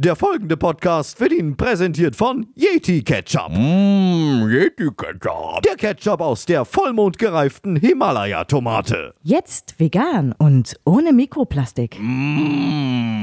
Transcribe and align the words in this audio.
Der 0.00 0.14
folgende 0.14 0.56
Podcast 0.56 1.18
wird 1.18 1.32
Ihnen 1.32 1.56
präsentiert 1.56 2.14
von 2.14 2.46
Yeti 2.54 3.02
Ketchup. 3.02 3.50
Mmh, 3.50 4.48
Yeti 4.48 4.90
Ketchup. 4.96 5.62
Der 5.62 5.74
Ketchup 5.74 6.20
aus 6.20 6.46
der 6.46 6.64
vollmondgereiften 6.64 7.74
Himalaya-Tomate. 7.74 9.14
Jetzt 9.24 9.80
vegan 9.80 10.36
und 10.38 10.78
ohne 10.84 11.12
Mikroplastik. 11.12 11.98
Mmh. 11.98 13.16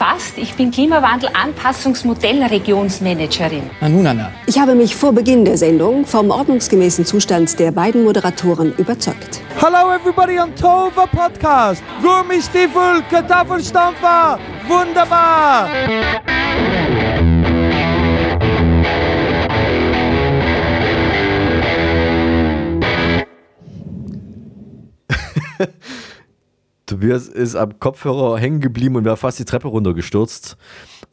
Fast. 0.00 0.38
Ich 0.38 0.54
bin 0.54 0.70
Klimawandel-Anpassungsmodellregionsmanagerin. 0.70 3.68
Na 3.82 3.88
nun, 3.90 4.06
Anna. 4.06 4.32
Ich 4.46 4.58
habe 4.58 4.74
mich 4.74 4.96
vor 4.96 5.12
Beginn 5.12 5.44
der 5.44 5.58
Sendung 5.58 6.06
vom 6.06 6.30
ordnungsgemäßen 6.30 7.04
Zustand 7.04 7.58
der 7.58 7.70
beiden 7.70 8.04
Moderatoren 8.04 8.72
überzeugt. 8.78 9.42
Hello 9.60 9.94
everybody 9.94 10.40
on 10.40 10.54
Tova 10.54 11.04
Podcast. 11.04 11.82
Gummistiefel, 12.00 13.02
Kartoffelstampfer. 13.10 14.38
Wunderbar. 14.68 15.68
Tobias 26.90 27.28
ist 27.28 27.54
am 27.54 27.78
Kopfhörer 27.78 28.36
hängen 28.36 28.60
geblieben 28.60 28.96
und 28.96 29.04
wäre 29.04 29.16
fast 29.16 29.38
die 29.38 29.44
Treppe 29.44 29.68
runtergestürzt, 29.68 30.56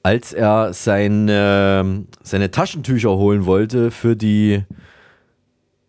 als 0.02 0.34
er 0.34 0.74
seine, 0.74 2.06
seine 2.24 2.50
Taschentücher 2.50 3.12
holen 3.12 3.46
wollte 3.46 3.92
für 3.92 4.16
die, 4.16 4.64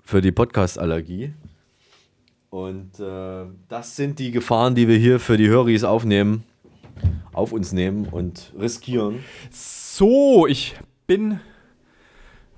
für 0.04 0.20
die 0.20 0.30
Podcast-Allergie. 0.30 1.32
Und 2.50 3.00
äh, 3.00 3.46
das 3.68 3.96
sind 3.96 4.18
die 4.18 4.30
Gefahren, 4.30 4.74
die 4.74 4.88
wir 4.88 4.98
hier 4.98 5.20
für 5.20 5.38
die 5.38 5.48
Höris 5.48 5.84
aufnehmen, 5.84 6.44
auf 7.32 7.52
uns 7.52 7.72
nehmen 7.72 8.08
und 8.08 8.52
riskieren. 8.58 9.20
So, 9.50 10.46
ich 10.46 10.76
bin 11.06 11.40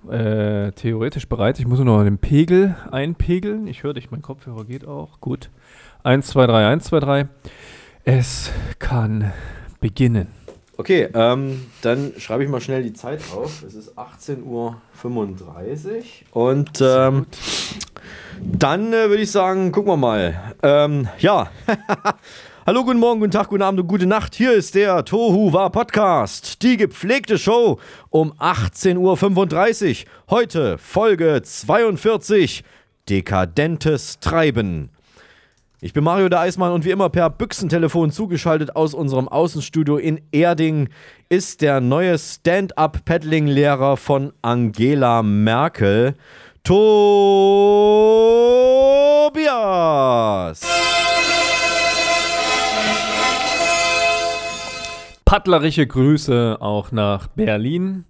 äh, 0.08 0.73
theoretisch 0.73 1.28
bereit. 1.28 1.61
Ich 1.61 1.67
muss 1.67 1.78
nur 1.78 1.97
noch 1.97 2.03
den 2.03 2.19
Pegel 2.19 2.75
einpegeln. 2.91 3.69
Ich 3.69 3.84
höre 3.84 3.95
dich, 3.95 4.11
mein 4.11 4.23
Kopfhörer 4.23 4.64
geht 4.64 4.84
auch. 4.84 5.20
Gut. 5.20 5.51
1, 6.03 6.27
2, 6.29 6.47
3, 6.47 6.67
1, 6.69 6.84
2, 6.84 7.01
3. 7.01 7.29
Es 8.05 8.51
kann 8.79 9.33
beginnen. 9.81 10.29
Okay, 10.79 11.09
ähm, 11.12 11.67
dann 11.83 12.15
schreibe 12.17 12.42
ich 12.42 12.48
mal 12.48 12.62
schnell 12.62 12.83
die 12.83 12.95
Zeit 12.95 13.20
auf. 13.37 13.62
Es 13.62 13.75
ist 13.75 13.98
18.35 13.98 14.42
Uhr 14.45 14.77
und 16.33 16.81
ähm, 16.81 17.27
dann 18.41 18.92
äh, 18.95 19.11
würde 19.11 19.23
ich 19.23 19.31
sagen, 19.31 19.73
gucken 19.73 19.92
wir 19.92 19.98
mal. 19.98 20.55
Ähm, 20.62 21.07
ja, 21.19 21.51
hallo, 22.67 22.83
guten 22.85 22.98
Morgen, 22.98 23.20
guten 23.20 23.33
Tag, 23.33 23.48
guten 23.48 23.62
Abend 23.62 23.81
und 23.81 23.89
gute 23.89 24.07
Nacht. 24.07 24.35
Hier 24.35 24.53
ist 24.53 24.75
der 24.75 25.05
Tohu 25.05 25.53
War 25.53 25.69
Podcast, 25.69 26.62
die 26.62 26.79
gepflegte 26.79 27.37
Show 27.37 27.79
um 28.09 28.33
18.35 28.33 30.05
Uhr. 30.07 30.11
Heute 30.30 30.79
Folge 30.79 31.42
42, 31.42 32.64
Dekadentes 33.07 34.19
Treiben. 34.20 34.89
Ich 35.83 35.95
bin 35.95 36.05
Mario 36.05 36.29
der 36.29 36.41
Eismann 36.41 36.73
und 36.73 36.85
wie 36.85 36.91
immer 36.91 37.08
per 37.08 37.30
Büchsentelefon 37.30 38.11
zugeschaltet 38.11 38.77
aus 38.77 38.92
unserem 38.92 39.29
Außenstudio 39.29 39.96
in 39.96 40.20
Erding 40.30 40.91
ist 41.30 41.63
der 41.63 41.80
neue 41.80 42.18
Stand-up-Paddling-Lehrer 42.18 43.96
von 43.96 44.35
Angela 44.42 45.23
Merkel, 45.23 46.17
Tobias. 46.64 47.01
Paddlerische 55.24 55.86
Grüße 55.86 56.58
auch 56.61 56.92
nach 56.92 57.29
Berlin. 57.29 58.05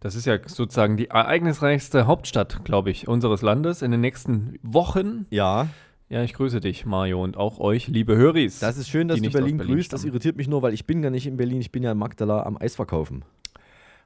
Das 0.00 0.14
ist 0.14 0.26
ja 0.26 0.36
sozusagen 0.44 0.98
die 0.98 1.08
ereignisreichste 1.08 2.06
Hauptstadt, 2.06 2.66
glaube 2.66 2.90
ich, 2.90 3.08
unseres 3.08 3.40
Landes 3.40 3.80
in 3.80 3.92
den 3.92 4.02
nächsten 4.02 4.58
Wochen. 4.62 5.24
Ja. 5.30 5.68
Ja, 6.12 6.22
ich 6.22 6.34
grüße 6.34 6.60
dich, 6.60 6.84
Mario, 6.84 7.24
und 7.24 7.38
auch 7.38 7.58
euch, 7.58 7.88
liebe 7.88 8.14
Höris. 8.14 8.58
Das 8.58 8.76
ist 8.76 8.90
schön, 8.90 9.08
dass 9.08 9.18
du 9.18 9.30
Berlin, 9.30 9.56
Berlin 9.56 9.76
grüßt. 9.76 9.94
Das 9.94 10.04
irritiert 10.04 10.36
mich 10.36 10.46
nur, 10.46 10.60
weil 10.60 10.74
ich 10.74 10.84
bin 10.84 11.00
gar 11.00 11.08
nicht 11.08 11.26
in 11.26 11.38
Berlin. 11.38 11.62
Ich 11.62 11.72
bin 11.72 11.82
ja 11.82 11.92
in 11.92 11.96
Magdala 11.96 12.42
am 12.42 12.58
Eis 12.60 12.74
verkaufen. 12.74 13.24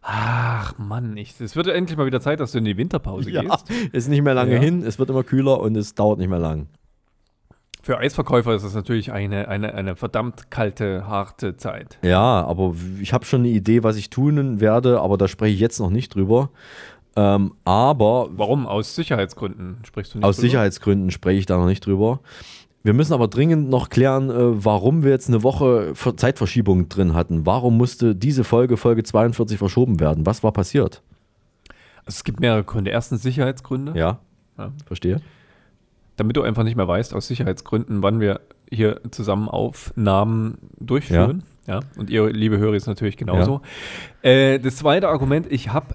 Ach 0.02 0.78
Mann, 0.78 1.16
es 1.18 1.56
wird 1.56 1.66
endlich 1.66 1.98
mal 1.98 2.06
wieder 2.06 2.20
Zeit, 2.20 2.38
dass 2.38 2.52
du 2.52 2.58
in 2.58 2.64
die 2.64 2.76
Winterpause 2.76 3.28
ja, 3.32 3.42
gehst. 3.42 3.68
Ist 3.90 4.06
nicht 4.06 4.22
mehr 4.22 4.34
lange 4.34 4.54
ja. 4.54 4.60
hin, 4.60 4.84
es 4.84 5.00
wird 5.00 5.10
immer 5.10 5.24
kühler 5.24 5.58
und 5.58 5.76
es 5.76 5.96
dauert 5.96 6.20
nicht 6.20 6.28
mehr 6.28 6.38
lang. 6.38 6.68
Für 7.82 7.98
Eisverkäufer 7.98 8.54
ist 8.54 8.64
das 8.64 8.74
natürlich 8.74 9.10
eine, 9.10 9.48
eine, 9.48 9.74
eine 9.74 9.96
verdammt 9.96 10.48
kalte, 10.48 11.08
harte 11.08 11.56
Zeit. 11.56 11.98
Ja, 12.02 12.44
aber 12.44 12.76
ich 13.00 13.12
habe 13.12 13.24
schon 13.24 13.40
eine 13.40 13.48
Idee, 13.48 13.82
was 13.82 13.96
ich 13.96 14.10
tun 14.10 14.60
werde, 14.60 15.00
aber 15.00 15.16
da 15.18 15.26
spreche 15.26 15.54
ich 15.54 15.60
jetzt 15.60 15.80
noch 15.80 15.90
nicht 15.90 16.14
drüber. 16.14 16.50
Ähm, 17.16 17.54
aber. 17.65 18.28
Warum? 18.32 18.66
Aus 18.66 18.94
Sicherheitsgründen 18.94 19.78
sprichst 19.84 20.15
du 20.15 20.19
nicht 20.19 20.25
Aus 20.25 20.37
drüber? 20.37 20.49
Sicherheitsgründen 20.49 21.10
spreche 21.10 21.38
ich 21.38 21.47
da 21.47 21.56
noch 21.56 21.66
nicht 21.66 21.84
drüber. 21.84 22.21
Wir 22.82 22.93
müssen 22.93 23.15
aber 23.15 23.27
dringend 23.27 23.69
noch 23.69 23.88
klären, 23.88 24.31
äh, 24.31 24.65
warum 24.65 25.03
wir 25.03 25.10
jetzt 25.10 25.28
eine 25.28 25.43
Woche 25.43 25.94
Zeitverschiebung 25.94 26.88
drin 26.88 27.15
hatten. 27.15 27.44
Warum 27.44 27.77
musste 27.77 28.15
diese 28.15 28.44
Folge, 28.44 28.77
Folge 28.77 29.03
42, 29.03 29.59
verschoben 29.59 29.99
werden? 29.99 30.25
Was 30.25 30.44
war 30.44 30.53
passiert? 30.53 31.03
Also 32.04 32.19
es 32.19 32.25
gibt 32.25 32.38
mehrere 32.38 32.62
Gründe. 32.62 32.93
Erstens 32.93 33.22
Sicherheitsgründe. 33.22 33.98
Ja, 33.98 34.21
ja. 34.56 34.71
verstehe. 34.87 35.21
Damit 36.15 36.37
du 36.37 36.43
einfach 36.43 36.62
nicht 36.62 36.77
mehr 36.77 36.87
weißt, 36.87 37.12
aus 37.12 37.27
Sicherheitsgründen, 37.27 38.04
wann 38.04 38.21
wir 38.21 38.41
hier 38.71 39.00
zusammen 39.10 39.48
Aufnahmen 39.48 40.59
durchführen. 40.78 41.43
Ja. 41.66 41.75
ja. 41.75 41.81
Und 41.98 42.09
ihr, 42.09 42.31
liebe 42.31 42.59
Hörer, 42.59 42.75
ist 42.75 42.87
natürlich 42.87 43.16
genauso. 43.16 43.62
Ja. 44.22 44.31
Äh, 44.31 44.59
das 44.60 44.77
zweite 44.77 45.09
Argument, 45.09 45.50
ich 45.50 45.72
habe 45.72 45.94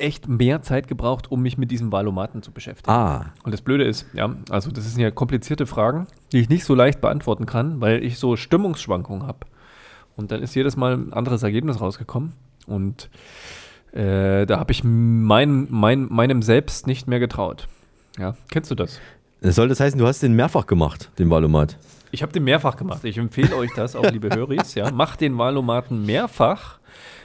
echt 0.00 0.28
mehr 0.28 0.62
Zeit 0.62 0.88
gebraucht, 0.88 1.30
um 1.30 1.42
mich 1.42 1.58
mit 1.58 1.70
diesem 1.70 1.92
Valomaten 1.92 2.42
zu 2.42 2.52
beschäftigen. 2.52 2.90
Ah. 2.90 3.32
Und 3.44 3.52
das 3.52 3.62
Blöde 3.62 3.84
ist, 3.84 4.06
ja, 4.12 4.34
also 4.50 4.70
das 4.70 4.90
sind 4.90 5.00
ja 5.00 5.10
komplizierte 5.10 5.66
Fragen, 5.66 6.06
die 6.32 6.38
ich 6.38 6.48
nicht 6.48 6.64
so 6.64 6.74
leicht 6.74 7.00
beantworten 7.00 7.46
kann, 7.46 7.80
weil 7.80 8.02
ich 8.04 8.18
so 8.18 8.36
Stimmungsschwankungen 8.36 9.26
habe. 9.26 9.40
Und 10.16 10.32
dann 10.32 10.42
ist 10.42 10.54
jedes 10.54 10.76
Mal 10.76 10.94
ein 10.94 11.12
anderes 11.12 11.42
Ergebnis 11.42 11.80
rausgekommen. 11.80 12.32
Und 12.66 13.10
äh, 13.92 14.46
da 14.46 14.58
habe 14.58 14.72
ich 14.72 14.82
mein, 14.84 15.66
mein, 15.70 16.06
meinem 16.10 16.42
Selbst 16.42 16.86
nicht 16.86 17.08
mehr 17.08 17.20
getraut. 17.20 17.68
Ja, 18.18 18.36
kennst 18.50 18.70
du 18.70 18.74
das? 18.74 19.00
Soll 19.40 19.68
das 19.68 19.80
heißen, 19.80 19.98
du 19.98 20.06
hast 20.06 20.22
den 20.22 20.34
mehrfach 20.34 20.66
gemacht, 20.66 21.10
den 21.18 21.30
Valomat? 21.30 21.78
Ich 22.12 22.22
habe 22.22 22.32
den 22.32 22.44
mehrfach 22.44 22.76
gemacht. 22.76 23.04
Ich 23.04 23.16
empfehle 23.16 23.56
euch 23.56 23.70
das, 23.74 23.96
auch 23.96 24.10
liebe 24.10 24.34
Höris. 24.34 24.74
Ja, 24.74 24.90
macht 24.90 25.20
den 25.20 25.38
Valomaten 25.38 26.04
mehrfach 26.04 26.80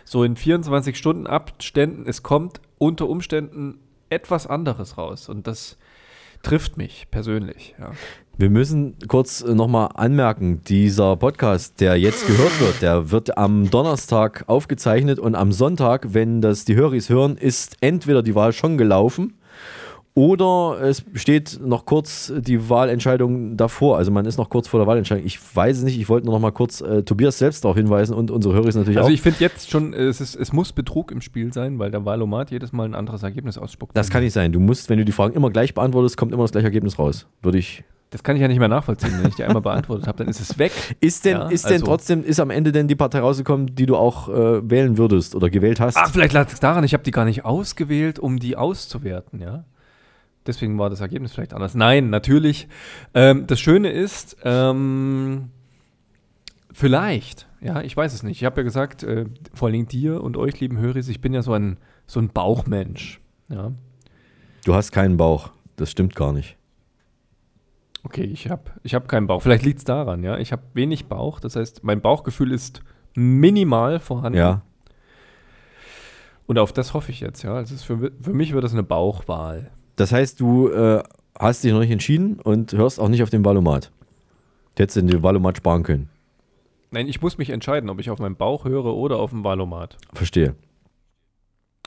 so 0.06 0.24
in 0.24 0.36
24 0.36 0.96
Stunden 0.96 1.28
Abständen, 1.28 2.08
es 2.08 2.24
kommt 2.24 2.62
unter 2.78 3.08
Umständen 3.10 3.80
etwas 4.10 4.48
anderes 4.48 4.98
raus. 4.98 5.30
Und 5.30 5.48
das 5.48 5.78
trifft 6.44 6.78
mich 6.78 7.08
persönlich. 7.10 7.76
Ja. 7.80 7.92
Wir 8.38 8.50
müssen 8.50 8.96
kurz 9.08 9.44
nochmal 9.44 9.90
anmerken, 9.94 10.62
dieser 10.68 11.16
Podcast, 11.16 11.80
der 11.80 11.98
jetzt 11.98 12.28
gehört 12.28 12.60
wird, 12.60 12.82
der 12.82 13.12
wird 13.12 13.38
am 13.38 13.70
Donnerstag 13.70 14.44
aufgezeichnet 14.48 15.20
und 15.20 15.36
am 15.36 15.52
Sonntag, 15.52 16.14
wenn 16.14 16.42
das 16.42 16.66
die 16.66 16.76
Höris 16.76 17.10
hören, 17.10 17.38
ist 17.38 17.78
entweder 17.80 18.22
die 18.22 18.36
Wahl 18.36 18.52
schon 18.52 18.78
gelaufen 18.78 19.36
oder 20.18 20.78
es 20.82 21.04
steht 21.14 21.60
noch 21.62 21.86
kurz 21.86 22.32
die 22.38 22.70
Wahlentscheidung 22.70 23.58
davor. 23.58 23.98
Also 23.98 24.12
man 24.12 24.26
ist 24.26 24.38
noch 24.38 24.50
kurz 24.50 24.70
vor 24.70 24.80
der 24.80 24.88
Wahlentscheidung. 24.88 25.26
Ich 25.26 25.38
weiß 25.56 25.80
es 25.80 25.84
nicht, 25.84 26.00
ich 26.00 26.08
wollte 26.08 26.26
nur 26.26 26.36
noch 26.36 26.42
mal 26.42 26.52
kurz 26.52 26.80
äh, 26.80 27.04
Tobias 27.04 27.38
selbst 27.38 27.66
darauf 27.66 27.76
hinweisen 27.76 28.16
und 28.16 28.32
unsere 28.32 28.54
Hörer 28.54 28.68
natürlich 28.68 28.88
also 28.88 29.00
auch. 29.00 29.04
Also 29.04 29.14
ich 29.14 29.22
finde 29.22 29.40
jetzt 29.42 29.70
schon, 29.70 29.94
es, 29.94 30.22
ist, 30.22 30.36
es 30.36 30.54
muss 30.54 30.72
Betrug 30.72 31.12
im 31.12 31.20
Spiel 31.20 31.52
sein, 31.52 31.80
weil 31.80 31.92
der 31.92 32.06
Wahlomat 32.06 32.50
jedes 32.50 32.72
Mal 32.72 32.86
ein 32.86 32.96
anderes 32.96 33.24
Ergebnis 33.24 33.58
ausspuckt. 33.58 33.96
Das 33.96 34.10
kann 34.10 34.24
nicht 34.24 34.32
sein. 34.32 34.54
Du 34.54 34.62
musst, 34.62 34.90
wenn 34.90 34.98
du 34.98 35.04
die 35.04 35.12
Fragen 35.12 35.34
immer 35.34 35.50
gleich 35.50 35.74
beantwortest, 35.74 36.16
kommt 36.16 36.32
immer 36.32 36.46
das 36.46 36.54
gleiche 36.54 36.68
Ergebnis 36.68 36.98
raus. 36.98 37.28
Würde 37.42 37.58
ich. 37.58 37.84
Das 38.12 38.24
kann 38.24 38.38
ich 38.38 38.42
ja 38.42 38.48
nicht 38.48 38.60
mehr 38.60 38.70
nachvollziehen. 38.70 39.12
Wenn 39.20 39.28
ich 39.28 39.36
die 39.36 39.44
einmal 39.44 39.62
beantwortet 39.62 40.08
habe, 40.08 40.20
dann 40.20 40.30
ist 40.30 40.40
es 40.40 40.58
weg. 40.58 40.72
Ist 41.02 41.26
denn, 41.26 41.36
ja, 41.36 41.50
ist 41.50 41.66
also 41.66 41.76
denn 41.76 41.86
trotzdem, 41.86 42.24
ist 42.24 42.40
am 42.40 42.52
Ende 42.52 42.72
denn 42.72 42.88
die 42.88 42.96
Partei 42.96 43.20
rausgekommen, 43.20 43.76
die 43.76 43.86
du 43.86 43.98
auch 43.98 44.30
äh, 44.30 44.70
wählen 44.70 44.98
würdest 44.98 45.36
oder 45.36 45.50
gewählt 45.50 45.82
hast? 45.82 45.98
Ach, 45.98 46.10
vielleicht 46.10 46.32
lag 46.32 46.48
es 46.50 46.62
daran, 46.62 46.86
ich 46.86 46.94
habe 46.94 47.04
die 47.04 47.12
gar 47.12 47.26
nicht 47.26 47.44
ausgewählt, 47.44 48.18
um 48.18 48.40
die 48.40 48.56
auszuwerten, 48.56 49.42
ja. 49.42 49.66
Deswegen 50.48 50.78
war 50.78 50.90
das 50.90 51.02
Ergebnis 51.02 51.34
vielleicht 51.34 51.54
anders. 51.54 51.76
Nein, 51.76 52.10
natürlich. 52.10 52.68
Ähm, 53.14 53.48
das 53.48 53.60
Schöne 53.60 53.92
ist, 53.92 54.38
ähm, 54.44 55.50
vielleicht, 56.72 57.48
ja, 57.62 57.82
ich 57.82 57.96
weiß 57.96 58.14
es 58.14 58.24
nicht. 58.24 58.38
Ich 58.38 58.46
habe 58.46 58.58
ja 58.58 58.64
gesagt, 58.64 59.04
äh, 59.04 59.26
vor 59.54 59.70
allem 59.70 59.88
dir 59.88 60.22
und 60.24 60.38
euch, 60.38 60.60
lieben 60.60 60.78
Höris, 60.78 61.08
ich 61.08 61.22
bin 61.22 61.34
ja 61.34 61.42
so 61.42 61.54
ein, 61.54 61.78
so 62.08 62.20
ein 62.20 62.30
Bauchmensch. 62.30 63.22
Ja. 63.50 63.72
Du 64.66 64.74
hast 64.74 64.92
keinen 64.92 65.18
Bauch. 65.18 65.52
Das 65.76 65.92
stimmt 65.92 66.16
gar 66.16 66.34
nicht. 66.34 66.58
Okay, 68.04 68.24
ich 68.24 68.50
habe 68.50 68.72
ich 68.84 68.94
hab 68.94 69.08
keinen 69.08 69.28
Bauch. 69.28 69.42
Vielleicht 69.42 69.66
liegt 69.66 69.80
es 69.80 69.84
daran, 69.84 70.24
ja. 70.24 70.38
Ich 70.38 70.52
habe 70.52 70.62
wenig 70.74 71.08
Bauch. 71.08 71.40
Das 71.40 71.56
heißt, 71.56 71.84
mein 71.84 72.02
Bauchgefühl 72.02 72.52
ist 72.52 72.82
minimal 73.16 74.00
vorhanden. 74.00 74.38
Ja. 74.38 74.62
Und 76.46 76.60
auf 76.60 76.72
das 76.72 76.94
hoffe 76.94 77.12
ich 77.12 77.20
jetzt, 77.20 77.44
ja. 77.44 77.56
Also 77.56 77.76
für, 77.78 78.12
für 78.22 78.34
mich 78.34 78.54
wird 78.54 78.64
das 78.64 78.74
eine 78.74 78.84
Bauchwahl. 78.84 79.72
Das 79.96 80.12
heißt, 80.12 80.40
du 80.40 80.70
äh, 80.70 81.04
hast 81.40 81.64
dich 81.64 81.72
noch 81.72 81.80
nicht 81.80 81.92
entschieden 81.92 82.40
und 82.42 82.74
hörst 82.74 83.00
auch 83.00 83.10
nicht 83.10 83.24
auf 83.24 83.30
den 83.30 83.46
Valomat. 83.46 83.92
Du 84.76 84.84
hättest 84.84 84.98
den 84.98 85.24
Valomat 85.24 85.58
sparen 85.58 85.84
können. 85.84 86.10
Nein, 86.92 87.08
ich 87.08 87.22
muss 87.22 87.38
mich 87.38 87.50
entscheiden, 87.50 87.90
ob 87.90 88.00
ich 88.00 88.10
auf 88.10 88.20
meinen 88.20 88.36
Bauch 88.36 88.66
höre 88.66 88.94
oder 88.96 89.18
auf 89.18 89.32
den 89.32 89.44
Valomat. 89.44 89.98
Verstehe. 90.14 90.56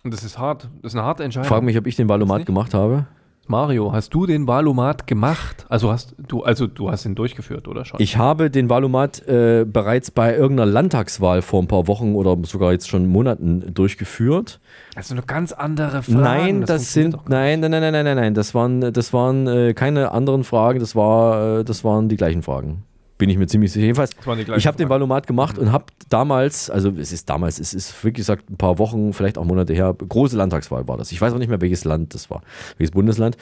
Und 0.05 0.15
das 0.15 0.25
ist 0.25 0.39
hart. 0.39 0.69
Das 0.83 0.93
ist 0.93 0.99
eine 0.99 1.07
harte 1.07 1.25
Entscheidung. 1.25 1.49
Frag 1.49 1.63
mich, 1.63 1.77
ob 1.77 1.87
ich 1.87 1.97
den 1.97 2.09
Valomat 2.09 2.47
gemacht 2.47 2.75
habe. 2.75 3.07
Mario, 3.49 3.93
hast 3.93 4.13
du 4.15 4.27
den 4.27 4.47
Valomat 4.47 5.07
gemacht? 5.07 5.67
Also 5.69 5.91
hast 5.91 6.15
du, 6.19 6.43
also 6.43 6.67
du 6.67 6.91
hast 6.91 7.05
ihn 7.05 7.15
durchgeführt, 7.15 7.67
oder 7.69 7.85
schon? 7.85 8.01
Ich 8.01 8.17
habe 8.17 8.51
den 8.51 8.69
Valomat 8.69 9.27
äh, 9.27 9.65
bereits 9.65 10.11
bei 10.11 10.35
irgendeiner 10.35 10.71
Landtagswahl 10.71 11.43
vor 11.43 11.63
ein 11.63 11.67
paar 11.67 11.87
Wochen 11.87 12.15
oder 12.15 12.37
sogar 12.45 12.73
jetzt 12.73 12.89
schon 12.89 13.07
Monaten 13.07 13.73
durchgeführt. 13.75 14.61
Das 14.95 15.07
ist 15.07 15.13
eine 15.13 15.23
ganz 15.23 15.53
andere 15.53 16.03
Frage. 16.03 16.19
Nein, 16.19 16.65
das, 16.67 16.93
sind 16.93 17.17
nein, 17.29 17.61
nein, 17.61 17.71
nein, 17.71 17.81
nein, 17.81 17.93
nein, 17.93 18.05
nein, 18.05 18.17
nein, 18.17 18.35
das 18.35 18.55
waren 18.55 18.93
das 18.93 19.13
waren 19.13 19.47
äh, 19.47 19.75
keine 19.75 20.13
anderen 20.13 20.45
Fragen, 20.45 20.81
das 20.81 20.95
war 20.95 21.61
äh, 21.61 21.65
das 21.65 21.85
waren 21.85 22.09
die 22.09 22.17
gleichen 22.17 22.43
Fragen. 22.43 22.85
Bin 23.19 23.31
ich 23.31 23.37
mir 23.37 23.49
ziemlich 23.49 23.73
sicher. 23.73 23.85
Jedenfalls, 23.85 24.13
ich 24.57 24.67
habe 24.69 24.77
den 24.77 24.89
Valomat 24.89 25.27
gemacht 25.27 25.59
und 25.59 25.73
habe 25.73 25.87
damals, 26.09 26.71
also 26.71 26.91
es 26.97 27.13
ist 27.13 27.29
damals, 27.29 27.59
es 27.59 27.75
ist 27.75 27.93
wirklich 28.05 28.19
gesagt 28.21 28.49
ein 28.49 28.57
paar 28.57 28.79
Wochen, 28.79 29.13
vielleicht 29.13 29.39
auch 29.39 29.45
Monate 29.45 29.75
her, 29.75 29.93
große 29.93 30.37
Landtagswahl 30.37 30.87
war 30.87 30.97
das. 30.97 31.11
Ich 31.11 31.21
weiß 31.21 31.33
auch 31.33 31.39
nicht 31.39 31.49
mehr, 31.49 31.61
welches 31.61 31.85
Land 31.85 32.15
das 32.15 32.31
war, 32.31 32.43
welches 32.77 32.93
Bundesland. 32.93 33.37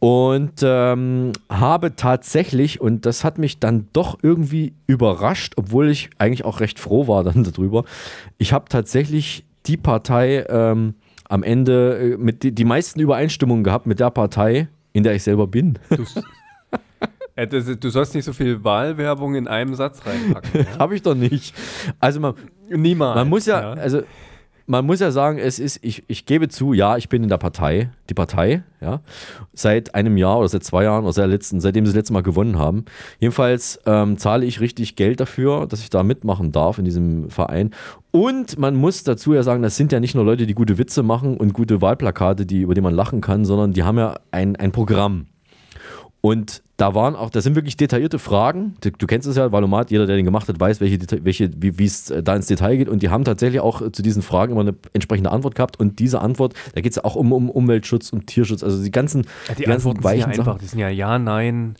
Und 0.00 0.60
ähm, 0.62 1.32
habe 1.48 1.96
tatsächlich, 1.96 2.80
und 2.80 3.06
das 3.06 3.24
hat 3.24 3.38
mich 3.38 3.58
dann 3.58 3.88
doch 3.94 4.18
irgendwie 4.22 4.74
überrascht, 4.86 5.54
obwohl 5.56 5.88
ich 5.88 6.10
eigentlich 6.18 6.44
auch 6.44 6.60
recht 6.60 6.78
froh 6.78 7.08
war 7.08 7.24
dann 7.24 7.44
darüber, 7.50 7.84
ich 8.36 8.52
habe 8.52 8.66
tatsächlich 8.68 9.46
die 9.64 9.78
Partei 9.78 10.44
ähm, 10.48 10.94
am 11.28 11.42
Ende 11.42 11.98
äh, 11.98 12.16
mit 12.18 12.42
die, 12.42 12.52
die 12.52 12.64
meisten 12.64 13.00
Übereinstimmungen 13.00 13.64
gehabt 13.64 13.86
mit 13.86 13.98
der 13.98 14.10
Partei, 14.10 14.68
in 14.92 15.04
der 15.04 15.14
ich 15.14 15.22
selber 15.22 15.46
bin. 15.46 15.78
Äh, 17.34 17.46
Du 17.46 17.90
sollst 17.90 18.14
nicht 18.14 18.24
so 18.24 18.32
viel 18.32 18.62
Wahlwerbung 18.64 19.34
in 19.34 19.48
einem 19.48 19.74
Satz 19.74 20.00
reinpacken. 20.04 20.50
Ja? 20.72 20.78
Habe 20.78 20.94
ich 20.94 21.02
doch 21.02 21.14
nicht. 21.14 21.54
Also 21.98 22.20
man, 22.20 22.34
Niemals. 22.68 23.16
man 23.16 23.28
muss 23.28 23.46
ja, 23.46 23.60
ja. 23.60 23.80
also 23.80 24.02
man 24.66 24.86
muss 24.86 25.00
ja 25.00 25.10
sagen, 25.10 25.38
es 25.38 25.58
ist, 25.58 25.80
ich, 25.82 26.04
ich 26.06 26.26
gebe 26.26 26.48
zu, 26.48 26.72
ja, 26.72 26.96
ich 26.96 27.08
bin 27.08 27.22
in 27.22 27.28
der 27.28 27.38
Partei, 27.38 27.90
die 28.08 28.14
Partei, 28.14 28.62
ja, 28.80 29.00
seit 29.52 29.94
einem 29.94 30.16
Jahr 30.16 30.38
oder 30.38 30.48
seit 30.48 30.64
zwei 30.64 30.84
Jahren 30.84 31.04
oder 31.04 31.12
seit 31.12 31.28
letzten, 31.28 31.60
seitdem 31.60 31.84
sie 31.84 31.90
das 31.92 31.96
letzte 31.96 32.12
Mal 32.12 32.22
gewonnen 32.22 32.58
haben. 32.58 32.84
Jedenfalls 33.18 33.80
ähm, 33.86 34.18
zahle 34.18 34.46
ich 34.46 34.60
richtig 34.60 34.96
Geld 34.96 35.20
dafür, 35.20 35.66
dass 35.66 35.80
ich 35.80 35.90
da 35.90 36.02
mitmachen 36.02 36.52
darf 36.52 36.78
in 36.78 36.84
diesem 36.84 37.28
Verein. 37.30 37.70
Und 38.10 38.58
man 38.58 38.74
muss 38.74 39.04
dazu 39.04 39.34
ja 39.34 39.42
sagen, 39.42 39.62
das 39.62 39.76
sind 39.76 39.92
ja 39.92 40.00
nicht 40.00 40.14
nur 40.14 40.24
Leute, 40.24 40.46
die 40.46 40.54
gute 40.54 40.78
Witze 40.78 41.02
machen 41.02 41.36
und 41.36 41.54
gute 41.54 41.80
Wahlplakate, 41.80 42.46
die, 42.46 42.60
über 42.60 42.74
die 42.74 42.80
man 42.80 42.94
lachen 42.94 43.20
kann, 43.20 43.44
sondern 43.44 43.72
die 43.72 43.82
haben 43.82 43.98
ja 43.98 44.16
ein, 44.30 44.56
ein 44.56 44.72
Programm. 44.72 45.26
Und 46.22 46.62
da 46.76 46.94
waren 46.94 47.16
auch, 47.16 47.30
das 47.30 47.42
sind 47.42 47.56
wirklich 47.56 47.76
detaillierte 47.76 48.20
Fragen. 48.20 48.76
Du, 48.80 48.90
du 48.92 49.06
kennst 49.08 49.26
es 49.26 49.36
ja, 49.36 49.50
Valomat, 49.50 49.90
jeder, 49.90 50.06
der 50.06 50.14
den 50.14 50.24
gemacht 50.24 50.48
hat, 50.48 50.58
weiß, 50.58 50.80
welche, 50.80 50.98
welche, 51.24 51.50
wie 51.56 51.84
es 51.84 52.10
äh, 52.10 52.22
da 52.22 52.36
ins 52.36 52.46
Detail 52.46 52.76
geht. 52.76 52.88
Und 52.88 53.02
die 53.02 53.10
haben 53.10 53.24
tatsächlich 53.24 53.60
auch 53.60 53.82
äh, 53.82 53.90
zu 53.90 54.02
diesen 54.02 54.22
Fragen 54.22 54.52
immer 54.52 54.60
eine 54.60 54.74
entsprechende 54.92 55.32
Antwort 55.32 55.56
gehabt. 55.56 55.80
Und 55.80 55.98
diese 55.98 56.20
Antwort, 56.20 56.54
da 56.74 56.80
geht 56.80 56.92
es 56.92 56.96
ja 56.96 57.04
auch 57.04 57.16
um, 57.16 57.32
um 57.32 57.50
Umweltschutz 57.50 58.10
und 58.12 58.28
Tierschutz. 58.28 58.62
Also 58.62 58.82
die 58.82 58.92
ganzen, 58.92 59.26
Ja, 59.48 59.54
die, 59.56 59.64
ganzen 59.64 59.88
Antworten 59.88 60.02
sind 60.02 60.04
ja 60.04 60.10
weichen 60.10 60.30
einfach. 60.30 60.44
Sachen. 60.44 60.58
Die 60.60 60.66
sind 60.66 60.78
ja 60.78 60.88
ja, 60.88 61.18
nein, 61.18 61.74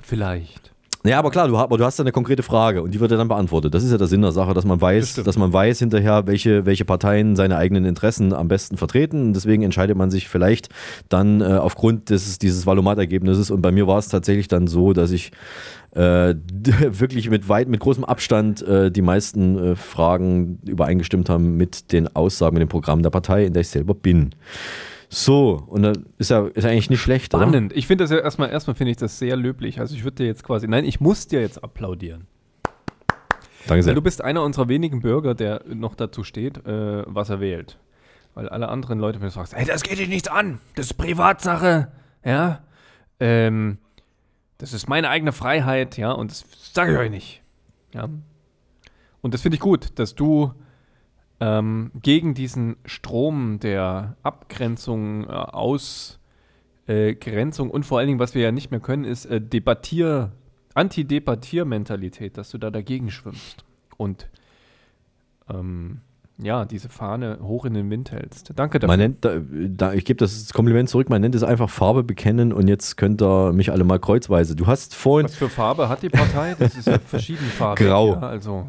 vielleicht. 0.00 0.73
Ja, 1.06 1.18
aber 1.18 1.30
klar, 1.30 1.48
du, 1.48 1.58
ha- 1.58 1.64
aber 1.64 1.76
du 1.76 1.84
hast 1.84 2.00
eine 2.00 2.12
konkrete 2.12 2.42
Frage 2.42 2.80
und 2.82 2.94
die 2.94 2.98
wird 3.00 3.10
ja 3.10 3.18
dann 3.18 3.28
beantwortet. 3.28 3.74
Das 3.74 3.84
ist 3.84 3.92
ja 3.92 3.98
der 3.98 4.06
Sinn 4.06 4.22
der 4.22 4.32
Sache, 4.32 4.54
dass 4.54 4.64
man 4.64 4.80
weiß, 4.80 5.10
stimmt. 5.10 5.26
dass 5.26 5.36
man 5.36 5.52
weiß 5.52 5.78
hinterher, 5.80 6.26
welche, 6.26 6.64
welche 6.64 6.86
Parteien 6.86 7.36
seine 7.36 7.58
eigenen 7.58 7.84
Interessen 7.84 8.32
am 8.32 8.48
besten 8.48 8.78
vertreten. 8.78 9.20
Und 9.26 9.32
deswegen 9.34 9.62
entscheidet 9.62 9.98
man 9.98 10.10
sich 10.10 10.28
vielleicht 10.30 10.70
dann 11.10 11.42
äh, 11.42 11.44
aufgrund 11.44 12.08
des, 12.08 12.38
dieses 12.38 12.64
Valomat-Ergebnisses. 12.64 13.50
Und 13.50 13.60
bei 13.60 13.70
mir 13.70 13.86
war 13.86 13.98
es 13.98 14.08
tatsächlich 14.08 14.48
dann 14.48 14.66
so, 14.66 14.94
dass 14.94 15.10
ich 15.10 15.30
äh, 15.94 16.34
wirklich 16.88 17.28
mit 17.28 17.50
weit, 17.50 17.68
mit 17.68 17.80
großem 17.80 18.04
Abstand 18.06 18.62
äh, 18.62 18.90
die 18.90 19.02
meisten 19.02 19.58
äh, 19.58 19.76
Fragen 19.76 20.58
übereingestimmt 20.66 21.28
haben 21.28 21.58
mit 21.58 21.92
den 21.92 22.16
Aussagen, 22.16 22.54
mit 22.54 22.62
dem 22.62 22.68
Programm 22.70 23.02
der 23.02 23.10
Partei, 23.10 23.44
in 23.44 23.52
der 23.52 23.60
ich 23.60 23.68
selber 23.68 23.92
bin. 23.94 24.30
So, 25.14 25.62
und 25.68 25.82
das 25.82 25.98
ist 26.18 26.30
ja 26.30 26.44
ist 26.48 26.64
eigentlich 26.64 26.90
nicht 26.90 27.00
schlecht, 27.00 27.32
oder? 27.34 27.44
Spannend. 27.44 27.72
Ich 27.76 27.86
finde 27.86 28.02
das 28.02 28.10
ja 28.10 28.18
erstmal, 28.18 28.50
erstmal 28.50 28.74
finde 28.74 28.90
ich 28.90 28.96
das 28.96 29.16
sehr 29.16 29.36
löblich. 29.36 29.78
Also 29.78 29.94
ich 29.94 30.02
würde 30.02 30.16
dir 30.16 30.26
jetzt 30.26 30.42
quasi, 30.42 30.66
nein, 30.66 30.84
ich 30.84 31.00
muss 31.00 31.28
dir 31.28 31.40
jetzt 31.40 31.62
applaudieren. 31.62 32.26
Danke 33.68 33.84
sehr. 33.84 33.90
Weil 33.90 33.94
du 33.94 34.02
bist 34.02 34.22
einer 34.22 34.42
unserer 34.42 34.68
wenigen 34.68 35.00
Bürger, 35.02 35.36
der 35.36 35.62
noch 35.72 35.94
dazu 35.94 36.24
steht, 36.24 36.66
äh, 36.66 37.04
was 37.06 37.30
er 37.30 37.38
wählt. 37.38 37.78
Weil 38.34 38.48
alle 38.48 38.68
anderen 38.68 38.98
Leute, 38.98 39.20
wenn 39.20 39.28
du 39.28 39.32
sagst, 39.32 39.54
hey, 39.54 39.64
das 39.64 39.84
geht 39.84 40.00
dich 40.00 40.08
nichts 40.08 40.26
an, 40.26 40.58
das 40.74 40.86
ist 40.86 40.94
Privatsache, 40.94 41.92
ja, 42.24 42.64
ähm, 43.20 43.78
das 44.58 44.72
ist 44.72 44.88
meine 44.88 45.10
eigene 45.10 45.30
Freiheit, 45.30 45.96
ja, 45.96 46.10
und 46.10 46.32
das 46.32 46.44
sage 46.72 46.92
ich 46.92 46.98
euch 46.98 47.10
nicht, 47.10 47.40
ja. 47.92 48.08
Und 49.20 49.32
das 49.32 49.42
finde 49.42 49.54
ich 49.54 49.60
gut, 49.60 49.92
dass 49.94 50.16
du 50.16 50.52
ähm, 51.40 51.90
gegen 52.02 52.34
diesen 52.34 52.76
Strom 52.84 53.58
der 53.60 54.16
Abgrenzung, 54.22 55.24
äh, 55.24 55.32
Ausgrenzung 56.86 57.70
und 57.70 57.84
vor 57.84 57.98
allen 57.98 58.08
Dingen, 58.08 58.18
was 58.18 58.34
wir 58.34 58.42
ja 58.42 58.52
nicht 58.52 58.70
mehr 58.70 58.80
können, 58.80 59.04
ist 59.04 59.26
äh, 59.26 59.40
Debattier, 59.40 60.32
Anti-Debattier-Mentalität, 60.74 62.36
dass 62.38 62.50
du 62.50 62.58
da 62.58 62.70
dagegen 62.70 63.10
schwimmst 63.10 63.64
und 63.96 64.28
ähm, 65.48 66.00
ja, 66.38 66.64
diese 66.64 66.88
Fahne 66.88 67.38
hoch 67.42 67.64
in 67.64 67.74
den 67.74 67.90
Wind 67.90 68.10
hältst. 68.10 68.52
Danke 68.56 68.80
dafür. 68.80 68.88
Man 68.88 68.98
nennt, 68.98 69.24
da, 69.24 69.40
da, 69.40 69.92
ich 69.92 70.04
gebe 70.04 70.18
das 70.18 70.52
Kompliment 70.52 70.88
zurück, 70.88 71.08
man 71.08 71.20
nennt 71.20 71.34
es 71.36 71.44
einfach 71.44 71.70
Farbe 71.70 72.02
bekennen 72.02 72.52
und 72.52 72.66
jetzt 72.66 72.96
könnt 72.96 73.22
ihr 73.22 73.52
mich 73.52 73.70
alle 73.70 73.84
mal 73.84 74.00
kreuzweise. 74.00 74.56
Du 74.56 74.66
hast 74.66 74.96
vorhin, 74.96 75.26
was 75.26 75.36
für 75.36 75.48
Farbe 75.48 75.88
hat 75.88 76.02
die 76.02 76.08
Partei? 76.08 76.56
Das 76.58 76.74
ist 76.76 76.88
ja 76.88 76.98
verschieden 76.98 77.46
Farben. 77.46 77.84
Grau. 77.84 78.14
Ja, 78.14 78.20
also 78.20 78.66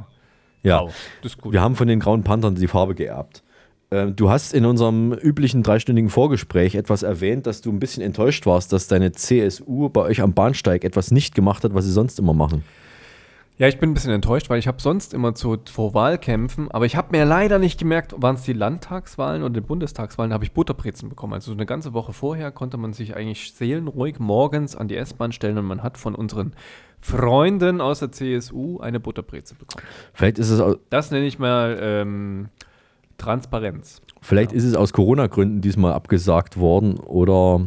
ja, 0.65 0.79
grau. 0.79 0.91
Das 1.22 1.34
ist 1.34 1.41
gut. 1.41 1.53
wir 1.53 1.62
haben 1.62 1.75
von 1.75 1.88
den 1.88 2.00
Grauen 2.00 2.24
Panthern 2.24 2.55
die 2.55 2.67
Farbe 2.67 2.95
geerbt. 2.95 3.43
Ähm, 3.91 4.15
Du 4.15 4.29
hast 4.29 4.53
in 4.53 4.65
unserem 4.65 5.13
üblichen 5.13 5.63
dreistündigen 5.63 6.10
Vorgespräch 6.10 6.75
etwas 6.75 7.03
erwähnt, 7.03 7.48
dass 7.48 7.62
du 7.62 7.72
ein 7.72 7.79
bisschen 7.79 8.03
enttäuscht 8.03 8.45
warst, 8.45 8.74
dass 8.74 8.88
deine 8.88 9.12
CSU 9.12 9.89
bei 9.89 10.01
euch 10.01 10.22
am 10.22 10.34
Bahnsteig 10.34 10.84
etwas 10.84 11.12
nicht 11.12 11.36
gemacht 11.36 11.63
hat, 11.63 11.74
was 11.74 11.86
sie 11.86 11.91
sonst 11.91 12.19
immer 12.19 12.34
machen. 12.34 12.63
Ja, 13.57 13.69
ich 13.69 13.79
bin 13.79 13.91
ein 13.91 13.93
bisschen 13.93 14.12
enttäuscht, 14.12 14.50
weil 14.50 14.59
ich 14.59 14.67
habe 14.67 14.81
sonst 14.81 15.13
immer 15.13 15.33
zu, 15.33 15.55
vor 15.71 15.93
Wahlkämpfen, 15.93 16.69
aber 16.71 16.85
ich 16.85 16.97
habe 16.97 17.15
mir 17.17 17.24
leider 17.24 17.57
nicht 17.57 17.79
gemerkt, 17.79 18.13
waren 18.21 18.35
es 18.35 18.41
die 18.41 18.51
Landtagswahlen 18.51 19.43
oder 19.43 19.53
die 19.53 19.62
Bundestagswahlen, 19.62 20.31
da 20.31 20.33
habe 20.33 20.43
ich 20.43 20.51
Butterbrezen 20.51 21.07
bekommen. 21.07 21.31
Also 21.33 21.51
so 21.51 21.55
eine 21.57 21.65
ganze 21.65 21.93
Woche 21.93 22.12
vorher 22.12 22.51
konnte 22.51 22.75
man 22.75 22.91
sich 22.91 23.15
eigentlich 23.15 23.53
seelenruhig 23.53 24.19
morgens 24.19 24.75
an 24.75 24.89
die 24.89 24.97
S-Bahn 24.97 25.31
stellen 25.31 25.57
und 25.57 25.63
man 25.65 25.83
hat 25.83 25.97
von 25.97 26.15
unseren 26.15 26.51
Freunden 27.00 27.79
aus 27.79 28.00
der 28.00 28.12
CSU 28.12 28.79
eine 28.81 29.00
Butterbreze 29.00 29.55
bekommen. 29.55 29.85
Vielleicht 30.13 30.38
ist 30.38 30.50
es, 30.50 30.59
au- 30.59 30.75
Das 30.89 31.12
nenne 31.12 31.25
ich 31.25 31.39
mal 31.39 31.77
ähm, 31.79 32.50
Transparenz. 33.17 34.01
vielleicht 34.21 34.51
ist 34.51 34.65
es 34.65 34.75
aus 34.75 34.91
Corona-Gründen 34.91 35.62
diesmal 35.62 35.93
abgesagt 35.93 36.57
worden 36.57 36.97
oder. 36.97 37.62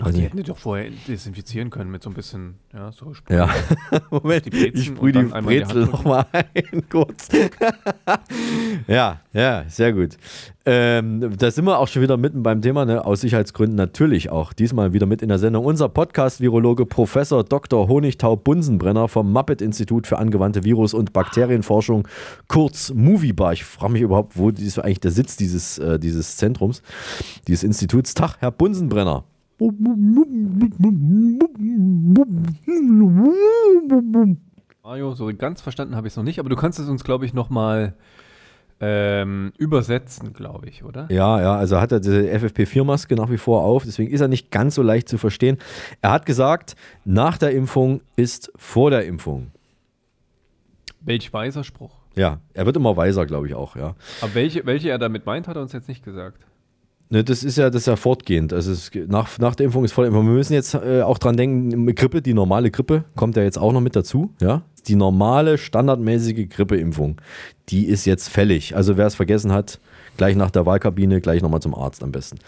Ach, 0.00 0.06
weiß 0.06 0.14
die 0.14 0.22
hätten 0.22 0.36
die 0.36 0.42
doch 0.42 0.56
vorher 0.56 0.90
desinfizieren 1.06 1.70
können 1.70 1.90
mit 1.90 2.02
so 2.02 2.10
ein 2.10 2.14
bisschen, 2.14 2.54
ja, 2.72 2.90
so 2.92 3.12
Sprüh. 3.12 3.34
Ja, 3.34 3.50
Moment, 4.10 4.52
ich 4.52 4.84
sprühe 4.86 5.12
die 5.12 5.22
Brezel 5.22 5.86
nochmal 5.86 6.26
ein, 6.32 6.44
kurz. 6.90 7.28
ja, 8.86 9.20
ja, 9.32 9.64
sehr 9.68 9.92
gut. 9.92 10.16
Ähm, 10.66 11.36
da 11.38 11.50
sind 11.50 11.64
wir 11.64 11.78
auch 11.78 11.88
schon 11.88 12.02
wieder 12.02 12.16
mitten 12.16 12.42
beim 12.42 12.60
Thema, 12.60 12.84
ne? 12.84 13.04
aus 13.04 13.22
Sicherheitsgründen 13.22 13.76
natürlich 13.76 14.30
auch. 14.30 14.52
Diesmal 14.52 14.92
wieder 14.92 15.06
mit 15.06 15.22
in 15.22 15.28
der 15.28 15.38
Sendung 15.38 15.64
unser 15.64 15.88
Podcast-Virologe 15.88 16.86
Professor 16.86 17.42
Dr. 17.42 17.88
Honigtau 17.88 18.36
Bunsenbrenner 18.36 19.08
vom 19.08 19.32
Muppet-Institut 19.32 20.06
für 20.06 20.18
angewandte 20.18 20.64
Virus- 20.64 20.94
und 20.94 21.12
Bakterienforschung, 21.12 22.06
kurz 22.46 22.92
Moviebar. 22.94 23.54
Ich 23.54 23.64
frage 23.64 23.94
mich 23.94 24.02
überhaupt, 24.02 24.36
wo 24.36 24.50
ist 24.50 24.78
eigentlich 24.78 25.00
der 25.00 25.10
Sitz 25.10 25.36
dieses, 25.36 25.78
äh, 25.78 25.98
dieses 25.98 26.36
Zentrums, 26.36 26.82
dieses 27.48 27.64
Instituts. 27.64 28.14
Tag, 28.14 28.36
Herr 28.40 28.50
Bunsenbrenner. 28.50 29.24
Mario, 34.82 35.14
so 35.14 35.30
ganz 35.36 35.60
verstanden 35.60 35.94
habe 35.94 36.06
ich 36.06 36.14
es 36.14 36.16
noch 36.16 36.24
nicht, 36.24 36.38
aber 36.38 36.48
du 36.48 36.56
kannst 36.56 36.78
es 36.78 36.88
uns, 36.88 37.04
glaube 37.04 37.26
ich, 37.26 37.34
nochmal 37.34 37.94
ähm, 38.80 39.52
übersetzen, 39.58 40.32
glaube 40.32 40.68
ich, 40.68 40.82
oder? 40.82 41.06
Ja, 41.10 41.40
ja, 41.40 41.54
also 41.56 41.78
hat 41.78 41.92
er 41.92 42.00
diese 42.00 42.22
FFP4-Maske 42.22 43.14
nach 43.14 43.30
wie 43.30 43.36
vor 43.36 43.62
auf, 43.62 43.84
deswegen 43.84 44.10
ist 44.10 44.22
er 44.22 44.28
nicht 44.28 44.50
ganz 44.50 44.74
so 44.74 44.82
leicht 44.82 45.08
zu 45.08 45.18
verstehen. 45.18 45.58
Er 46.00 46.12
hat 46.12 46.24
gesagt, 46.24 46.74
nach 47.04 47.36
der 47.36 47.50
Impfung 47.52 48.00
ist 48.16 48.50
vor 48.56 48.90
der 48.90 49.04
Impfung. 49.04 49.50
Welch 51.02 51.32
weiser 51.32 51.64
Spruch. 51.64 52.00
Ja, 52.16 52.40
er 52.54 52.66
wird 52.66 52.76
immer 52.76 52.96
weiser, 52.96 53.26
glaube 53.26 53.46
ich 53.46 53.54
auch, 53.54 53.76
ja. 53.76 53.94
Aber 54.22 54.34
welche, 54.34 54.64
welche 54.64 54.88
er 54.88 54.98
damit 54.98 55.26
meint, 55.26 55.46
hat 55.46 55.56
er 55.56 55.62
uns 55.62 55.72
jetzt 55.72 55.88
nicht 55.88 56.02
gesagt. 56.02 56.46
Ne, 57.12 57.24
das 57.24 57.42
ist 57.42 57.58
ja, 57.58 57.70
das 57.70 57.82
ist 57.82 57.86
ja 57.86 57.96
fortgehend. 57.96 58.52
Also 58.52 58.70
es, 58.70 58.92
nach, 59.08 59.36
nach 59.38 59.56
der 59.56 59.66
Impfung 59.66 59.84
ist 59.84 59.92
voll. 59.92 60.10
Wir 60.12 60.22
müssen 60.22 60.52
jetzt 60.52 60.74
äh, 60.74 61.02
auch 61.02 61.18
dran 61.18 61.36
denken, 61.36 61.92
Grippe, 61.96 62.22
die 62.22 62.34
normale 62.34 62.70
Grippe, 62.70 63.04
kommt 63.16 63.36
ja 63.36 63.42
jetzt 63.42 63.58
auch 63.58 63.72
noch 63.72 63.80
mit 63.80 63.96
dazu. 63.96 64.30
Ja? 64.40 64.62
Die 64.86 64.94
normale, 64.94 65.58
standardmäßige 65.58 66.48
Grippeimpfung, 66.48 67.20
die 67.68 67.86
ist 67.86 68.04
jetzt 68.04 68.28
fällig. 68.28 68.76
Also 68.76 68.96
wer 68.96 69.06
es 69.08 69.16
vergessen 69.16 69.50
hat, 69.52 69.80
gleich 70.16 70.36
nach 70.36 70.52
der 70.52 70.66
Wahlkabine, 70.66 71.20
gleich 71.20 71.42
nochmal 71.42 71.60
zum 71.60 71.74
Arzt 71.74 72.04
am 72.04 72.12
besten. 72.12 72.38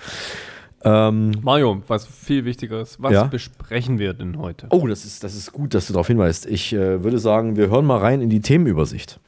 Ähm, 0.84 1.32
Mario, 1.42 1.82
was 1.88 2.06
viel 2.06 2.44
Wichtigeres. 2.44 2.96
Was 3.00 3.12
Ja? 3.12 3.24
besprechen 3.24 3.98
wir 3.98 4.14
denn 4.14 4.38
heute? 4.38 4.68
oh, 4.70 4.86
das 4.86 5.04
ist, 5.04 5.24
das 5.24 5.34
ist 5.34 5.52
gut, 5.52 5.74
dass 5.74 5.88
du 5.88 5.92
darauf 5.92 6.06
hinweist. 6.06 6.46
Ich 6.46 6.72
äh, 6.72 7.02
würde 7.02 7.18
sagen, 7.18 7.56
wir 7.56 7.68
hören 7.68 7.84
mal 7.84 7.98
rein 7.98 8.20
in 8.20 8.30
die 8.30 8.40
Themenübersicht. 8.40 9.18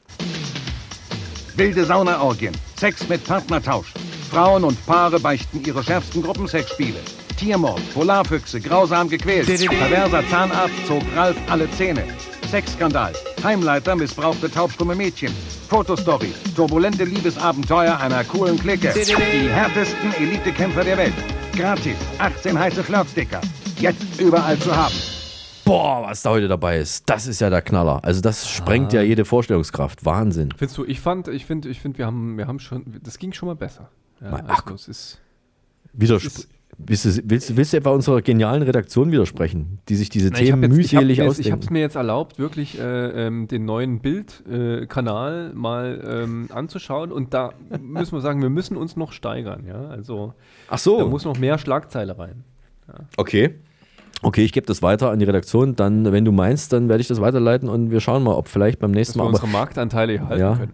Wilde 1.57 1.85
Saunaorgien, 1.85 2.53
Sex 2.77 3.07
mit 3.09 3.23
Partnertausch. 3.25 3.93
Frauen 4.29 4.63
und 4.63 4.85
Paare 4.85 5.19
beichten 5.19 5.63
ihre 5.65 5.83
schärfsten 5.83 6.21
Gruppensexspiele. 6.21 6.99
Tiermord, 7.37 7.81
Polarfüchse, 7.93 8.59
grausam 8.61 9.09
gequält. 9.09 9.45
Perverser 9.47 10.23
Zahnarzt 10.29 10.87
zog 10.87 11.03
Ralf 11.15 11.37
alle 11.49 11.69
Zähne. 11.71 12.03
Sexskandal, 12.49 13.13
Heimleiter 13.43 13.95
missbrauchte 13.95 14.49
taubstumme 14.49 14.95
Mädchen. 14.95 15.33
Fotostory, 15.67 16.33
turbulente 16.55 17.03
Liebesabenteuer 17.03 17.99
einer 17.99 18.23
coolen 18.23 18.57
Clique. 18.57 18.93
Die 18.93 19.49
härtesten 19.49 20.13
Elitekämpfer 20.13 20.83
der 20.83 20.97
Welt. 20.97 21.13
Gratis, 21.55 21.97
18 22.19 22.57
heiße 22.57 22.83
Flirtsticker. 22.83 23.41
Jetzt 23.79 24.19
überall 24.19 24.57
zu 24.59 24.75
haben. 24.75 24.95
Boah, 25.65 26.03
was 26.03 26.21
da 26.21 26.29
heute 26.29 26.47
dabei 26.47 26.77
ist. 26.77 27.09
Das 27.09 27.25
ist 27.25 27.41
ja 27.41 27.49
der 27.49 27.63
Knaller. 27.63 27.99
Also 28.03 28.21
das 28.21 28.49
sprengt 28.49 28.93
ja 28.93 29.01
jede 29.01 29.25
Vorstellungskraft. 29.25 30.05
Wahnsinn. 30.05 30.53
Findest 30.55 30.77
du, 30.77 30.85
ich 30.85 30.99
fand, 30.99 31.27
ich 31.27 31.45
finde, 31.45 31.69
ich 31.69 31.81
finde, 31.81 31.97
wir 31.97 32.05
haben, 32.05 32.37
wir 32.37 32.47
haben 32.47 32.59
schon, 32.59 32.85
das 33.03 33.17
ging 33.17 33.33
schon 33.33 33.47
mal 33.47 33.55
besser. 33.55 33.89
Ja, 34.21 34.43
Ach, 34.47 34.65
also 34.65 34.89
ist, 34.91 35.19
Widerspr 35.93 36.27
es 36.27 36.35
ist 36.37 36.49
willst, 36.77 37.05
du, 37.05 37.29
willst, 37.29 37.49
du- 37.49 37.57
willst 37.57 37.73
du 37.73 37.77
etwa 37.77 37.91
unserer 37.91 38.21
genialen 38.21 38.61
Redaktion 38.63 39.11
widersprechen, 39.11 39.79
die 39.87 39.95
sich 39.95 40.09
diese 40.09 40.27
ich 40.29 40.33
Themen 40.33 40.61
jetzt- 40.63 40.71
ich 40.71 40.77
mühselig 40.93 41.19
Ich 41.19 41.25
ausdenken? 41.27 41.51
habe 41.53 41.61
es 41.63 41.69
mir 41.69 41.79
jetzt 41.79 41.95
erlaubt, 41.95 42.37
wirklich 42.39 42.77
äh, 42.79 43.27
ähm, 43.27 43.47
den 43.47 43.63
neuen 43.65 43.99
Bildkanal 44.01 45.51
mal 45.53 46.03
ähm, 46.05 46.49
anzuschauen 46.53 47.11
und 47.11 47.33
da 47.33 47.51
müssen 47.79 48.13
wir 48.13 48.21
sagen, 48.21 48.41
wir 48.41 48.49
müssen 48.49 48.75
uns 48.77 48.95
noch 48.95 49.11
steigern. 49.11 49.65
Ja? 49.67 49.87
Also 49.87 50.33
Ach 50.69 50.77
so. 50.77 50.97
da 50.99 51.05
muss 51.05 51.23
noch 51.25 51.37
mehr 51.37 51.57
Schlagzeile 51.57 52.17
rein. 52.17 52.43
Okay. 53.17 53.55
Okay, 54.21 54.43
ich 54.43 54.53
gebe 54.53 54.65
das 54.65 54.81
weiter 54.81 55.11
an 55.11 55.19
die 55.19 55.25
Redaktion. 55.25 55.75
Dann, 55.75 56.11
wenn 56.11 56.25
du 56.25 56.31
meinst, 56.31 56.73
dann 56.73 56.89
werde 56.89 57.01
ich 57.01 57.07
das 57.07 57.21
weiterleiten 57.21 57.69
und 57.69 57.91
wir 57.91 57.99
schauen 57.99 58.23
mal, 58.23 58.33
ob 58.33 58.47
vielleicht 58.47 58.79
beim 58.79 58.91
Dass 58.91 58.97
nächsten 58.97 59.19
wir 59.19 59.23
Mal. 59.23 59.29
unsere 59.29 59.47
Marktanteile 59.47 60.15
erhalten 60.15 60.39
Ja. 60.41 60.55
können. 60.55 60.73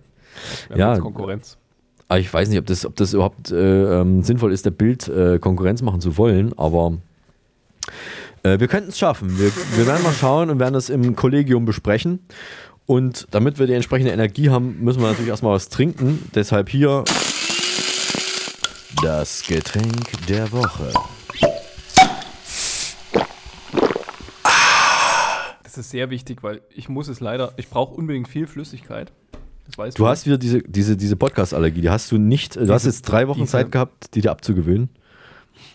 Wir 0.68 0.74
haben 0.76 0.80
Ja. 0.80 0.94
jetzt 0.94 1.02
Konkurrenz. 1.02 1.58
Aber 2.12 2.20
ich 2.20 2.34
weiß 2.34 2.50
nicht, 2.50 2.60
ob 2.60 2.66
das, 2.66 2.86
ob 2.86 2.94
das 2.98 3.14
überhaupt 3.14 3.52
äh, 3.52 4.02
ähm, 4.02 4.22
sinnvoll 4.22 4.52
ist, 4.52 4.66
der 4.66 4.72
Bild 4.72 5.08
äh, 5.08 5.40
Konkurrenz 5.40 5.82
machen 5.82 6.02
zu 6.02 6.18
wollen, 6.18 6.52
aber 6.60 6.98
äh, 8.44 8.60
wir 8.60 8.68
könnten 8.68 8.90
es 8.90 9.00
schaffen. 9.00 9.40
Wir, 9.40 9.50
wir 9.78 9.88
werden 9.88 10.04
mal 10.04 10.12
schauen 10.12 10.50
und 10.50 10.60
werden 10.60 10.74
das 10.74 10.90
im 10.90 11.16
Kollegium 11.16 11.64
besprechen. 11.64 12.20
Und 12.86 13.28
damit 13.32 13.60
wir 13.60 13.68
die 13.68 13.76
entsprechende 13.76 14.12
Energie 14.12 14.50
haben, 14.50 14.84
müssen 14.84 15.00
wir 15.00 15.08
natürlich 15.08 15.30
erstmal 15.30 15.54
was 15.54 15.70
trinken. 15.70 16.30
Deshalb 16.36 16.68
hier 16.68 17.06
das 19.02 19.44
Getränk 19.48 20.28
der 20.28 20.52
Woche. 20.52 20.92
Das 25.64 25.78
ist 25.78 25.92
sehr 25.92 26.10
wichtig, 26.10 26.44
weil 26.44 26.60
ich 26.76 26.90
muss 26.90 27.08
es 27.08 27.22
leider, 27.22 27.54
ich 27.56 27.70
brauche 27.70 27.94
unbedingt 27.96 28.28
viel 28.28 28.48
Flüssigkeit. 28.48 29.14
Weißt 29.78 29.98
Du 29.98 30.08
hast 30.08 30.26
wieder 30.26 30.38
diese, 30.38 30.62
diese, 30.62 30.98
diese 30.98 31.16
Podcast-Allergie, 31.16 31.82
die 31.82 31.90
hast 31.90 32.12
du 32.12 32.18
nicht. 32.18 32.56
Du 32.56 32.62
hast 32.74 32.84
Diese- 32.84 32.90
jetzt 32.96 33.02
drei 33.04 33.28
Wochen 33.28 33.40
diese- 33.42 33.52
Zeit 33.52 33.72
gehabt, 33.72 34.14
die 34.16 34.22
dir 34.22 34.32
abzugewöhnen. 34.32 34.90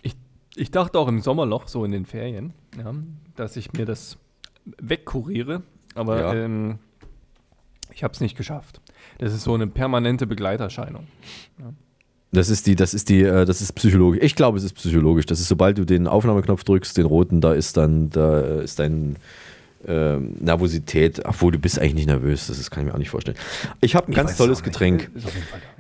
Ich, 0.03 0.15
ich 0.55 0.71
dachte 0.71 0.99
auch 0.99 1.09
im 1.09 1.21
Sommerloch, 1.21 1.69
so 1.69 1.85
in 1.85 1.93
den 1.93 2.05
Ferien, 2.07 2.53
ja, 2.77 2.95
dass 3.37 3.57
ich 3.57 3.73
mir 3.73 3.87
das 3.87 4.19
wegkuriere, 4.81 5.63
aber 5.95 6.21
Ja. 6.21 6.35
ähm, 6.35 6.79
ich 7.93 8.03
habe 8.05 8.13
es 8.13 8.21
nicht 8.21 8.37
geschafft. 8.37 8.81
Das 9.19 9.33
ist 9.33 9.45
so 9.45 9.55
eine 9.55 9.67
permanente 9.67 10.27
Begleiterscheinung. 10.27 11.07
Das 12.33 12.51
ist 12.51 12.67
die, 12.67 12.75
das 12.75 12.93
ist 12.93 13.09
die, 13.09 13.23
äh, 13.23 13.45
das 13.47 13.63
ist 13.63 13.73
psychologisch. 13.73 14.21
Ich 14.23 14.35
glaube, 14.35 14.59
es 14.59 14.65
ist 14.65 14.75
psychologisch. 14.75 15.25
Das 15.27 15.41
ist, 15.41 15.49
sobald 15.49 15.79
du 15.79 15.87
den 15.87 16.07
Aufnahmeknopf 16.07 16.65
drückst, 16.65 16.97
den 16.99 17.07
roten, 17.07 17.41
da 17.41 17.55
ist 17.55 17.77
dann, 17.77 18.11
da 18.11 18.41
ist 18.61 18.79
dein 18.79 19.17
ähm, 19.87 20.35
Nervosität, 20.41 21.25
obwohl 21.25 21.53
du 21.53 21.59
bist 21.59 21.79
eigentlich 21.81 21.95
nicht 21.95 22.07
nervös, 22.09 22.47
das 22.49 22.59
ist, 22.59 22.71
kann 22.71 22.83
ich 22.83 22.89
mir 22.89 22.95
auch 22.95 22.99
nicht 22.99 23.11
vorstellen. 23.11 23.37
Ich 23.81 23.95
habe 23.95 24.09
ein 24.09 24.13
Ich 24.13 24.17
ganz 24.17 24.37
tolles. 24.37 24.63
Getränk. 24.63 25.11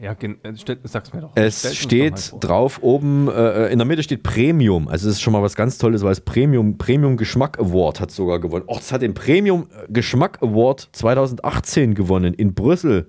Ja, 0.01 0.13
äh, 0.13 0.55
sag's 0.85 1.13
mir 1.13 1.21
doch. 1.23 1.33
Stell's 1.33 1.65
Es 1.65 1.71
doch 1.71 1.77
steht 1.77 2.19
vor. 2.19 2.41
drauf 2.41 2.79
oben, 2.83 3.29
äh, 3.29 3.69
in 3.69 3.79
der 3.79 3.87
Mitte 3.87 4.03
steht 4.03 4.23
Premium. 4.23 4.89
Also 4.89 5.09
es 5.09 5.17
ist 5.17 5.23
schon 5.23 5.33
mal 5.33 5.43
was 5.43 5.55
ganz 5.55 5.79
Tolles, 5.79 6.03
weil 6.03 6.13
es 6.13 6.21
Premium, 6.21 6.79
Premium 6.79 7.17
Geschmack 7.17 7.59
Award 7.59 8.01
hat 8.01 8.11
sogar 8.11 8.39
gewonnen. 8.39 8.65
Oh, 8.69 8.77
es 8.79 8.93
hat 8.93 9.03
den 9.03 9.15
Premium 9.15 9.67
Geschmack 9.89 10.43
Award 10.43 10.89
2018 10.93 11.95
gewonnen 11.95 12.35
in 12.35 12.55
Brüssel. 12.55 13.07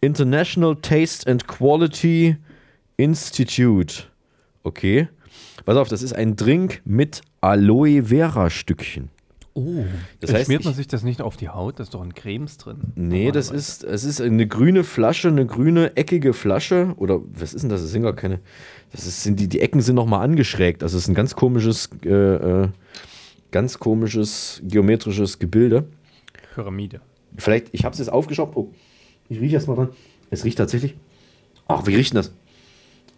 International 0.00 0.76
Taste 0.76 1.30
and 1.30 1.46
Quality 1.48 2.36
Institute. 2.96 4.04
Okay. 4.62 5.08
Pass 5.64 5.76
auf, 5.76 5.88
das 5.88 6.02
ist 6.02 6.12
ein 6.14 6.36
Drink 6.36 6.80
mit 6.84 7.20
Aloe 7.40 8.02
Vera 8.04 8.50
Stückchen. 8.50 9.08
Oh, 9.58 9.84
Das 10.20 10.34
heißt, 10.34 10.44
schmiert 10.46 10.64
man 10.64 10.72
ich- 10.72 10.76
sich 10.76 10.86
das 10.86 11.02
nicht 11.02 11.22
auf 11.22 11.38
die 11.38 11.48
Haut? 11.48 11.78
Da 11.78 11.82
ist 11.82 11.94
doch 11.94 12.02
ein 12.02 12.14
Cremes 12.14 12.58
drin. 12.58 12.76
Nee, 12.94 13.32
das 13.32 13.50
ist, 13.50 13.84
es 13.84 14.04
ist 14.04 14.20
eine 14.20 14.46
grüne 14.46 14.84
Flasche, 14.84 15.28
eine 15.28 15.46
grüne 15.46 15.96
eckige 15.96 16.34
Flasche. 16.34 16.92
Oder 16.98 17.20
was 17.32 17.54
ist 17.54 17.62
denn 17.62 17.70
das? 17.70 17.80
Das 17.80 17.90
sind 17.90 18.02
gar 18.02 18.14
keine. 18.14 18.40
Das 18.92 19.06
ist, 19.06 19.22
sind 19.22 19.40
die, 19.40 19.48
die 19.48 19.60
Ecken 19.60 19.80
sind 19.80 19.94
nochmal 19.94 20.22
angeschrägt. 20.22 20.82
Also 20.82 20.98
es 20.98 21.04
ist 21.04 21.08
ein 21.08 21.14
ganz 21.14 21.34
komisches, 21.34 21.88
äh, 22.04 22.08
äh, 22.10 22.68
ganz 23.50 23.78
komisches 23.78 24.60
geometrisches 24.62 25.38
Gebilde. 25.38 25.84
Pyramide. 26.54 27.00
Vielleicht, 27.38 27.68
ich 27.72 27.84
habe 27.84 27.94
es 27.94 27.98
jetzt 27.98 28.08
aufgeschraubt. 28.12 28.56
Oh, 28.56 28.72
ich 29.30 29.40
rieche 29.40 29.54
erst 29.54 29.68
mal 29.68 29.74
dran. 29.76 29.88
Es 30.30 30.44
riecht 30.44 30.58
tatsächlich. 30.58 30.96
Ach, 31.66 31.86
wie 31.86 31.94
riecht 31.94 32.12
denn 32.12 32.18
das? 32.18 32.32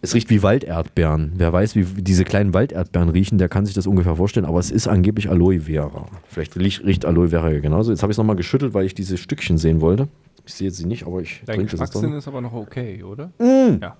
Es 0.01 0.13
riecht 0.13 0.29
wie 0.29 0.41
Walderdbeeren. 0.41 1.33
Wer 1.35 1.51
weiß, 1.51 1.75
wie 1.75 1.83
diese 1.83 2.23
kleinen 2.23 2.53
Walderdbeeren 2.53 3.09
riechen, 3.09 3.37
der 3.37 3.49
kann 3.49 3.65
sich 3.65 3.75
das 3.75 3.85
ungefähr 3.85 4.15
vorstellen. 4.15 4.45
Aber 4.45 4.59
es 4.59 4.71
ist 4.71 4.87
angeblich 4.87 5.29
Aloe 5.29 5.59
Vera. 5.61 6.05
Vielleicht 6.27 6.55
riecht, 6.57 7.05
Aloe 7.05 7.29
Vera 7.29 7.49
genauso. 7.59 7.91
Jetzt 7.91 8.01
habe 8.01 8.11
ich 8.11 8.15
es 8.15 8.17
nochmal 8.17 8.37
geschüttelt, 8.37 8.73
weil 8.73 8.85
ich 8.85 8.95
diese 8.95 9.17
Stückchen 9.17 9.57
sehen 9.57 9.81
wollte. 9.81 10.07
Ich 10.45 10.53
sehe 10.53 10.67
jetzt 10.67 10.77
sie 10.77 10.85
nicht, 10.85 11.05
aber 11.05 11.21
ich 11.21 11.41
Dein 11.45 11.57
trinke 11.57 11.75
das 11.75 11.91
Geschmackssinn 11.91 12.13
ist 12.13 12.27
aber 12.27 12.39
noch 12.41 12.53
okay, 12.53 13.03
oder? 13.03 13.31
Mm. 13.39 13.81
Ja. 13.81 13.97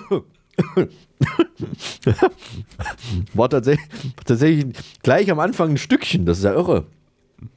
War 3.34 3.48
tatsächlich, 3.48 3.88
tatsächlich 4.24 4.66
gleich 5.02 5.30
am 5.30 5.40
Anfang 5.40 5.70
ein 5.70 5.78
Stückchen. 5.78 6.26
Das 6.26 6.38
ist 6.38 6.44
ja 6.44 6.52
irre. 6.52 6.84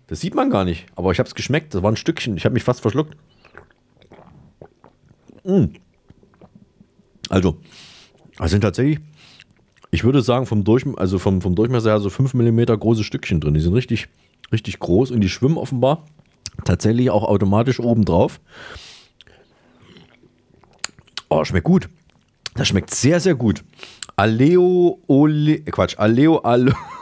Das 0.08 0.22
sieht 0.22 0.34
man 0.34 0.50
gar 0.50 0.64
nicht. 0.64 0.86
Aber 0.96 1.12
ich 1.12 1.20
habe 1.20 1.28
es 1.28 1.36
geschmeckt. 1.36 1.74
Das 1.74 1.84
war 1.84 1.92
ein 1.92 1.98
Stückchen. 1.98 2.38
Ich 2.38 2.46
habe 2.46 2.54
mich 2.54 2.64
fast 2.64 2.80
verschluckt. 2.82 3.18
Mm. 5.44 5.66
Also, 7.30 7.58
das 8.38 8.51
sind 8.51 8.62
tatsächlich, 8.62 9.00
ich 9.92 10.03
würde 10.03 10.22
sagen, 10.22 10.46
vom, 10.46 10.63
Durch, 10.63 10.86
also 10.98 11.20
vom, 11.20 11.42
vom 11.42 11.56
Durchmesser 11.56 11.92
her 11.92 12.00
so 12.00 12.10
5 12.10 12.34
mm 12.34 12.65
große 12.65 13.03
Stückchen 13.03 13.39
drin. 13.39 13.53
Die 13.53 13.60
sind 13.60 13.74
richtig, 13.74 14.08
richtig 14.51 14.80
groß 14.80 15.12
und 15.12 15.22
die 15.22 15.30
schwimmen 15.30 15.58
offenbar 15.58 16.06
tatsächlich 16.65 17.10
auch 17.10 17.24
automatisch 17.24 17.80
oben 17.80 18.06
drauf. 18.06 18.39
Oh, 21.30 21.44
schmeckt 21.44 21.65
gut. 21.65 21.89
Das 22.56 22.68
schmeckt 22.68 22.94
sehr, 22.94 23.20
sehr 23.20 23.36
gut. 23.36 23.63
Aleo 24.15 25.00
Ole, 25.08 25.62
Quatsch, 25.62 25.98
Aleo 25.98 26.38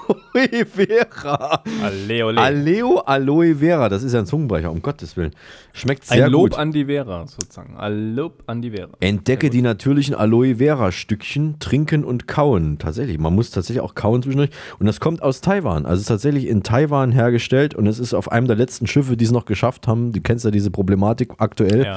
Aloe 0.08 0.66
Vera. 0.66 1.64
Alle, 1.84 2.26
ole. 2.26 2.42
Aleo 2.42 2.98
Aloe 3.00 3.56
Vera, 3.56 3.90
das 3.90 4.04
ist 4.04 4.14
ja 4.14 4.20
ein 4.20 4.26
Zungenbrecher, 4.26 4.72
um 4.72 4.82
Gottes 4.82 5.18
Willen. 5.18 5.32
Schmeckt 5.74 6.06
sehr 6.06 6.26
Ein 6.26 6.32
Lob 6.32 6.52
gut. 6.52 6.56
an 6.60 6.72
die 6.72 6.86
Vera, 6.86 7.26
sozusagen. 7.28 7.78
Ein 7.78 8.16
Lob 8.16 8.44
an 8.48 8.62
die 8.62 8.72
Vera. 8.72 8.90
Entdecke 9.00 9.50
die 9.50 9.62
natürlichen 9.62 10.16
Aloe 10.16 10.56
Vera 10.56 10.92
Stückchen, 10.92 11.60
trinken 11.60 12.04
und 12.04 12.28
kauen. 12.28 12.78
Tatsächlich, 12.78 13.18
man 13.20 13.34
muss 13.34 13.52
tatsächlich 13.52 13.82
auch 13.82 13.96
kauen 13.96 14.22
zwischendurch. 14.24 14.52
Und 14.80 14.86
das 14.86 15.00
kommt 15.00 15.22
aus 15.22 15.42
Taiwan. 15.42 15.86
Also 15.86 15.96
es 15.96 16.02
ist 16.02 16.08
tatsächlich 16.08 16.48
in 16.48 16.64
Taiwan 16.64 17.12
hergestellt 17.12 17.76
und 17.76 17.88
es 17.88 18.00
ist 18.00 18.14
auf 18.14 18.32
einem 18.32 18.48
der 18.48 18.56
letzten 18.56 18.88
Schiffe, 18.88 19.16
die 19.18 19.26
es 19.26 19.32
noch 19.32 19.46
geschafft 19.46 19.88
haben. 19.88 20.12
Du 20.12 20.22
kennst 20.22 20.46
ja 20.46 20.52
diese 20.52 20.72
Problematik 20.72 21.32
aktuell. 21.38 21.88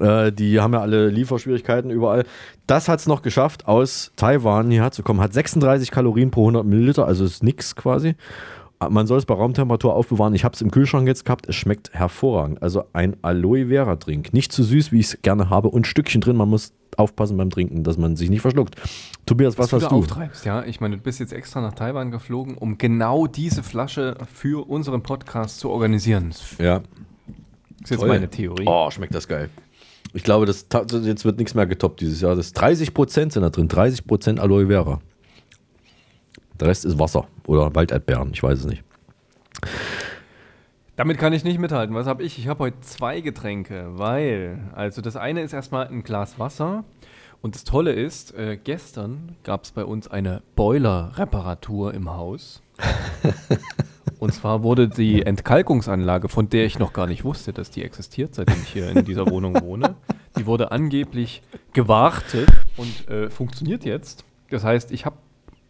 Äh, 0.00 0.32
die 0.32 0.60
haben 0.60 0.72
ja 0.72 0.80
alle 0.80 1.08
Lieferschwierigkeiten 1.08 1.90
überall. 1.90 2.24
Das 2.68 2.88
hat 2.88 3.00
es 3.00 3.06
noch 3.06 3.22
geschafft, 3.22 3.66
aus 3.66 4.12
Taiwan 4.16 4.70
hierher 4.70 4.90
zu 4.92 5.02
kommen. 5.02 5.20
Hat 5.20 5.32
36 5.32 5.90
Kalorien 5.90 6.30
pro 6.30 6.42
100 6.42 6.64
Milliliter, 6.66 7.06
also 7.06 7.24
ist 7.24 7.42
nix 7.42 7.74
quasi. 7.74 8.14
man 8.90 9.06
soll 9.06 9.18
es 9.18 9.24
bei 9.26 9.34
Raumtemperatur 9.34 9.94
aufbewahren. 9.94 10.34
Ich 10.34 10.44
habe 10.44 10.54
es 10.54 10.60
im 10.60 10.70
Kühlschrank 10.70 11.08
jetzt 11.08 11.24
gehabt. 11.24 11.48
Es 11.48 11.56
schmeckt 11.56 11.92
hervorragend. 11.94 12.62
Also 12.62 12.84
ein 12.92 13.16
Aloe 13.22 13.68
Vera 13.68 13.96
Drink. 13.96 14.32
Nicht 14.34 14.52
zu 14.52 14.62
süß, 14.62 14.92
wie 14.92 15.00
ich 15.00 15.06
es 15.14 15.22
gerne 15.22 15.48
habe. 15.50 15.68
Und 15.68 15.86
Stückchen 15.86 16.20
drin. 16.20 16.36
Man 16.36 16.48
muss 16.50 16.72
aufpassen 16.98 17.36
beim 17.38 17.48
Trinken, 17.50 17.84
dass 17.84 17.96
man 17.96 18.16
sich 18.16 18.28
nicht 18.28 18.42
verschluckt. 18.42 18.76
Tobias, 19.24 19.56
was 19.58 19.70
Dass 19.70 19.82
hast 19.82 19.90
du 19.90 19.94
da 19.94 19.96
auftreibst, 19.96 20.44
ja. 20.44 20.62
Ich 20.64 20.80
meine, 20.80 20.96
du 20.98 21.02
bist 21.02 21.20
jetzt 21.20 21.32
extra 21.32 21.60
nach 21.60 21.74
Taiwan 21.74 22.10
geflogen, 22.10 22.56
um 22.56 22.76
genau 22.78 23.26
diese 23.26 23.62
Flasche 23.62 24.16
für 24.32 24.68
unseren 24.68 25.02
Podcast 25.02 25.58
zu 25.60 25.70
organisieren. 25.70 26.28
Das 26.30 26.56
Ja. 26.58 26.76
ist 27.82 27.90
jetzt 27.90 28.00
Toll. 28.00 28.08
meine 28.08 28.28
Theorie. 28.28 28.64
Oh, 28.66 28.90
schmeckt 28.90 29.14
das 29.14 29.26
geil. 29.26 29.48
Ich 30.18 30.24
glaube, 30.24 30.46
das, 30.46 30.66
jetzt 31.04 31.24
wird 31.24 31.38
nichts 31.38 31.54
mehr 31.54 31.68
getoppt 31.68 32.00
dieses 32.00 32.20
Jahr. 32.20 32.34
Das 32.34 32.52
30% 32.52 33.30
sind 33.30 33.36
da 33.36 33.50
drin. 33.50 33.68
30% 33.68 34.40
Aloe 34.40 34.66
Vera. 34.66 34.98
Der 36.58 36.66
Rest 36.66 36.84
ist 36.84 36.98
Wasser 36.98 37.28
oder 37.46 37.72
Walderdbeeren. 37.76 38.32
Ich 38.32 38.42
weiß 38.42 38.58
es 38.58 38.64
nicht. 38.64 38.82
Damit 40.96 41.18
kann 41.18 41.32
ich 41.32 41.44
nicht 41.44 41.60
mithalten. 41.60 41.94
Was 41.94 42.08
habe 42.08 42.24
ich? 42.24 42.36
Ich 42.36 42.48
habe 42.48 42.64
heute 42.64 42.80
zwei 42.80 43.20
Getränke, 43.20 43.90
weil, 43.92 44.58
also 44.74 45.02
das 45.02 45.14
eine 45.14 45.42
ist 45.42 45.52
erstmal 45.52 45.86
ein 45.86 46.02
Glas 46.02 46.36
Wasser. 46.40 46.82
Und 47.40 47.54
das 47.54 47.62
Tolle 47.62 47.92
ist, 47.92 48.34
äh, 48.34 48.56
gestern 48.56 49.36
gab 49.44 49.62
es 49.62 49.70
bei 49.70 49.84
uns 49.84 50.08
eine 50.08 50.42
Boiler-Reparatur 50.56 51.94
im 51.94 52.10
Haus. 52.10 52.60
Und 54.18 54.32
zwar 54.34 54.62
wurde 54.62 54.88
die 54.88 55.22
Entkalkungsanlage, 55.22 56.28
von 56.28 56.48
der 56.48 56.64
ich 56.64 56.78
noch 56.78 56.92
gar 56.92 57.06
nicht 57.06 57.24
wusste, 57.24 57.52
dass 57.52 57.70
die 57.70 57.84
existiert, 57.84 58.34
seitdem 58.34 58.56
ich 58.62 58.72
hier 58.72 58.90
in 58.90 59.04
dieser 59.04 59.30
Wohnung 59.30 59.60
wohne, 59.60 59.94
die 60.36 60.46
wurde 60.46 60.72
angeblich 60.72 61.42
gewartet 61.72 62.48
und 62.76 63.08
äh, 63.08 63.30
funktioniert 63.30 63.84
jetzt. 63.84 64.24
Das 64.50 64.64
heißt, 64.64 64.90
ich 64.90 65.06
habe 65.06 65.16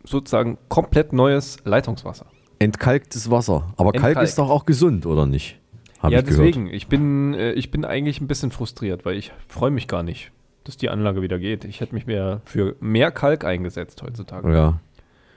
sozusagen 0.05 0.59
komplett 0.69 1.13
neues 1.13 1.59
Leitungswasser. 1.65 2.27
Entkalktes 2.59 3.31
Wasser. 3.31 3.75
Aber 3.77 3.93
Kalk 3.93 4.07
Entkalkt. 4.07 4.29
ist 4.29 4.39
doch 4.39 4.51
auch 4.51 4.65
gesund, 4.65 5.07
oder 5.07 5.27
nicht? 5.27 5.59
Hab 6.01 6.13
ja, 6.13 6.21
ich 6.21 6.27
gehört. 6.27 6.41
deswegen. 6.41 6.73
Ich 6.73 6.89
bin, 6.89 7.35
äh, 7.35 7.53
ich 7.53 7.71
bin 7.71 7.85
eigentlich 7.85 8.21
ein 8.21 8.29
bisschen 8.29 8.51
frustriert, 8.51 9.05
weil 9.05 9.17
ich 9.17 9.33
freue 9.49 9.71
mich 9.71 9.89
gar 9.89 10.03
nicht, 10.03 10.31
dass 10.65 10.77
die 10.77 10.89
Anlage 10.89 11.23
wieder 11.23 11.39
geht. 11.39 11.65
Ich 11.65 11.81
hätte 11.81 11.95
mich 11.95 12.07
mehr 12.07 12.41
für 12.45 12.77
mehr 12.81 13.11
Kalk 13.11 13.45
eingesetzt 13.45 14.03
heutzutage. 14.03 14.53
Ja. 14.53 14.81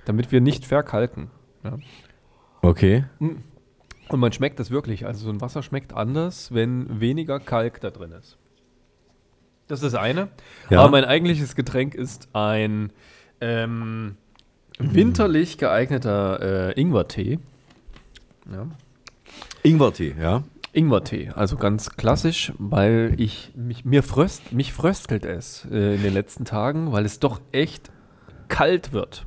Damit 0.05 0.31
wir 0.31 0.41
nicht 0.41 0.65
verkalken. 0.65 1.29
Ja. 1.63 1.77
Okay. 2.61 3.05
Und 3.19 4.19
man 4.19 4.31
schmeckt 4.31 4.59
das 4.59 4.71
wirklich. 4.71 5.05
Also 5.05 5.25
so 5.25 5.29
ein 5.31 5.41
Wasser 5.41 5.63
schmeckt 5.63 5.93
anders, 5.93 6.53
wenn 6.53 6.99
weniger 6.99 7.39
Kalk 7.39 7.79
da 7.81 7.89
drin 7.89 8.11
ist. 8.11 8.37
Das 9.67 9.81
ist 9.81 9.93
das 9.93 10.01
eine. 10.01 10.27
Ja. 10.69 10.81
Aber 10.81 10.91
mein 10.91 11.05
eigentliches 11.05 11.55
Getränk 11.55 11.95
ist 11.95 12.27
ein 12.33 12.91
ähm, 13.39 14.17
winterlich 14.79 15.57
geeigneter 15.57 16.71
äh, 16.75 16.79
Ingwertee. 16.79 17.39
Ja. 18.51 18.67
Ingwertee, 19.63 20.15
ja. 20.19 20.43
Ingwertee, 20.73 21.29
also 21.35 21.57
ganz 21.57 21.97
klassisch, 21.97 22.53
weil 22.57 23.13
ich 23.17 23.51
mich 23.55 23.83
mir 23.83 24.03
fröst, 24.03 24.53
mich 24.53 24.71
fröstelt 24.73 25.25
es 25.25 25.67
äh, 25.69 25.95
in 25.95 26.03
den 26.03 26.13
letzten 26.13 26.45
Tagen, 26.45 26.91
weil 26.91 27.05
es 27.05 27.19
doch 27.19 27.41
echt 27.51 27.91
kalt 28.47 28.93
wird. 28.93 29.25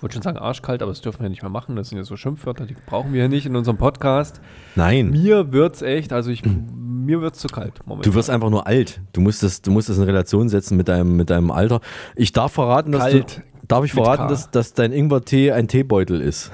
Ich 0.00 0.02
wollte 0.02 0.14
schon 0.14 0.22
sagen 0.22 0.38
arschkalt, 0.38 0.80
aber 0.80 0.92
das 0.92 1.02
dürfen 1.02 1.20
wir 1.20 1.28
nicht 1.28 1.42
mehr 1.42 1.50
machen. 1.50 1.76
Das 1.76 1.90
sind 1.90 1.98
ja 1.98 2.04
so 2.04 2.16
Schimpfwörter, 2.16 2.64
die 2.64 2.74
brauchen 2.86 3.12
wir 3.12 3.20
ja 3.20 3.28
nicht 3.28 3.44
in 3.44 3.54
unserem 3.54 3.76
Podcast. 3.76 4.40
Nein. 4.74 5.10
Mir 5.10 5.52
wird's 5.52 5.82
echt, 5.82 6.14
also 6.14 6.30
ich 6.30 6.42
mir 6.42 7.20
wird's 7.20 7.38
zu 7.38 7.48
kalt. 7.48 7.80
Du 8.00 8.14
wirst 8.14 8.30
einfach 8.30 8.48
nur 8.48 8.66
alt. 8.66 9.02
Du 9.12 9.20
musst 9.20 9.42
das, 9.42 9.60
du 9.60 9.70
musst 9.70 9.90
das 9.90 9.98
in 9.98 10.04
Relation 10.04 10.48
setzen 10.48 10.78
mit 10.78 10.88
deinem, 10.88 11.16
mit 11.16 11.28
deinem 11.28 11.50
Alter. 11.50 11.82
Ich 12.16 12.32
darf 12.32 12.52
verraten, 12.52 12.92
dass 12.92 13.02
Kalt. 13.02 13.36
du, 13.36 13.42
darf 13.68 13.84
ich 13.84 13.92
verraten, 13.92 14.28
dass, 14.28 14.50
dass 14.50 14.72
dein 14.72 14.92
Ingwertee 14.92 15.52
ein 15.52 15.68
Teebeutel 15.68 16.22
ist. 16.22 16.50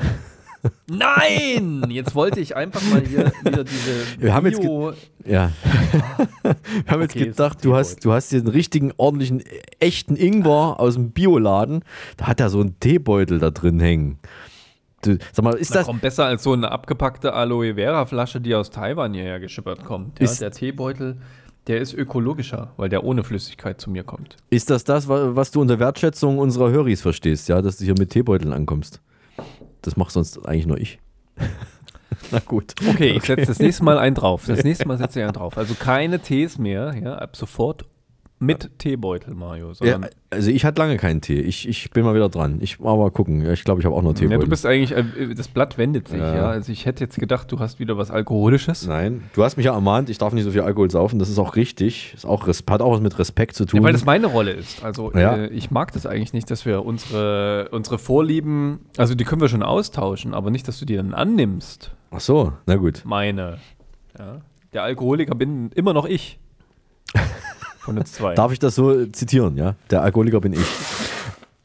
Nein! 0.89 1.85
Jetzt 1.91 2.15
wollte 2.15 2.41
ich 2.41 2.57
einfach 2.57 2.83
mal 2.91 3.01
hier 3.03 3.33
wieder 3.45 3.65
diese 3.65 4.21
Wir 4.21 4.35
haben 4.35 4.47
jetzt 4.47 4.61
Bio- 4.61 4.93
Ja. 5.25 5.51
Wir 6.43 6.55
haben 6.87 7.03
jetzt 7.03 7.15
Okay, 7.17 7.27
gedacht, 7.27 7.57
ist 7.57 7.65
du 7.65 7.75
hast, 7.75 8.05
du 8.05 8.13
hast 8.13 8.31
hier 8.31 8.39
einen 8.41 8.49
richtigen, 8.49 8.93
ordentlichen, 8.97 9.43
echten 9.81 10.17
Ingwer 10.17 10.79
aus 10.79 10.95
dem 10.95 11.11
Bioladen. 11.11 11.83
Da 12.17 12.27
hat 12.27 12.41
er 12.41 12.49
so 12.51 12.61
einen 12.61 12.79
Teebeutel 12.81 13.39
da 13.39 13.51
drin 13.51 13.81
hängen. 13.81 14.19
Du, 15.03 15.19
sag 15.33 15.45
mal, 15.45 15.55
ist 15.55 15.71
Na, 15.71 15.77
das. 15.79 15.87
kommt 15.87 16.01
besser 16.01 16.25
als 16.25 16.43
so 16.43 16.53
eine 16.53 16.71
abgepackte 16.73 17.33
Aloe 17.35 17.75
Vera 17.75 18.07
Flasche, 18.07 18.41
die 18.41 18.55
aus 18.55 18.71
Taiwan 18.71 19.13
hierher 19.15 19.41
geschippert 19.41 19.85
kommt. 19.85 20.19
Ja, 20.19 20.25
Ist- 20.25 20.41
der 20.41 20.51
Teebeutel, 20.51 21.19
der 21.67 21.81
ist 21.81 21.93
ökologischer, 21.95 22.73
weil 22.77 22.89
der 22.89 23.05
ohne 23.05 23.23
Flüssigkeit 23.25 23.81
zu 23.81 23.91
mir 23.91 24.05
kommt. 24.05 24.37
Ist 24.51 24.71
das 24.71 24.85
das, 24.85 25.09
wa- 25.09 25.31
was 25.35 25.51
du 25.51 25.61
unter 25.61 25.79
Wertschätzung 25.79 26.39
unserer 26.39 26.71
Höris 26.71 27.03
verstehst, 27.03 27.49
ja, 27.49 27.61
dass 27.61 27.77
du 27.79 27.85
hier 27.85 27.95
mit 27.99 28.11
Teebeuteln 28.11 28.53
ankommst? 28.53 29.01
Das 29.87 29.97
macht 29.97 30.11
sonst 30.11 30.45
eigentlich 30.47 30.67
nur 30.67 30.79
ich. 30.79 30.99
Na 32.33 32.41
gut. 32.41 32.75
Okay, 32.89 33.11
ich 33.11 33.23
setze 33.23 33.47
das 33.47 33.59
nächste 33.61 33.85
Mal 33.85 33.99
einen 33.99 34.17
drauf. 34.17 34.45
Das 34.47 34.65
nächste 34.65 34.89
Mal 34.89 34.99
setze 34.99 35.21
ich 35.21 35.25
einen 35.25 35.33
drauf. 35.33 35.57
Also 35.57 35.75
keine 35.75 36.19
Tees 36.19 36.59
mehr, 36.59 36.93
ja, 37.01 37.15
ab 37.15 37.37
sofort 37.37 37.85
mit 38.39 38.79
Teebeutel, 38.79 39.35
Mario. 39.35 39.73
Ja, 39.83 39.99
also 40.29 40.51
ich 40.51 40.65
hatte 40.67 40.83
lange 40.83 40.99
keinen 40.99 41.23
Tee. 41.23 41.41
Ich, 41.41 41.67
ich 41.67 41.91
bin 41.91 42.05
mal 42.05 42.15
wieder 42.15 42.29
dran. 42.29 42.59
Ich 42.61 42.79
mal 42.79 42.95
mal 42.97 43.11
gucken. 43.11 43.41
Ja, 43.43 43.53
ich 43.53 43.65
glaube, 43.65 43.81
ich 43.81 43.87
habe 43.87 43.95
auch 43.97 44.03
noch 44.03 44.11
ja, 44.11 44.17
Teebeutel. 44.19 44.41
du 44.41 44.51
bist 44.51 44.67
eigentlich, 44.67 44.93
äh, 44.93 45.35
das 45.35 45.49
Blatt 45.49 45.79
wendet 45.79 46.09
sich, 46.09 46.19
Ja. 46.19 46.35
ja. 46.35 46.49
Also 46.51 46.71
ich 46.71 46.85
hätte 46.85 47.03
jetzt 47.03 47.19
gedacht, 47.19 47.51
du 47.51 47.59
hast 47.61 47.79
wieder 47.79 47.97
was 47.97 48.11
Alkoholisches. 48.11 48.87
Nein, 48.87 49.23
du 49.33 49.43
hast 49.43 49.57
mich 49.57 49.65
ja 49.67 49.73
ermahnt, 49.75 50.11
ich 50.11 50.19
darf 50.19 50.35
nicht 50.35 50.45
so 50.45 50.51
viel 50.51 50.61
Alkohol 50.61 50.91
saufen. 50.91 51.19
Das 51.19 51.31
ist 51.31 51.39
auch 51.39 51.57
richtig. 51.57 52.13
Ist 52.15 52.27
auch, 52.27 52.47
hat 52.47 52.83
auch 52.83 52.93
was 52.93 53.01
mit 53.01 53.19
Respekt 53.19 53.57
zu 53.57 53.65
tun. 53.65 53.81
Ja, 53.81 53.85
weil 53.85 53.93
das 53.95 54.05
meine 54.05 54.27
Rolle 54.27 54.53
ist. 54.53 54.85
Also 54.85 55.13
Ja. 55.15 55.37
äh, 55.37 55.47
ich 55.49 55.71
mag 55.71 55.93
das 55.93 56.05
eigentlich 56.05 56.35
nicht, 56.35 56.51
dass 56.51 56.67
wir 56.67 56.85
unsere, 56.85 57.69
unsere 57.71 57.99
Vorlieben, 57.99 58.81
also 58.99 59.15
die 59.15 59.25
können 59.25 59.41
wir 59.41 59.49
schon 59.49 59.63
austauschen, 59.63 60.35
aber 60.35 60.51
nicht, 60.51 60.69
dass 60.69 60.79
du 60.79 60.85
die 60.85 60.97
dann 60.97 61.15
annimmst. 61.15 61.93
Ach 62.11 62.21
so, 62.21 62.53
na 62.67 62.77
gut. 62.77 63.03
Meine. 63.07 63.59
Ja. 64.19 64.43
Der 64.75 64.83
Alkoholiker 64.83 65.35
bin 65.35 65.71
immer 65.75 65.95
noch 65.95 66.05
ich. 66.05 66.39
Von 67.87 67.99
uns 67.99 68.13
zwei. 68.13 68.35
Darf 68.35 68.51
ich 68.51 68.59
das 68.59 68.75
so 68.75 69.07
zitieren, 69.07 69.57
ja? 69.57 69.77
Der 69.91 70.03
Alkoholiker 70.03 70.41
bin 70.41 70.55
ich. 70.55 70.67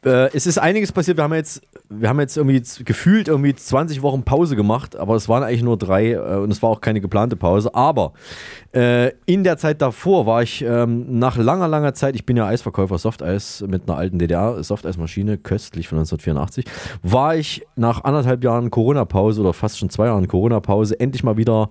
Äh, 0.06 0.36
es 0.36 0.46
ist 0.46 0.60
einiges 0.60 0.92
passiert. 0.92 1.18
Wir 1.18 1.24
haben 1.24 1.34
jetzt, 1.34 1.62
wir 1.90 2.10
haben 2.10 2.20
jetzt 2.20 2.38
irgendwie 2.38 2.62
gefühlt 2.84 3.28
irgendwie 3.28 3.56
20 3.56 4.04
Wochen 4.04 4.22
Pause 4.22 4.56
gemacht, 4.56 4.96
aber 4.96 5.16
es 5.16 5.30
waren 5.30 5.42
eigentlich 5.42 5.64
nur 5.64 5.78
drei 5.78 6.12
äh, 6.12 6.38
und 6.38 6.52
es 6.52 6.62
war 6.62 6.70
auch 6.70 6.80
keine 6.80 7.02
geplante 7.02 7.36
Pause. 7.36 7.74
Aber 7.74 8.14
äh, 8.72 9.12
in 9.26 9.44
der 9.44 9.58
Zeit 9.58 9.82
davor 9.82 10.28
war 10.28 10.44
ich 10.44 10.64
ähm, 10.64 11.20
nach 11.20 11.38
langer, 11.38 11.68
langer 11.68 11.96
Zeit, 11.96 12.16
ich 12.16 12.26
bin 12.26 12.38
ja 12.38 12.46
Eisverkäufer 12.46 13.00
Softeis 13.00 13.64
mit 13.68 13.88
einer 13.88 13.98
alten 13.98 14.20
DDR-Softeismaschine, 14.20 15.40
köstlich 15.40 15.88
von 15.88 15.98
1984, 15.98 16.66
war 17.04 17.36
ich 17.36 17.66
nach 17.76 18.04
anderthalb 18.04 18.44
Jahren 18.44 18.70
Corona-Pause 18.70 19.42
oder 19.42 19.54
fast 19.54 19.80
schon 19.80 19.90
zwei 19.90 20.06
Jahren 20.06 20.28
Corona-Pause 20.28 21.00
endlich 21.00 21.24
mal 21.24 21.38
wieder 21.38 21.70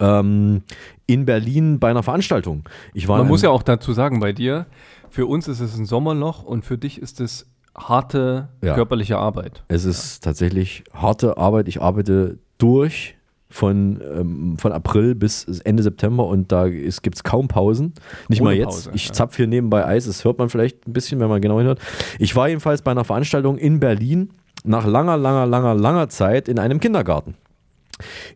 ähm, 0.00 0.62
in 1.06 1.24
Berlin 1.26 1.78
bei 1.78 1.90
einer 1.90 2.02
Veranstaltung. 2.02 2.64
Ich 2.94 3.06
war 3.08 3.18
Man 3.18 3.28
muss 3.28 3.42
ja 3.42 3.50
auch 3.50 3.62
dazu 3.62 3.92
sagen, 3.92 4.20
bei 4.20 4.32
dir, 4.32 4.66
für 5.10 5.26
uns 5.26 5.48
ist 5.48 5.60
es 5.60 5.76
ein 5.76 5.86
Sommerloch 5.86 6.42
und 6.42 6.64
für 6.64 6.78
dich 6.78 7.00
ist 7.00 7.20
es 7.20 7.46
harte 7.76 8.48
Ja. 8.62 8.74
körperliche 8.74 9.18
Arbeit. 9.18 9.62
Es 9.68 9.84
ist 9.84 10.24
tatsächlich 10.24 10.84
harte 10.92 11.36
Arbeit. 11.38 11.68
Ich 11.68 11.80
arbeite 11.80 12.38
durch 12.58 13.16
von, 13.48 14.00
ähm, 14.14 14.56
von 14.58 14.72
April 14.72 15.14
bis 15.16 15.44
Ende 15.64 15.82
September 15.82 16.26
und 16.26 16.52
da 16.52 16.68
gibt 16.68 17.16
es 17.16 17.24
kaum 17.24 17.48
Pausen. 17.48 17.94
Nicht 18.28 18.40
Ohne 18.40 18.50
mal 18.50 18.56
jetzt. 18.56 18.66
Pause, 18.86 18.90
ich 18.94 19.08
ja. 19.08 19.12
zapf 19.12 19.36
hier 19.36 19.48
nebenbei 19.48 19.84
Eis. 19.84 20.06
Das 20.06 20.24
hört 20.24 20.38
man 20.38 20.48
vielleicht 20.48 20.86
ein 20.86 20.92
bisschen, 20.92 21.18
wenn 21.20 21.28
man 21.28 21.40
genau 21.40 21.58
hinhört. 21.58 21.80
Ich 22.18 22.36
war 22.36 22.48
jedenfalls 22.48 22.82
bei 22.82 22.92
einer 22.92 23.04
Veranstaltung 23.04 23.58
in 23.58 23.80
Berlin 23.80 24.30
nach 24.62 24.86
langer, 24.86 25.16
langer, 25.16 25.46
langer, 25.46 25.74
langer 25.74 26.08
Zeit 26.08 26.48
in 26.48 26.58
einem 26.58 26.78
Kindergarten, 26.80 27.34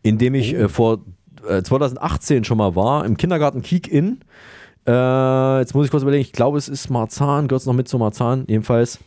in 0.02 0.18
dem 0.18 0.34
ich 0.34 0.54
äh, 0.54 0.68
vor 0.68 1.00
äh, 1.48 1.62
2018 1.62 2.44
schon 2.44 2.58
mal 2.58 2.74
war, 2.76 3.04
im 3.04 3.16
Kindergarten 3.16 3.62
Kiek-In. 3.62 4.20
Äh, 4.86 5.58
jetzt 5.60 5.74
muss 5.74 5.86
ich 5.86 5.90
kurz 5.90 6.02
überlegen, 6.02 6.22
ich 6.22 6.32
glaube, 6.32 6.58
es 6.58 6.68
ist 6.68 6.90
Marzahn, 6.90 7.48
gehört 7.48 7.62
es 7.62 7.66
noch 7.66 7.74
mit 7.74 7.88
zu 7.88 7.98
Marzahn, 7.98 8.44
jedenfalls. 8.46 8.98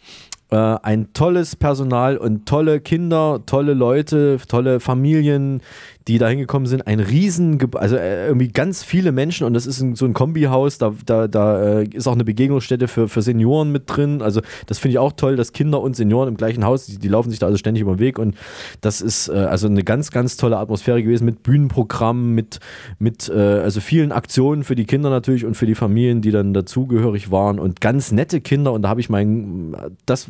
Äh, 0.50 0.56
ein 0.56 1.12
tolles 1.13 1.56
Personal 1.56 2.17
und 2.17 2.47
tolle 2.47 2.80
Kinder, 2.80 3.41
tolle 3.45 3.73
Leute, 3.73 4.39
tolle 4.47 4.80
Familien, 4.80 5.62
die 6.08 6.17
da 6.20 6.30
hingekommen 6.30 6.67
sind. 6.67 6.88
Ein 6.88 7.00
riesen, 7.00 7.60
also 7.76 7.98
äh, 7.98 8.28
irgendwie 8.28 8.48
ganz 8.48 8.84
viele 8.84 9.12
Menschen 9.12 9.46
und 9.46 9.54
das 9.54 9.67
ist 9.67 9.84
so 9.96 10.06
ein 10.06 10.13
Kombihaus, 10.13 10.78
da, 10.78 10.93
da, 11.06 11.28
da 11.28 11.80
äh, 11.80 11.84
ist 11.89 12.08
auch 12.08 12.13
eine 12.13 12.24
Begegnungsstätte 12.24 12.88
für, 12.88 13.10
für 13.10 13.22
Senioren 13.22 13.72
mit 13.72 13.84
drin. 13.88 14.22
Also 14.22 14.41
das 14.67 14.80
finde 14.80 14.93
ich 14.93 15.00
auch 15.00 15.12
toll, 15.12 15.36
dass 15.36 15.52
Kinder 15.52 15.82
und 15.82 15.96
Senioren 15.96 16.30
im 16.30 16.38
gleichen 16.38 16.63
Haus, 16.63 16.86
die, 16.86 16.98
die 16.98 17.10
laufen 17.10 17.30
sich 17.30 17.39
da 17.39 17.48
also 17.48 17.58
ständig 17.58 17.82
über 17.82 17.96
den 17.96 18.00
Weg 18.00 18.20
und 18.20 18.36
das 18.80 19.02
ist 19.02 19.28
äh, 19.28 19.34
also 19.34 19.67
eine 19.67 19.84
ganz, 19.84 20.12
ganz 20.12 20.38
tolle 20.38 20.58
Atmosphäre 20.58 21.04
gewesen 21.04 21.26
mit 21.26 21.43
Bühnenprogrammen, 21.43 22.34
mit, 22.34 22.60
mit 23.00 23.30
also 23.30 23.82
vielen 23.82 24.12
Aktionen 24.12 24.63
für 24.63 24.76
die 24.76 24.86
Kinder 24.86 25.10
natürlich 25.10 25.46
und 25.46 25.56
für 25.56 25.65
die 25.65 25.76
Familien, 25.76 26.22
die 26.22 26.32
dann 26.32 26.54
dazugehörig 26.54 27.32
waren 27.32 27.60
und 27.60 27.82
ganz 27.82 28.12
nette 28.12 28.41
Kinder 28.41 28.72
und 28.72 28.84
da 28.84 28.89
habe 28.89 29.02
ich 29.02 29.10
mein, 29.10 29.76
das, 30.06 30.30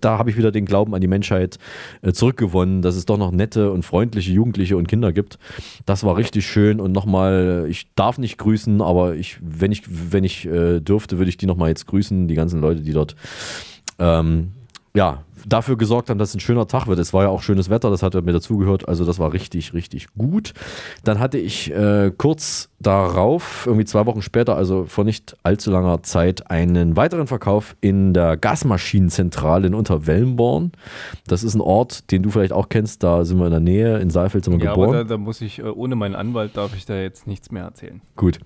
da 0.00 0.18
habe 0.18 0.30
ich 0.30 0.36
wieder 0.36 0.50
den 0.50 0.64
Glauben 0.64 0.94
an 0.94 1.00
die 1.00 1.08
Menschheit 1.08 1.58
zurückgewonnen, 2.12 2.82
dass 2.82 2.96
es 2.96 3.06
doch 3.06 3.18
noch 3.18 3.32
nette 3.32 3.70
und 3.70 3.84
freundliche 3.84 4.32
Jugendliche 4.32 4.76
und 4.76 4.88
Kinder 4.88 4.93
gibt. 5.12 5.38
Das 5.86 6.04
war 6.04 6.16
richtig 6.16 6.46
schön 6.46 6.80
und 6.80 6.92
nochmal, 6.92 7.66
ich 7.68 7.86
darf 7.94 8.18
nicht 8.18 8.38
grüßen, 8.38 8.80
aber 8.80 9.14
ich, 9.14 9.38
wenn 9.40 9.72
ich, 9.72 9.82
wenn 9.86 10.24
ich 10.24 10.46
äh, 10.46 10.80
dürfte, 10.80 11.18
würde 11.18 11.28
ich 11.28 11.36
die 11.36 11.46
nochmal 11.46 11.68
jetzt 11.68 11.86
grüßen, 11.86 12.28
die 12.28 12.34
ganzen 12.34 12.60
Leute, 12.60 12.80
die 12.80 12.92
dort 12.92 13.16
ähm, 13.98 14.52
ja, 14.94 15.24
dafür 15.46 15.76
gesorgt 15.76 16.10
haben, 16.10 16.18
dass 16.18 16.30
es 16.30 16.34
ein 16.36 16.40
schöner 16.40 16.66
Tag 16.66 16.86
wird. 16.86 16.98
Es 16.98 17.12
war 17.12 17.24
ja 17.24 17.28
auch 17.28 17.42
schönes 17.42 17.70
Wetter, 17.70 17.90
das 17.90 18.02
hat 18.02 18.14
mir 18.14 18.32
dazugehört. 18.32 18.88
Also 18.88 19.04
das 19.04 19.18
war 19.18 19.32
richtig, 19.32 19.74
richtig 19.74 20.08
gut. 20.16 20.52
Dann 21.04 21.18
hatte 21.18 21.38
ich 21.38 21.72
äh, 21.72 22.10
kurz 22.16 22.70
darauf, 22.80 23.64
irgendwie 23.66 23.86
zwei 23.86 24.04
Wochen 24.06 24.20
später, 24.22 24.56
also 24.56 24.84
vor 24.84 25.04
nicht 25.04 25.36
allzu 25.42 25.70
langer 25.70 26.02
Zeit, 26.02 26.50
einen 26.50 26.96
weiteren 26.96 27.26
Verkauf 27.26 27.76
in 27.80 28.12
der 28.12 28.36
Gasmaschinenzentrale 28.36 29.66
in 29.66 29.74
Unterwellenborn. 29.74 30.72
Das 31.26 31.42
ist 31.42 31.54
ein 31.54 31.60
Ort, 31.62 32.10
den 32.10 32.22
du 32.22 32.30
vielleicht 32.30 32.52
auch 32.52 32.68
kennst. 32.68 33.02
Da 33.02 33.24
sind 33.24 33.38
wir 33.38 33.46
in 33.46 33.50
der 33.52 33.60
Nähe, 33.60 33.98
in 33.98 34.10
Saalfeld 34.10 34.44
sind 34.44 34.58
wir 34.58 34.64
Ja, 34.64 34.72
geboren. 34.72 34.90
aber 34.90 34.98
da, 34.98 35.04
da 35.04 35.16
muss 35.16 35.40
ich, 35.40 35.60
äh, 35.60 35.62
ohne 35.62 35.96
meinen 35.96 36.14
Anwalt 36.14 36.56
darf 36.56 36.76
ich 36.76 36.84
da 36.84 36.94
jetzt 36.96 37.26
nichts 37.26 37.50
mehr 37.50 37.64
erzählen. 37.64 38.00
Gut. 38.16 38.38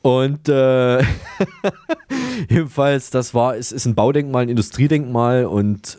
Und 0.00 0.48
äh, 0.48 1.02
jedenfalls, 2.48 3.10
das 3.10 3.34
war, 3.34 3.56
es 3.56 3.72
ist 3.72 3.86
ein 3.86 3.94
Baudenkmal, 3.94 4.42
ein 4.44 4.48
Industriedenkmal 4.48 5.44
und 5.46 5.98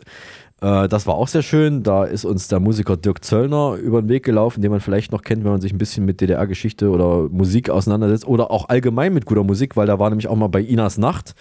das 0.64 1.06
war 1.06 1.16
auch 1.16 1.28
sehr 1.28 1.42
schön. 1.42 1.82
Da 1.82 2.04
ist 2.04 2.24
uns 2.24 2.48
der 2.48 2.60
Musiker 2.60 2.96
Dirk 2.96 3.24
Zöllner 3.24 3.74
über 3.74 4.00
den 4.00 4.08
Weg 4.08 4.24
gelaufen, 4.24 4.62
den 4.62 4.70
man 4.70 4.80
vielleicht 4.80 5.12
noch 5.12 5.22
kennt, 5.22 5.44
wenn 5.44 5.52
man 5.52 5.60
sich 5.60 5.72
ein 5.72 5.78
bisschen 5.78 6.04
mit 6.04 6.20
DDR-Geschichte 6.20 6.90
oder 6.90 7.28
Musik 7.28 7.70
auseinandersetzt 7.70 8.26
oder 8.26 8.50
auch 8.50 8.68
allgemein 8.68 9.12
mit 9.12 9.26
guter 9.26 9.44
Musik, 9.44 9.76
weil 9.76 9.86
da 9.86 9.98
war 9.98 10.10
nämlich 10.10 10.28
auch 10.28 10.36
mal 10.36 10.48
bei 10.48 10.62
Inas 10.62 10.98
Nacht 10.98 11.34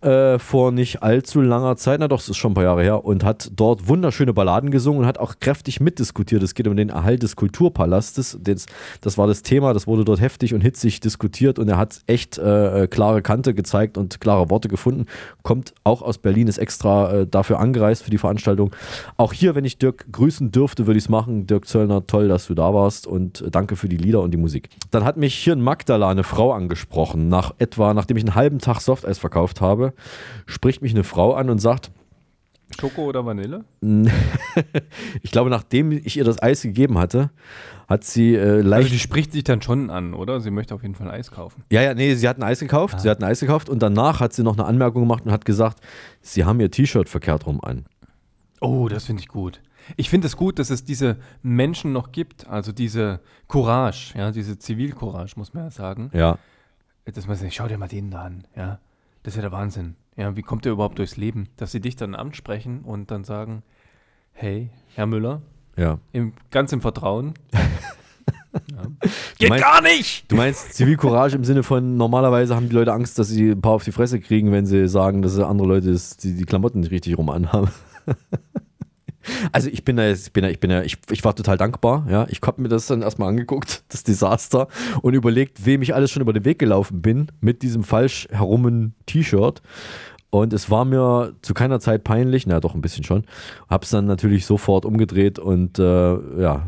äh, 0.00 0.38
vor 0.38 0.72
nicht 0.72 1.02
allzu 1.02 1.40
langer 1.40 1.76
Zeit, 1.76 2.00
na 2.00 2.08
doch, 2.08 2.20
es 2.20 2.28
ist 2.28 2.36
schon 2.36 2.52
ein 2.52 2.54
paar 2.54 2.64
Jahre 2.64 2.82
her, 2.82 3.04
und 3.04 3.24
hat 3.24 3.50
dort 3.56 3.88
wunderschöne 3.88 4.32
Balladen 4.32 4.70
gesungen 4.70 5.00
und 5.00 5.06
hat 5.06 5.18
auch 5.18 5.34
kräftig 5.40 5.80
mitdiskutiert. 5.80 6.42
Es 6.42 6.54
geht 6.54 6.68
um 6.68 6.76
den 6.76 6.90
Erhalt 6.90 7.22
des 7.22 7.36
Kulturpalastes. 7.36 8.38
Das, 8.40 8.66
das 9.00 9.18
war 9.18 9.26
das 9.26 9.42
Thema, 9.42 9.72
das 9.72 9.86
wurde 9.86 10.04
dort 10.04 10.20
heftig 10.20 10.54
und 10.54 10.60
hitzig 10.60 11.00
diskutiert 11.00 11.58
und 11.58 11.68
er 11.68 11.76
hat 11.76 12.00
echt 12.06 12.38
äh, 12.38 12.84
äh, 12.84 12.86
klare 12.86 13.22
Kante 13.22 13.54
gezeigt 13.54 13.98
und 13.98 14.20
klare 14.20 14.50
Worte 14.50 14.68
gefunden. 14.68 15.06
Kommt 15.42 15.74
auch 15.84 16.02
aus 16.02 16.18
Berlin, 16.18 16.48
ist 16.48 16.58
extra 16.58 17.12
äh, 17.12 17.26
dafür 17.26 17.58
angereist 17.58 18.02
für 18.02 18.10
die 18.10 18.18
Veranstaltung. 18.18 18.55
Auch 19.16 19.32
hier, 19.32 19.54
wenn 19.54 19.64
ich 19.64 19.78
Dirk 19.78 20.06
grüßen 20.10 20.50
dürfte, 20.50 20.86
würde 20.86 20.98
ich 20.98 21.04
es 21.04 21.08
machen. 21.08 21.46
Dirk 21.46 21.66
Zöllner, 21.66 22.06
toll, 22.06 22.28
dass 22.28 22.46
du 22.46 22.54
da 22.54 22.72
warst 22.74 23.06
und 23.06 23.42
äh, 23.42 23.50
danke 23.50 23.76
für 23.76 23.88
die 23.88 23.96
Lieder 23.96 24.20
und 24.20 24.32
die 24.32 24.38
Musik. 24.38 24.68
Dann 24.90 25.04
hat 25.04 25.16
mich 25.16 25.34
hier 25.34 25.52
in 25.52 25.60
Magdala 25.60 26.10
eine 26.10 26.24
Frau 26.24 26.52
angesprochen, 26.52 27.28
nach 27.28 27.54
etwa, 27.58 27.94
nachdem 27.94 28.16
ich 28.16 28.24
einen 28.24 28.34
halben 28.34 28.58
Tag 28.58 28.80
Softeis 28.80 29.18
verkauft 29.18 29.60
habe, 29.60 29.92
spricht 30.46 30.82
mich 30.82 30.92
eine 30.92 31.04
Frau 31.04 31.34
an 31.34 31.50
und 31.50 31.58
sagt, 31.58 31.90
Schoko 32.78 33.04
oder 33.04 33.24
Vanille? 33.24 33.64
ich 35.22 35.30
glaube, 35.30 35.50
nachdem 35.50 35.92
ich 35.92 36.16
ihr 36.16 36.24
das 36.24 36.42
Eis 36.42 36.62
gegeben 36.62 36.98
hatte, 36.98 37.30
hat 37.88 38.04
sie 38.04 38.34
äh, 38.34 38.60
leicht. 38.60 38.84
Also 38.84 38.88
die 38.90 38.98
spricht 38.98 39.32
sich 39.32 39.44
dann 39.44 39.62
schon 39.62 39.88
an, 39.88 40.14
oder? 40.14 40.40
Sie 40.40 40.50
möchte 40.50 40.74
auf 40.74 40.82
jeden 40.82 40.94
Fall 40.94 41.08
ein 41.08 41.14
Eis 41.14 41.30
kaufen. 41.30 41.62
ja, 41.70 41.82
ja, 41.82 41.94
nee, 41.94 42.14
sie 42.14 42.28
hat 42.28 42.38
ein 42.38 42.42
Eis 42.42 42.58
gekauft. 42.58 43.00
Sie 43.00 43.08
hat 43.08 43.20
ein 43.20 43.24
Eis 43.24 43.40
gekauft 43.40 43.68
und 43.68 43.80
danach 43.82 44.20
hat 44.20 44.32
sie 44.32 44.42
noch 44.42 44.54
eine 44.54 44.66
Anmerkung 44.66 45.02
gemacht 45.02 45.24
und 45.24 45.32
hat 45.32 45.44
gesagt, 45.44 45.78
sie 46.20 46.44
haben 46.44 46.58
ihr 46.60 46.70
T-Shirt 46.70 47.08
verkehrt 47.08 47.46
rum 47.46 47.60
an. 47.62 47.84
Oh, 48.60 48.88
das 48.88 49.04
finde 49.04 49.20
ich 49.22 49.28
gut. 49.28 49.60
Ich 49.96 50.10
finde 50.10 50.26
es 50.26 50.36
gut, 50.36 50.58
dass 50.58 50.70
es 50.70 50.84
diese 50.84 51.16
Menschen 51.42 51.92
noch 51.92 52.10
gibt, 52.10 52.48
also 52.48 52.72
diese 52.72 53.20
Courage, 53.48 54.14
ja, 54.18 54.32
diese 54.32 54.58
Zivilcourage, 54.58 55.34
muss 55.36 55.54
man 55.54 55.64
ja 55.64 55.70
sagen. 55.70 56.10
Ja. 56.12 56.38
Dass 57.04 57.26
man 57.28 57.36
sagt, 57.36 57.54
schau 57.54 57.68
dir 57.68 57.78
mal 57.78 57.86
den 57.88 58.10
da 58.10 58.22
an, 58.22 58.44
ja. 58.56 58.78
Das 59.22 59.34
ist 59.34 59.36
ja 59.36 59.42
der 59.42 59.52
Wahnsinn. 59.52 59.94
Ja, 60.16 60.34
wie 60.36 60.42
kommt 60.42 60.64
der 60.64 60.72
überhaupt 60.72 60.98
durchs 60.98 61.16
Leben? 61.16 61.48
Dass 61.56 61.70
sie 61.72 61.80
dich 61.80 61.94
dann 61.96 62.14
ansprechen 62.14 62.80
und 62.82 63.10
dann 63.10 63.22
sagen, 63.24 63.62
hey, 64.32 64.70
Herr 64.94 65.06
Müller, 65.06 65.42
Ja. 65.76 65.98
im, 66.12 66.32
ganz 66.50 66.72
im 66.72 66.80
Vertrauen. 66.80 67.34
Du 68.52 68.94
Geht 69.38 69.50
meinst- 69.50 69.64
gar 69.64 69.82
nicht! 69.82 70.32
Du 70.32 70.36
meinst 70.36 70.72
Zivilcourage 70.74 71.36
im 71.36 71.44
Sinne 71.44 71.62
von, 71.62 71.98
normalerweise 71.98 72.56
haben 72.56 72.70
die 72.70 72.74
Leute 72.74 72.92
Angst, 72.94 73.18
dass 73.18 73.28
sie 73.28 73.50
ein 73.50 73.60
paar 73.60 73.72
auf 73.72 73.84
die 73.84 73.92
Fresse 73.92 74.18
kriegen, 74.18 74.50
wenn 74.50 74.64
sie 74.64 74.88
sagen, 74.88 75.20
dass 75.20 75.38
andere 75.38 75.68
Leute 75.68 75.92
das, 75.92 76.16
die, 76.16 76.34
die 76.34 76.44
Klamotten 76.46 76.80
nicht 76.80 76.90
richtig 76.90 77.18
rum 77.18 77.28
anhaben. 77.28 77.68
Also 79.52 79.68
ich 79.68 79.84
bin 79.84 79.96
da 79.96 80.06
jetzt, 80.06 80.28
ich 80.28 80.32
bin 80.32 80.44
da, 80.44 80.50
ich 80.50 80.60
bin 80.60 80.70
da, 80.70 80.82
ich, 80.82 80.98
ich 81.10 81.24
war 81.24 81.34
total 81.34 81.56
dankbar, 81.56 82.06
ja. 82.08 82.26
Ich 82.30 82.40
habe 82.42 82.62
mir 82.62 82.68
das 82.68 82.86
dann 82.86 83.02
erstmal 83.02 83.28
angeguckt, 83.28 83.82
das 83.88 84.04
Desaster, 84.04 84.68
und 85.02 85.14
überlegt, 85.14 85.66
wem 85.66 85.82
ich 85.82 85.94
alles 85.94 86.10
schon 86.10 86.22
über 86.22 86.32
den 86.32 86.44
Weg 86.44 86.58
gelaufen 86.58 87.02
bin 87.02 87.26
mit 87.40 87.62
diesem 87.62 87.82
falsch 87.82 88.28
herummen 88.30 88.94
T-Shirt. 89.06 89.62
Und 90.30 90.52
es 90.52 90.70
war 90.70 90.84
mir 90.84 91.34
zu 91.40 91.54
keiner 91.54 91.80
Zeit 91.80 92.04
peinlich, 92.04 92.46
na 92.46 92.60
doch 92.60 92.74
ein 92.74 92.80
bisschen 92.80 93.04
schon. 93.04 93.24
Hab's 93.68 93.90
dann 93.90 94.06
natürlich 94.06 94.44
sofort 94.44 94.84
umgedreht 94.84 95.38
und 95.38 95.78
äh, 95.78 96.40
ja, 96.40 96.66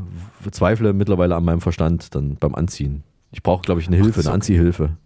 zweifle 0.50 0.92
mittlerweile 0.92 1.36
an 1.36 1.44
meinem 1.44 1.60
Verstand 1.60 2.14
dann 2.14 2.36
beim 2.36 2.54
Anziehen. 2.54 3.02
Ich 3.30 3.42
brauche, 3.42 3.62
glaube 3.62 3.80
ich, 3.80 3.88
eine 3.88 3.96
Hilfe, 3.96 4.20
ist 4.20 4.26
eine 4.26 4.30
okay. 4.30 4.34
Anziehhilfe. 4.34 4.96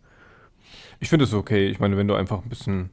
Ich 1.01 1.09
finde 1.09 1.25
es 1.25 1.35
okay. 1.35 1.69
Ich 1.69 1.81
meine, 1.81 1.97
wenn 1.97 2.07
du 2.07 2.15
einfach 2.15 2.43
ein 2.43 2.49
bisschen 2.49 2.91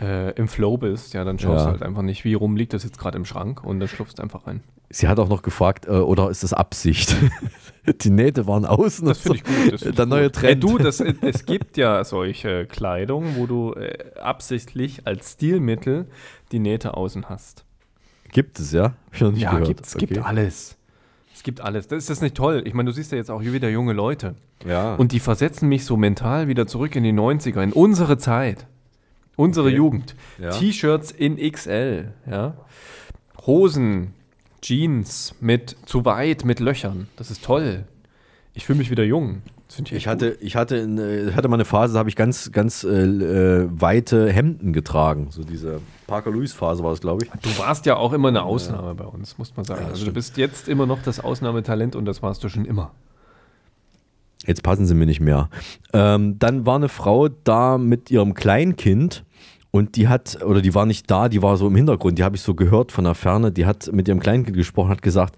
äh, 0.00 0.30
im 0.34 0.48
Flow 0.48 0.76
bist, 0.78 1.14
ja, 1.14 1.24
dann 1.24 1.38
schaust 1.38 1.60
Ja. 1.60 1.64
du 1.66 1.70
halt 1.72 1.82
einfach 1.82 2.02
nicht, 2.02 2.24
wie 2.24 2.34
rum 2.34 2.56
liegt 2.56 2.72
das 2.72 2.82
jetzt 2.84 2.98
gerade 2.98 3.16
im 3.16 3.24
Schrank 3.24 3.62
und 3.64 3.78
dann 3.80 3.88
schlupfst 3.88 4.14
du 4.18 4.22
einfach 4.22 4.46
rein. 4.46 4.60
Sie 4.90 5.08
hat 5.08 5.18
auch 5.18 5.28
noch 5.28 5.42
gefragt, 5.42 5.86
äh, 5.86 5.90
oder 5.92 6.28
ist 6.30 6.42
das 6.42 6.52
Absicht? 6.52 7.16
Die 8.02 8.10
Nähte 8.10 8.46
waren 8.46 8.64
außen. 8.66 9.06
Das 9.08 9.18
finde 9.20 9.38
ich 9.38 9.44
gut. 9.44 9.72
Das 9.72 9.82
find 9.82 9.98
Der 9.98 10.06
neue 10.06 10.24
gut. 10.24 10.34
Trend. 10.34 10.50
Ey, 10.50 10.60
du, 10.60 10.78
das, 10.78 11.00
es 11.00 11.46
gibt 11.46 11.76
ja 11.76 12.04
solche 12.04 12.66
Kleidung, 12.66 13.36
wo 13.36 13.46
du 13.46 13.72
äh, 13.72 13.96
absichtlich 14.20 15.06
als 15.06 15.32
Stilmittel 15.32 16.06
die 16.52 16.58
Nähte 16.58 16.94
außen 16.94 17.28
hast. 17.30 17.64
Gibt 18.32 18.58
es, 18.60 18.72
ja? 18.72 18.84
Hab 18.84 18.94
ich 19.14 19.20
noch 19.22 19.32
nicht 19.32 19.42
ja, 19.42 19.50
gehört. 19.52 19.66
gibt, 19.68 19.86
es 19.86 19.94
gibt 19.96 20.12
Okay. 20.18 20.26
alles. 20.26 20.76
Es 21.34 21.42
gibt 21.42 21.60
alles. 21.62 21.88
Das 21.88 21.98
ist 21.98 22.10
das 22.10 22.20
nicht 22.20 22.34
toll. 22.36 22.62
Ich 22.66 22.74
meine, 22.74 22.88
du 22.90 22.92
siehst 22.94 23.10
ja 23.12 23.18
jetzt 23.18 23.30
auch 23.30 23.40
hier 23.42 23.52
wieder 23.54 23.68
junge 23.70 23.94
Leute. 23.94 24.34
Ja. 24.66 24.94
Und 24.94 25.12
die 25.12 25.20
versetzen 25.20 25.68
mich 25.68 25.84
so 25.86 25.96
mental 25.96 26.48
wieder 26.48 26.66
zurück 26.66 26.94
in 26.96 27.02
die 27.02 27.12
90er, 27.12 27.62
in 27.62 27.72
unsere 27.72 28.18
Zeit. 28.18 28.66
Unsere 29.42 29.66
Okay. 29.68 29.76
Jugend. 29.76 30.14
Ja. 30.38 30.50
T-Shirts 30.50 31.10
in 31.10 31.36
XL, 31.36 32.12
ja. 32.30 32.54
Hosen, 33.46 34.14
Jeans 34.60 35.34
mit 35.40 35.76
zu 35.86 36.04
weit, 36.04 36.44
mit 36.44 36.60
Löchern. 36.60 37.08
Das 37.16 37.30
ist 37.30 37.44
toll. 37.44 37.84
Ich 38.54 38.66
fühle 38.66 38.78
mich 38.78 38.90
wieder 38.90 39.02
jung. 39.04 39.42
Ich, 39.84 39.92
Ich 39.92 40.06
hatte, 40.06 40.36
ich 40.40 40.54
hatte, 40.54 40.76
in, 40.76 40.98
äh, 40.98 41.32
hatte 41.32 41.48
mal 41.48 41.56
eine 41.56 41.64
Phase, 41.64 41.94
da 41.94 41.98
habe 41.98 42.08
ich 42.10 42.14
ganz, 42.16 42.52
ganz 42.52 42.84
äh, 42.84 42.88
äh, 42.90 43.68
weite 43.70 44.30
Hemden 44.30 44.72
getragen. 44.74 45.28
So 45.30 45.42
diese 45.42 45.80
Parker 46.06 46.30
Lewis 46.30 46.52
Phase 46.52 46.84
war 46.84 46.90
das, 46.90 47.00
glaube 47.00 47.24
ich. 47.24 47.30
Du 47.40 47.58
warst 47.58 47.86
ja 47.86 47.96
auch 47.96 48.12
immer 48.12 48.28
eine 48.28 48.42
Ausnahme 48.42 48.94
bei 48.94 49.06
uns, 49.06 49.38
muss 49.38 49.56
man 49.56 49.64
sagen. 49.64 49.82
Ja, 49.84 49.88
also 49.88 50.04
du 50.04 50.12
bist 50.12 50.36
jetzt 50.36 50.68
immer 50.68 50.84
noch 50.86 51.02
das 51.02 51.20
Ausnahmetalent 51.20 51.96
und 51.96 52.04
das 52.04 52.22
warst 52.22 52.44
du 52.44 52.48
schon 52.50 52.66
immer. 52.66 52.92
Jetzt 54.46 54.62
passen 54.62 54.86
sie 54.86 54.94
mir 54.94 55.06
nicht 55.06 55.20
mehr. 55.20 55.48
Ähm, 55.92 56.38
dann 56.38 56.66
war 56.66 56.76
eine 56.76 56.88
Frau 56.88 57.28
da 57.28 57.78
mit 57.78 58.10
ihrem 58.10 58.34
Kleinkind 58.34 59.24
und 59.72 59.96
die 59.96 60.06
hat, 60.06 60.40
oder 60.44 60.62
die 60.62 60.74
war 60.74 60.86
nicht 60.86 61.10
da, 61.10 61.28
die 61.28 61.42
war 61.42 61.56
so 61.56 61.66
im 61.66 61.74
Hintergrund, 61.74 62.18
die 62.18 62.22
habe 62.24 62.36
ich 62.36 62.42
so 62.42 62.54
gehört 62.54 62.92
von 62.92 63.02
der 63.04 63.14
Ferne, 63.16 63.50
die 63.50 63.66
hat 63.66 63.90
mit 63.92 64.06
ihrem 64.06 64.20
Kleinkind 64.20 64.56
gesprochen, 64.56 64.90
hat 64.90 65.02
gesagt, 65.02 65.34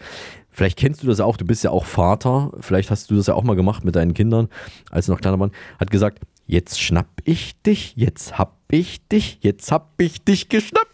vielleicht 0.51 0.79
kennst 0.79 1.03
du 1.03 1.07
das 1.07 1.21
auch, 1.21 1.37
du 1.39 1.47
bist 1.47 1.65
ja 1.65 1.71
auch 1.71 1.87
Vater, 1.87 2.53
vielleicht 2.61 2.91
hast 2.91 3.11
du 3.11 3.17
das 3.17 3.29
ja 3.29 3.35
auch 3.35 3.45
mal 3.45 3.57
gemacht 3.57 3.85
mit 3.85 3.97
deinen 3.97 4.13
Kindern, 4.13 4.49
als 4.91 5.07
sie 5.07 5.13
noch 5.13 5.21
kleiner 5.21 5.41
waren, 5.41 5.53
hat 5.81 5.91
gesagt, 5.91 6.21
jetzt 6.47 6.79
schnapp 6.81 7.07
ich 7.25 7.61
dich, 7.63 7.95
jetzt 7.97 8.37
hab 8.37 8.59
ich 8.71 9.07
dich, 9.09 9.39
jetzt 9.41 9.73
hab 9.73 9.93
ich 9.99 10.23
dich 10.25 10.49
geschnappt. 10.51 10.91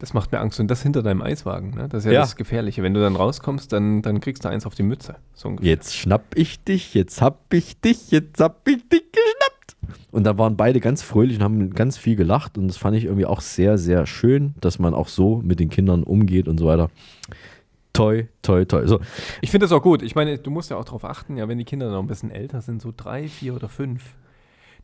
Das 0.00 0.14
macht 0.14 0.30
mir 0.30 0.38
Angst. 0.38 0.60
Und 0.60 0.68
das 0.68 0.82
hinter 0.82 1.02
deinem 1.02 1.22
Eiswagen, 1.22 1.70
ne? 1.70 1.88
Das 1.88 2.00
ist 2.00 2.06
ja, 2.06 2.12
Ja. 2.12 2.20
das 2.20 2.36
Gefährliche. 2.36 2.82
Wenn 2.84 2.94
du 2.94 3.00
dann 3.00 3.16
rauskommst, 3.16 3.72
dann, 3.72 4.00
dann 4.02 4.20
kriegst 4.20 4.44
du 4.44 4.48
eins 4.48 4.64
auf 4.64 4.74
die 4.76 4.84
Mütze. 4.84 5.16
So. 5.34 5.56
Jetzt 5.60 5.96
schnapp 5.96 6.36
ich 6.36 6.62
dich, 6.62 6.94
jetzt 6.94 7.20
hab 7.20 7.52
ich 7.52 7.80
dich, 7.80 8.10
jetzt 8.12 8.40
hab 8.40 8.66
ich 8.68 8.76
dich 8.88 9.02
geschnappt. 9.10 9.57
Und 10.10 10.24
da 10.24 10.36
waren 10.38 10.56
beide 10.56 10.80
ganz 10.80 11.02
fröhlich 11.02 11.38
und 11.38 11.42
haben 11.42 11.70
ganz 11.70 11.96
viel 11.96 12.16
gelacht. 12.16 12.58
Und 12.58 12.68
das 12.68 12.76
fand 12.76 12.96
ich 12.96 13.04
irgendwie 13.04 13.26
auch 13.26 13.40
sehr, 13.40 13.78
sehr 13.78 14.06
schön, 14.06 14.54
dass 14.60 14.78
man 14.78 14.94
auch 14.94 15.08
so 15.08 15.40
mit 15.42 15.60
den 15.60 15.70
Kindern 15.70 16.02
umgeht 16.02 16.48
und 16.48 16.58
so 16.58 16.66
weiter. 16.66 16.90
Toi, 17.92 18.26
toi, 18.42 18.64
toi. 18.64 18.86
So, 18.86 19.00
Ich 19.40 19.50
finde 19.50 19.64
das 19.64 19.72
auch 19.72 19.82
gut. 19.82 20.02
Ich 20.02 20.14
meine, 20.14 20.38
du 20.38 20.50
musst 20.50 20.70
ja 20.70 20.76
auch 20.76 20.84
darauf 20.84 21.04
achten, 21.04 21.36
ja, 21.36 21.48
wenn 21.48 21.58
die 21.58 21.64
Kinder 21.64 21.90
noch 21.90 22.00
ein 22.00 22.06
bisschen 22.06 22.30
älter 22.30 22.60
sind, 22.60 22.80
so 22.80 22.92
drei, 22.96 23.28
vier 23.28 23.54
oder 23.54 23.68
fünf, 23.68 24.14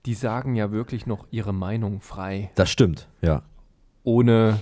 die 0.07 0.15
sagen 0.15 0.55
ja 0.57 0.73
wirklich 0.73 1.07
noch 1.07 1.27
ihre 1.31 1.55
Meinung 1.55 2.01
frei, 2.01 2.51
das 2.57 2.71
stimmt, 2.71 3.09
ja. 3.23 3.43
ohne, 4.03 4.61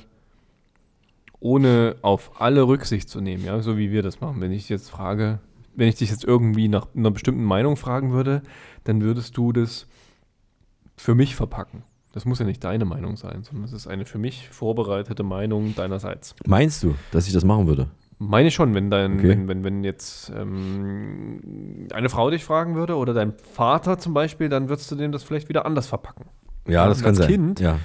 ohne 1.40 1.96
auf 2.02 2.40
alle 2.40 2.66
Rücksicht 2.66 3.08
zu 3.08 3.20
nehmen, 3.20 3.44
ja, 3.44 3.60
so 3.60 3.76
wie 3.76 3.90
wir 3.90 4.02
das 4.02 4.20
machen. 4.20 4.40
Wenn 4.40 4.52
ich 4.52 4.68
jetzt 4.68 4.90
frage, 4.90 5.40
wenn 5.74 5.88
ich 5.88 5.96
dich 5.96 6.10
jetzt 6.10 6.24
irgendwie 6.24 6.68
nach 6.68 6.88
einer 6.94 7.10
bestimmten 7.10 7.44
Meinung 7.44 7.76
fragen 7.76 8.12
würde, 8.12 8.42
dann 8.84 9.00
würdest 9.00 9.36
du 9.36 9.52
das 9.52 9.86
für 11.02 11.14
mich 11.14 11.34
verpacken. 11.34 11.82
Das 12.12 12.24
muss 12.26 12.38
ja 12.38 12.44
nicht 12.44 12.62
deine 12.62 12.84
Meinung 12.84 13.16
sein, 13.16 13.42
sondern 13.42 13.64
es 13.64 13.72
ist 13.72 13.86
eine 13.86 14.04
für 14.04 14.18
mich 14.18 14.48
vorbereitete 14.50 15.22
Meinung 15.22 15.74
deinerseits. 15.74 16.34
Meinst 16.46 16.82
du, 16.82 16.94
dass 17.10 17.26
ich 17.26 17.32
das 17.32 17.44
machen 17.44 17.66
würde? 17.66 17.88
Meine 18.18 18.48
ich 18.48 18.54
schon, 18.54 18.74
wenn 18.74 18.88
dein, 18.90 19.14
Okay. 19.18 19.30
wenn, 19.30 19.48
wenn, 19.48 19.64
wenn 19.64 19.82
jetzt 19.82 20.30
ähm, 20.36 21.88
eine 21.92 22.08
Frau 22.08 22.30
dich 22.30 22.44
fragen 22.44 22.76
würde 22.76 22.96
oder 22.96 23.14
dein 23.14 23.32
Vater 23.36 23.98
zum 23.98 24.14
Beispiel, 24.14 24.48
dann 24.48 24.68
würdest 24.68 24.90
du 24.92 24.94
dem 24.94 25.10
das 25.10 25.24
vielleicht 25.24 25.48
wieder 25.48 25.66
anders 25.66 25.88
verpacken. 25.88 26.26
Ja, 26.68 26.86
das 26.86 26.98
und 26.98 27.04
kann 27.04 27.10
als 27.10 27.18
sein. 27.18 27.28
Kind 27.28 27.60
ja. 27.60 27.78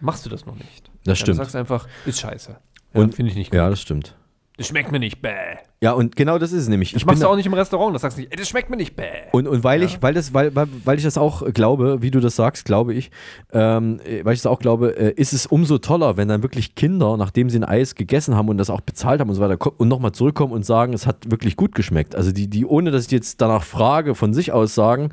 machst 0.00 0.26
du 0.26 0.30
das 0.30 0.46
noch 0.46 0.56
nicht. 0.56 0.90
Das 1.04 1.06
Ja, 1.06 1.14
stimmt. 1.16 1.28
Du 1.38 1.42
sagst 1.42 1.54
einfach, 1.54 1.86
ist 2.06 2.18
scheiße. 2.18 2.56
Ja, 2.94 3.00
Und 3.00 3.14
finde 3.14 3.30
ich 3.30 3.36
nicht 3.36 3.50
gut. 3.50 3.56
Ja, 3.58 3.70
das 3.70 3.80
stimmt. 3.80 4.16
Das 4.56 4.66
schmeckt 4.66 4.90
mir 4.90 4.98
nicht, 4.98 5.22
bäh. 5.22 5.58
Ja, 5.80 5.92
und 5.92 6.16
genau 6.16 6.38
das 6.38 6.50
ist 6.50 6.62
es 6.62 6.68
nämlich. 6.68 6.90
Das 6.92 7.02
Ich 7.02 7.06
machst 7.06 7.20
bin 7.20 7.26
du 7.26 7.32
auch 7.32 7.36
nicht 7.36 7.46
im 7.46 7.54
Restaurant. 7.54 7.94
Das 7.94 8.02
sagst 8.02 8.18
du 8.18 8.22
nicht, 8.22 8.32
ey, 8.32 8.36
das 8.36 8.48
schmeckt 8.48 8.68
mir 8.68 8.76
nicht, 8.76 8.96
bäh. 8.96 9.04
Und, 9.30 9.46
und 9.46 9.62
weil 9.62 9.84
ich, 9.84 10.02
weil 10.02 10.12
das, 10.12 10.34
weil, 10.34 10.52
weil, 10.56 10.66
weil 10.84 10.98
ich 10.98 11.04
das 11.04 11.16
auch 11.16 11.44
glaube, 11.54 11.98
wie 12.02 12.10
du 12.10 12.18
das 12.18 12.34
sagst, 12.34 12.64
glaube 12.64 12.94
ich, 12.94 13.12
ähm, 13.52 14.00
äh, 14.04 14.24
weil 14.24 14.34
ich 14.34 14.40
das 14.42 14.50
auch 14.50 14.58
glaube, 14.58 14.96
äh, 14.98 15.12
ist 15.14 15.32
es 15.32 15.46
umso 15.46 15.78
toller, 15.78 16.16
wenn 16.16 16.26
dann 16.26 16.42
wirklich 16.42 16.74
Kinder, 16.74 17.16
nachdem 17.16 17.48
sie 17.48 17.60
ein 17.60 17.64
Eis 17.64 17.94
gegessen 17.94 18.34
haben 18.34 18.48
und 18.48 18.58
das 18.58 18.70
auch 18.70 18.80
bezahlt 18.80 19.20
haben 19.20 19.28
und 19.28 19.36
so 19.36 19.40
weiter, 19.40 19.56
und 19.78 19.86
nochmal 19.86 20.10
zurückkommen 20.10 20.52
und 20.52 20.66
sagen, 20.66 20.94
es 20.94 21.06
hat 21.06 21.30
wirklich 21.30 21.54
gut 21.54 21.76
geschmeckt. 21.76 22.16
Also 22.16 22.32
die, 22.32 22.48
die, 22.48 22.66
ohne 22.66 22.90
dass 22.90 23.04
ich 23.06 23.12
jetzt 23.12 23.40
danach 23.40 23.62
frage, 23.62 24.16
von 24.16 24.34
sich 24.34 24.50
aus 24.50 24.74
sagen, 24.74 25.10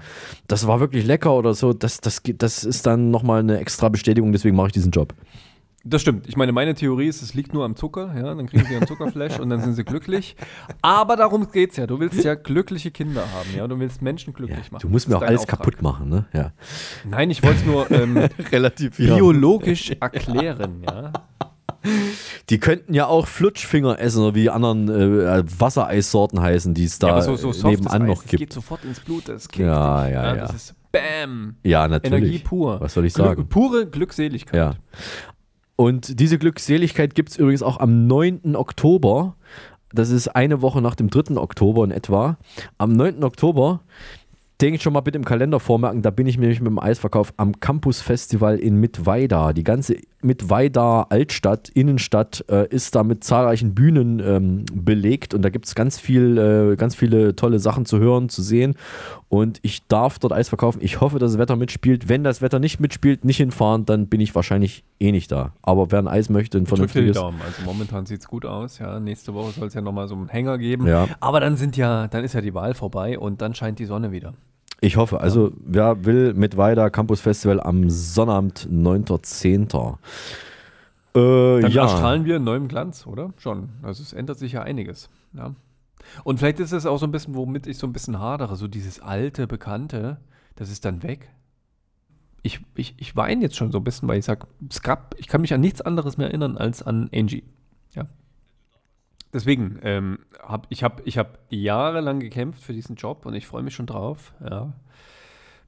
das 0.47 0.65
war 0.65 0.79
wirklich 0.79 1.05
lecker 1.05 1.35
oder 1.35 1.53
so, 1.53 1.73
das, 1.73 2.01
das, 2.01 2.23
geht- 2.23 2.41
das 2.41 2.63
ist 2.63 2.87
dann 2.87 3.11
nochmal 3.11 3.41
eine 3.41 3.59
extra 3.59 3.89
Bestätigung, 3.89 4.31
deswegen 4.31 4.55
mache 4.55 4.67
ich 4.67 4.73
diesen 4.73 4.89
Job. 4.91 5.13
Das 5.87 6.01
stimmt. 6.01 6.27
Ich 6.27 6.35
meine, 6.35 6.51
meine 6.51 6.73
Theorie 6.73 7.07
ist, 7.07 7.21
es 7.21 7.35
liegt 7.35 7.53
nur 7.53 7.63
am 7.63 7.75
Zucker. 7.75 8.11
Ja, 8.15 8.33
dann 8.33 8.47
kriegen 8.47 8.65
sie 8.65 8.75
einen 8.75 8.87
Zuckerflash 8.87 9.39
und 9.39 9.51
dann 9.51 9.61
sind 9.61 9.73
sie 9.75 9.83
glücklich. 9.83 10.35
Aber 10.81 11.15
darum 11.15 11.51
geht's 11.51 11.77
ja. 11.77 11.85
Du 11.85 11.99
willst 11.99 12.23
ja 12.23 12.33
glückliche 12.33 12.89
Kinder 12.89 13.21
haben. 13.21 13.49
Ja, 13.55 13.67
du 13.67 13.79
willst 13.79 14.01
Menschen 14.01 14.33
glücklich 14.33 14.71
machen. 14.71 14.81
Du 14.81 14.89
musst 14.89 15.05
Das 15.05 15.11
mir 15.11 15.17
auch 15.17 15.21
alles 15.21 15.41
Auftrag. 15.41 15.59
kaputt 15.59 15.81
machen, 15.83 16.09
ne? 16.09 16.25
Ja. 16.33 16.51
Nein, 17.07 17.29
ich 17.29 17.43
wollte 17.43 17.59
es 17.59 17.65
nur 17.65 17.91
ähm, 17.91 18.17
Relativ 18.51 18.97
biologisch 18.97 19.91
erklären. 19.99 20.83
Ja. 20.89 21.13
Die 22.49 22.59
könnten 22.59 22.95
ja 22.95 23.05
auch 23.05 23.27
Flutschfinger 23.27 23.99
essen 23.99 24.23
oder 24.23 24.33
wie 24.33 24.41
die 24.41 24.49
anderen 24.49 24.89
äh, 24.89 25.43
Wassereissorten 25.59 26.41
heißen, 26.41 26.73
die 26.73 26.85
es 26.85 26.97
da 26.97 27.09
ja, 27.09 27.21
so, 27.21 27.35
so 27.35 27.51
äh, 27.51 27.71
nebenan 27.71 28.01
Eis, 28.01 28.07
noch 28.07 28.21
das 28.23 28.27
gibt. 28.31 28.39
geht 28.39 28.53
sofort 28.53 28.83
ins 28.85 28.99
Blut. 29.01 29.29
Das 29.29 29.47
kickt 29.47 29.67
Ja, 29.67 30.07
ja, 30.07 30.35
ja. 30.35 30.41
Das 30.47 30.55
ist 30.55 30.75
Bam. 30.91 31.55
Ja, 31.63 31.87
natürlich. 31.87 32.23
Energie 32.23 32.39
pur. 32.39 32.79
Was 32.79 32.93
soll 32.93 33.05
ich 33.05 33.13
Glück- 33.13 33.25
sagen? 33.27 33.47
Pure 33.49 33.85
Glückseligkeit. 33.85 34.55
Ja. 34.55 34.73
Und 35.75 36.19
diese 36.19 36.37
Glückseligkeit 36.37 37.15
gibt 37.15 37.29
es 37.29 37.37
übrigens 37.37 37.63
auch 37.63 37.79
am 37.79 38.07
9. 38.07 38.55
Oktober. 38.55 39.35
Das 39.91 40.09
ist 40.09 40.29
eine 40.29 40.61
Woche 40.61 40.81
nach 40.81 40.95
dem 40.95 41.09
3. 41.09 41.37
Oktober 41.37 41.83
in 41.83 41.91
etwa. 41.91 42.37
Am 42.77 42.93
9. 42.93 43.23
Oktober, 43.23 43.81
denke 44.61 44.77
ich 44.77 44.83
schon 44.83 44.93
mal 44.93 45.01
bitte 45.01 45.17
im 45.17 45.25
Kalender 45.25 45.59
vormerken, 45.59 46.01
da 46.01 46.11
bin 46.11 46.27
ich 46.27 46.37
nämlich 46.37 46.59
mit 46.59 46.67
dem 46.67 46.79
Eisverkauf 46.79 47.33
am 47.37 47.59
Campus 47.59 48.01
Festival 48.01 48.57
in 48.57 48.79
Mittweida. 48.79 49.51
Die 49.51 49.63
ganze 49.63 49.97
Mittweida 50.21 51.03
Altstadt, 51.09 51.69
Innenstadt 51.69 52.45
äh, 52.49 52.67
ist 52.69 52.95
da 52.95 53.03
mit 53.03 53.23
zahlreichen 53.23 53.75
Bühnen 53.75 54.19
ähm, 54.19 54.65
belegt 54.73 55.33
und 55.33 55.41
da 55.41 55.49
gibt 55.49 55.65
es 55.65 55.75
ganz 55.75 55.99
viel, 55.99 56.37
äh, 56.37 56.75
ganz 56.77 56.95
viele 56.95 57.35
tolle 57.35 57.59
Sachen 57.59 57.85
zu 57.85 57.99
hören, 57.99 58.29
zu 58.29 58.41
sehen. 58.41 58.75
Und 59.27 59.59
ich 59.61 59.85
darf 59.87 60.19
dort 60.19 60.33
Eis 60.33 60.49
verkaufen. 60.49 60.79
Ich 60.81 61.01
hoffe, 61.01 61.19
dass 61.19 61.33
das 61.33 61.39
Wetter 61.39 61.55
mitspielt. 61.55 62.07
Wenn 62.07 62.23
das 62.23 62.41
Wetter 62.41 62.59
nicht 62.59 62.79
mitspielt, 62.79 63.25
nicht 63.25 63.37
hinfahren, 63.37 63.85
dann 63.85 64.07
bin 64.07 64.21
ich 64.21 64.33
wahrscheinlich 64.33 64.83
eh 64.99 65.11
nicht 65.11 65.31
da. 65.31 65.53
Aber 65.61 65.91
wer 65.91 65.99
ein 65.99 66.07
Eis 66.07 66.29
möchte, 66.29 66.57
ein 66.57 66.65
vernünftiges. 66.65 67.15
Daumen. 67.17 67.39
Also 67.45 67.61
momentan 67.63 68.05
sieht 68.05 68.21
es 68.21 68.27
gut 68.27 68.45
aus. 68.45 68.79
Ja, 68.79 68.99
nächste 68.99 69.33
Woche 69.33 69.51
soll 69.51 69.67
es 69.67 69.73
ja 69.73 69.81
nochmal 69.81 70.07
so 70.07 70.15
einen 70.15 70.29
Hänger 70.29 70.57
geben. 70.57 70.87
Ja. 70.87 71.07
Aber 71.19 71.39
dann 71.39 71.57
sind 71.57 71.75
ja, 71.75 72.07
dann 72.07 72.23
ist 72.23 72.33
ja 72.33 72.41
die 72.41 72.53
Wahl 72.53 72.73
vorbei 72.73 73.19
und 73.19 73.41
dann 73.41 73.53
scheint 73.53 73.79
die 73.79 73.85
Sonne 73.85 74.11
wieder. 74.11 74.33
Ich 74.81 74.97
hoffe. 74.97 75.21
Also, 75.21 75.51
wer 75.65 76.05
will 76.05 76.33
mit 76.33 76.57
weiter 76.57 76.89
Campus 76.89 77.21
Festival 77.21 77.59
am 77.59 77.89
Sonnabend, 77.89 78.67
9.10. 78.71 79.97
Äh, 81.15 81.61
Dann 81.61 81.71
ja. 81.71 81.83
erstrahlen 81.83 82.25
wir 82.25 82.37
in 82.37 82.43
neuem 82.43 82.67
Glanz, 82.67 83.07
oder? 83.07 83.33
Schon. 83.37 83.69
Also 83.81 84.03
es 84.03 84.11
ändert 84.11 84.37
sich 84.37 84.51
ja 84.51 84.63
einiges. 84.63 85.09
Ja. 85.33 85.55
Und 86.23 86.39
vielleicht 86.39 86.59
ist 86.59 86.73
es 86.73 86.85
auch 86.85 86.97
so 86.97 87.05
ein 87.05 87.11
bisschen, 87.11 87.35
womit 87.35 87.67
ich 87.67 87.77
so 87.77 87.87
ein 87.87 87.93
bisschen 87.93 88.19
hadere, 88.19 88.55
so 88.55 88.67
dieses 88.67 88.99
alte, 88.99 89.47
bekannte, 89.47 90.17
das 90.55 90.69
ist 90.69 90.85
dann 90.85 91.03
weg. 91.03 91.31
Ich, 92.43 92.59
ich, 92.75 92.93
ich 92.97 93.15
weine 93.15 93.41
jetzt 93.41 93.55
schon 93.55 93.71
so 93.71 93.79
ein 93.79 93.83
bisschen, 93.83 94.07
weil 94.07 94.19
ich 94.19 94.25
sage, 94.25 94.45
ich 95.17 95.27
kann 95.27 95.41
mich 95.41 95.53
an 95.53 95.61
nichts 95.61 95.81
anderes 95.81 96.17
mehr 96.17 96.27
erinnern 96.27 96.57
als 96.57 96.83
an 96.83 97.09
Angie. 97.13 97.43
Ja. 97.93 98.05
Deswegen, 99.35 99.79
ähm, 99.83 100.19
hab, 100.41 100.65
ich 100.69 100.81
habe 100.81 101.03
ich 101.03 101.17
hab 101.17 101.39
jahrelang 101.49 102.21
gekämpft 102.21 102.63
für 102.63 102.71
diesen 102.71 102.95
Job 102.95 103.25
und 103.25 103.33
ich 103.33 103.45
freue 103.45 103.63
mich 103.63 103.75
schon 103.75 103.85
drauf. 103.85 104.33
Ja. 104.41 104.71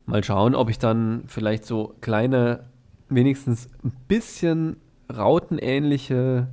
Mal 0.06 0.24
schauen, 0.24 0.56
ob 0.56 0.70
ich 0.70 0.80
dann 0.80 1.26
vielleicht 1.28 1.66
so 1.66 1.94
kleine, 2.00 2.64
wenigstens 3.10 3.70
ein 3.84 3.92
bisschen 4.08 4.78
rautenähnliche 5.14 6.48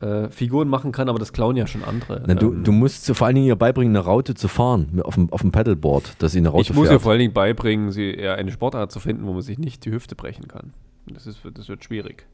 äh, 0.00 0.30
Figuren 0.30 0.68
machen 0.68 0.90
kann, 0.90 1.10
aber 1.10 1.18
das 1.18 1.34
klauen 1.34 1.54
ja 1.54 1.66
schon 1.66 1.84
andere. 1.84 2.22
Na, 2.26 2.34
du, 2.34 2.50
Ähm, 2.50 2.64
du 2.64 2.72
musst 2.72 3.14
vor 3.14 3.26
allen 3.26 3.36
Dingen 3.36 3.48
ihr 3.48 3.56
beibringen, 3.56 3.94
eine 3.94 4.02
Raute 4.02 4.34
zu 4.34 4.48
fahren 4.48 5.02
auf 5.04 5.16
dem, 5.16 5.30
auf 5.30 5.42
dem 5.42 5.52
Paddleboard, 5.52 6.22
dass 6.22 6.32
sie 6.32 6.38
eine 6.38 6.48
Raute 6.48 6.62
ich 6.62 6.74
muss 6.74 6.88
fährt. 6.88 6.98
ihr 6.98 7.00
vor 7.00 7.12
allen 7.12 7.20
Dingen 7.20 7.34
beibringen, 7.34 7.92
sie 7.92 8.14
eher 8.14 8.36
eine 8.36 8.50
Sportart 8.50 8.90
zu 8.90 9.00
finden, 9.00 9.26
wo 9.26 9.34
man 9.34 9.42
sich 9.42 9.58
nicht 9.58 9.84
die 9.84 9.92
Hüfte 9.92 10.14
brechen 10.14 10.48
kann. 10.48 10.72
Das, 11.12 11.26
ist, 11.26 11.40
das 11.52 11.68
wird 11.68 11.84
schwierig. 11.84 12.26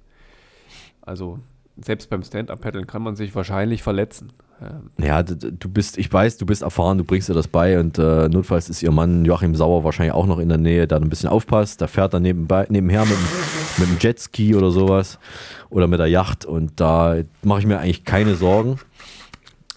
Also 1.01 1.41
selbst 1.81 2.11
beim 2.11 2.23
Stand-Up-Paddeln 2.23 2.87
kann 2.87 3.03
man 3.03 3.17
sich 3.17 3.35
wahrscheinlich 3.35 3.83
verletzen. 3.83 4.33
Ähm, 4.61 4.91
Ja, 5.05 5.23
du 5.23 5.69
bist, 5.69 5.97
ich 5.99 6.13
weiß, 6.13 6.37
du 6.37 6.47
bist 6.47 6.63
erfahren, 6.63 6.99
du 6.99 7.05
bringst 7.05 7.29
ihr 7.31 7.35
das 7.35 7.49
bei 7.49 7.81
und 7.81 7.99
äh, 7.99 8.29
notfalls 8.29 8.69
ist 8.69 8.83
ihr 8.83 8.91
Mann 8.93 9.25
Joachim 9.25 9.55
Sauer 9.55 9.83
wahrscheinlich 9.83 10.15
auch 10.15 10.27
noch 10.27 10.39
in 10.39 10.49
der 10.49 10.59
Nähe, 10.59 10.87
der 10.87 10.99
ein 11.01 11.09
bisschen 11.09 11.29
aufpasst. 11.31 11.81
Der 11.81 11.89
fährt 11.89 12.13
dann 12.15 12.23
nebenbei, 12.23 12.67
nebenher 12.69 13.03
mit, 13.05 13.13
dem- 13.13 13.19
mit 13.79 13.89
dem 13.89 13.97
Jetski 14.01 14.55
oder 14.55 14.71
sowas 14.71 15.19
oder 15.71 15.89
mit 15.89 15.99
der 15.99 16.09
Yacht 16.09 16.45
und 16.45 16.79
da 16.81 17.17
mache 17.43 17.61
ich 17.61 17.67
mir 17.67 17.79
eigentlich 17.79 18.05
keine 18.05 18.35
Sorgen. 18.37 18.79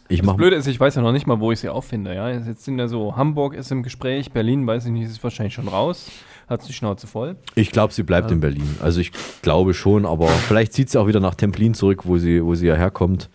Ich 0.07 0.19
Das 0.19 0.27
mache 0.27 0.37
Blöde 0.37 0.55
ist, 0.57 0.67
ich 0.67 0.79
weiß 0.79 0.95
ja 0.95 1.01
noch 1.01 1.13
nicht 1.13 1.25
mal, 1.25 1.39
wo 1.39 1.51
ich 1.51 1.59
sie 1.61 1.69
auffinde. 1.69 2.13
Ja? 2.13 2.29
Jetzt 2.29 2.63
sind 2.65 2.77
ja 2.77 2.87
so, 2.87 3.15
Hamburg 3.15 3.55
ist 3.55 3.71
im 3.71 3.81
Gespräch, 3.81 4.31
Berlin, 4.31 4.67
weiß 4.67 4.85
ich 4.85 4.91
nicht, 4.91 5.05
ist 5.05 5.23
wahrscheinlich 5.23 5.55
schon 5.55 5.67
raus, 5.67 6.11
hat 6.47 6.67
die 6.67 6.73
Schnauze 6.73 7.07
voll. 7.07 7.35
Ich 7.55 7.71
glaube, 7.71 7.93
sie 7.93 8.03
bleibt 8.03 8.29
Ja. 8.29 8.35
in 8.35 8.41
Berlin. 8.41 8.77
Also 8.81 8.99
ich 9.01 9.11
glaube 9.41 9.73
schon, 9.73 10.05
aber 10.05 10.27
vielleicht 10.27 10.73
zieht 10.73 10.89
sie 10.89 10.99
auch 10.99 11.07
wieder 11.07 11.19
nach 11.19 11.35
Templin 11.35 11.73
zurück, 11.73 12.01
wo 12.05 12.17
sie, 12.17 12.43
wo 12.43 12.55
sie 12.55 12.67
ja 12.67 12.75
herkommt. 12.75 13.29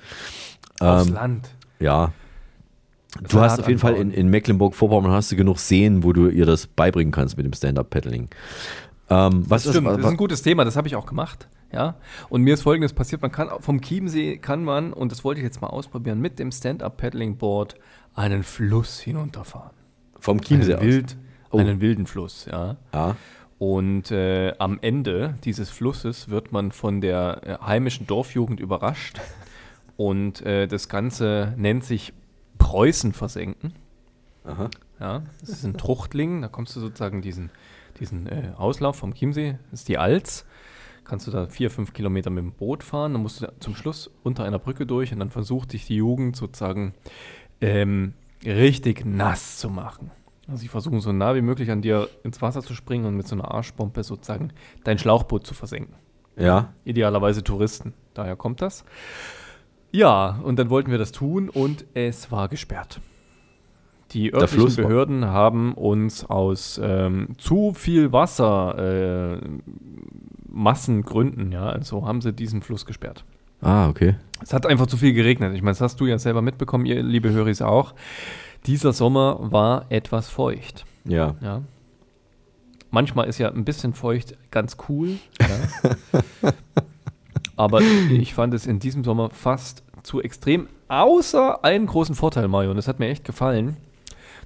Aufs 0.79 1.09
Ähm, 1.09 1.15
Land. 1.15 1.51
Ja. 1.79 2.13
Du 3.29 3.41
hast 3.41 3.59
auf 3.59 3.67
jeden 3.67 3.81
Fall 3.81 3.95
in, 3.95 4.03
anbauen. 4.03 4.15
in 4.21 4.29
Mecklenburg-Vorpommern 4.29 5.11
hast 5.11 5.33
du 5.33 5.37
genug 5.37 5.59
Seen, 5.59 6.05
wo 6.05 6.13
du 6.13 6.29
ihr 6.29 6.47
das 6.47 6.67
beibringen 6.69 7.11
kannst 7.13 7.37
mit 7.37 7.45
dem 7.45 7.53
Stand-Up-Paddling. 7.53 8.29
Ähm, 9.09 9.45
was 9.49 9.65
das 9.65 9.73
stimmt, 9.73 9.89
ist, 9.89 9.97
das 9.97 10.05
ist 10.05 10.11
ein 10.11 10.17
gutes 10.17 10.43
Thema, 10.43 10.65
das 10.65 10.77
habe 10.77 10.87
ich 10.87 10.95
auch 10.95 11.07
gemacht. 11.07 11.49
Ja? 11.73 11.97
Und 12.29 12.43
mir 12.43 12.55
ist 12.55 12.63
folgendes 12.63 12.93
passiert: 12.93 13.21
Man 13.23 13.33
kann 13.33 13.49
vom 13.59 13.81
Chiemsee 13.81 14.37
kann 14.39 14.63
man, 14.63 14.93
und 14.93 15.11
das 15.11 15.25
wollte 15.25 15.41
ich 15.41 15.45
jetzt 15.45 15.61
mal 15.61 15.67
ausprobieren, 15.69 16.21
mit 16.21 16.39
dem 16.39 16.53
Stand-Up-Paddling-Board 16.53 17.75
einen 18.15 18.45
Fluss 18.45 19.01
hinunterfahren. 19.01 19.73
vom 20.21 20.41
Chiemsee 20.41 20.75
einen, 20.77 21.05
aus? 21.05 21.17
Oh. 21.51 21.59
einen 21.59 21.81
wilden 21.81 22.07
Fluss, 22.07 22.47
ja. 22.51 22.77
Ja. 22.95 23.17
Und 23.59 24.11
äh, 24.11 24.55
am 24.59 24.79
Ende 24.81 25.35
dieses 25.45 25.69
Flusses 25.69 26.31
wird 26.31 26.51
man 26.51 26.73
von 26.73 27.01
der 27.01 27.41
äh, 27.45 27.65
heimischen 27.65 28.07
Dorfjugend 28.07 28.59
überrascht. 28.59 29.21
Und 29.97 30.41
äh, 30.47 30.67
das 30.67 30.89
Ganze 30.89 31.53
nennt 31.59 31.85
sich 31.85 32.15
Preußen 32.57 33.13
versenken. 33.13 33.75
Aha. 34.45 34.71
Ja, 34.99 35.23
das 35.41 35.51
ist 35.51 35.65
ein 35.65 35.77
Truchtling. 35.77 36.41
Da 36.41 36.49
kommst 36.49 36.75
du 36.75 36.81
sozusagen 36.81 37.21
diesen, 37.21 37.51
diesen 37.99 38.27
äh, 38.27 38.53
Auslauf 38.57 38.97
vom 38.97 39.13
Chiemsee, 39.13 39.59
das 39.71 39.81
ist 39.81 39.89
die 39.89 39.99
Alz. 39.99 40.47
Kannst 41.05 41.27
du 41.27 41.31
da 41.31 41.47
vier, 41.47 41.71
fünf 41.71 41.93
Kilometer 41.93 42.31
mit 42.31 42.45
dem 42.45 42.53
Boot 42.53 42.85
fahren. 42.85 43.13
Dann 43.13 43.23
musst 43.23 43.43
du 43.43 43.53
zum 43.59 43.75
Schluss 43.75 44.11
unter 44.23 44.45
einer 44.45 44.59
Brücke 44.59 44.87
durch 44.87 45.13
und 45.13 45.19
dann 45.19 45.31
versucht 45.31 45.73
dich 45.73 45.87
die 45.87 45.97
Jugend 45.97 46.37
sozusagen 46.37 46.95
ähm, 47.61 48.15
richtig 48.45 49.05
nass 49.05 49.59
zu 49.59 49.69
machen. 49.69 50.13
Also 50.51 50.63
sie 50.63 50.69
versuchen 50.69 51.01
so 51.01 51.13
nah 51.13 51.37
wie 51.37 51.43
möglich 51.43 51.71
an 51.71 51.81
dir 51.81 52.09
ins 52.25 52.43
Wasser 52.43 52.61
zu 52.63 52.75
springen 52.75 53.05
und 53.05 53.17
mit 53.17 53.29
so 53.29 53.37
einer 53.37 53.53
Arschbombe 53.53 54.03
sozusagen 54.03 54.53
dein 54.83 54.99
Schlauchboot 54.99 55.47
zu 55.47 55.55
versenken. 55.55 55.95
Ja. 56.37 56.73
Idealerweise 56.85 57.45
Touristen. 57.45 57.95
Daher 58.15 58.35
kommt 58.35 58.61
das. 58.61 58.85
Ja, 59.93 60.41
und 60.43 60.59
dann 60.59 60.69
wollten 60.69 60.91
wir 60.91 60.99
das 60.99 61.13
tun 61.13 61.49
und 61.49 61.85
es 61.95 62.33
war 62.33 62.49
gesperrt. 62.49 63.01
Die 64.11 64.35
örtlichen 64.35 64.75
Behörden 64.75 65.27
haben 65.27 65.73
uns 65.75 66.25
aus 66.29 66.81
ähm, 66.83 67.29
zu 67.39 67.73
viel 67.73 68.13
Wasser 68.13 69.39
äh, 69.39 69.41
Massengründen, 70.49 71.53
ja, 71.53 71.69
also 71.69 72.05
haben 72.05 72.21
sie 72.21 72.33
diesen 72.33 72.63
Fluss 72.63 72.87
gesperrt. 72.87 73.25
Ah, 73.61 73.89
okay. 73.89 74.17
Es 74.43 74.53
hat 74.53 74.67
einfach 74.67 74.87
zu 74.87 74.97
viel 74.97 75.13
geregnet. 75.13 75.55
Ich 75.55 75.63
meine, 75.63 75.73
das 75.73 75.81
hast 75.81 76.01
du 76.01 76.07
ja 76.07 76.19
selber 76.19 76.43
mitbekommen, 76.43 76.87
ihr 76.87 77.03
liebe 77.05 77.31
Höris 77.31 77.63
auch. 77.63 77.95
Dieser 78.67 78.93
Sommer 78.93 79.39
war 79.41 79.87
etwas 79.91 80.29
feucht. 80.29 80.85
Ja. 81.05 81.35
Ja. 81.41 81.63
Manchmal 82.91 83.29
ist 83.29 83.39
ja 83.39 83.51
ein 83.51 83.65
bisschen 83.65 83.95
feucht 83.95 84.37
ganz 84.51 84.77
cool. 84.89 85.17
Ja. 85.41 86.53
Aber 87.57 87.81
ich 87.81 88.35
fand 88.35 88.55
es 88.55 88.67
in 88.67 88.79
diesem 88.79 89.05
Sommer 89.05 89.31
fast 89.31 89.83
zu 90.03 90.21
extrem. 90.21 90.69
Außer 90.89 91.65
einen 91.65 91.87
großen 91.87 92.15
Vorteil, 92.15 92.49
Mario, 92.49 92.71
und 92.71 92.77
das 92.77 92.89
hat 92.89 92.99
mir 92.99 93.09
echt 93.09 93.25
gefallen. 93.25 93.77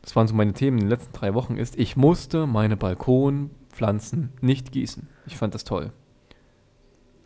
Das 0.02 0.14
waren 0.14 0.26
so 0.26 0.34
meine 0.34 0.52
Themen 0.52 0.78
in 0.78 0.84
den 0.84 0.90
letzten 0.90 1.12
drei 1.12 1.32
Wochen, 1.32 1.56
ist, 1.56 1.78
ich 1.78 1.96
musste 1.96 2.46
meine 2.46 2.76
Balkonpflanzen 2.76 4.30
nicht 4.40 4.72
gießen. 4.72 5.08
Ich 5.26 5.36
fand 5.36 5.54
das 5.54 5.64
toll. 5.64 5.92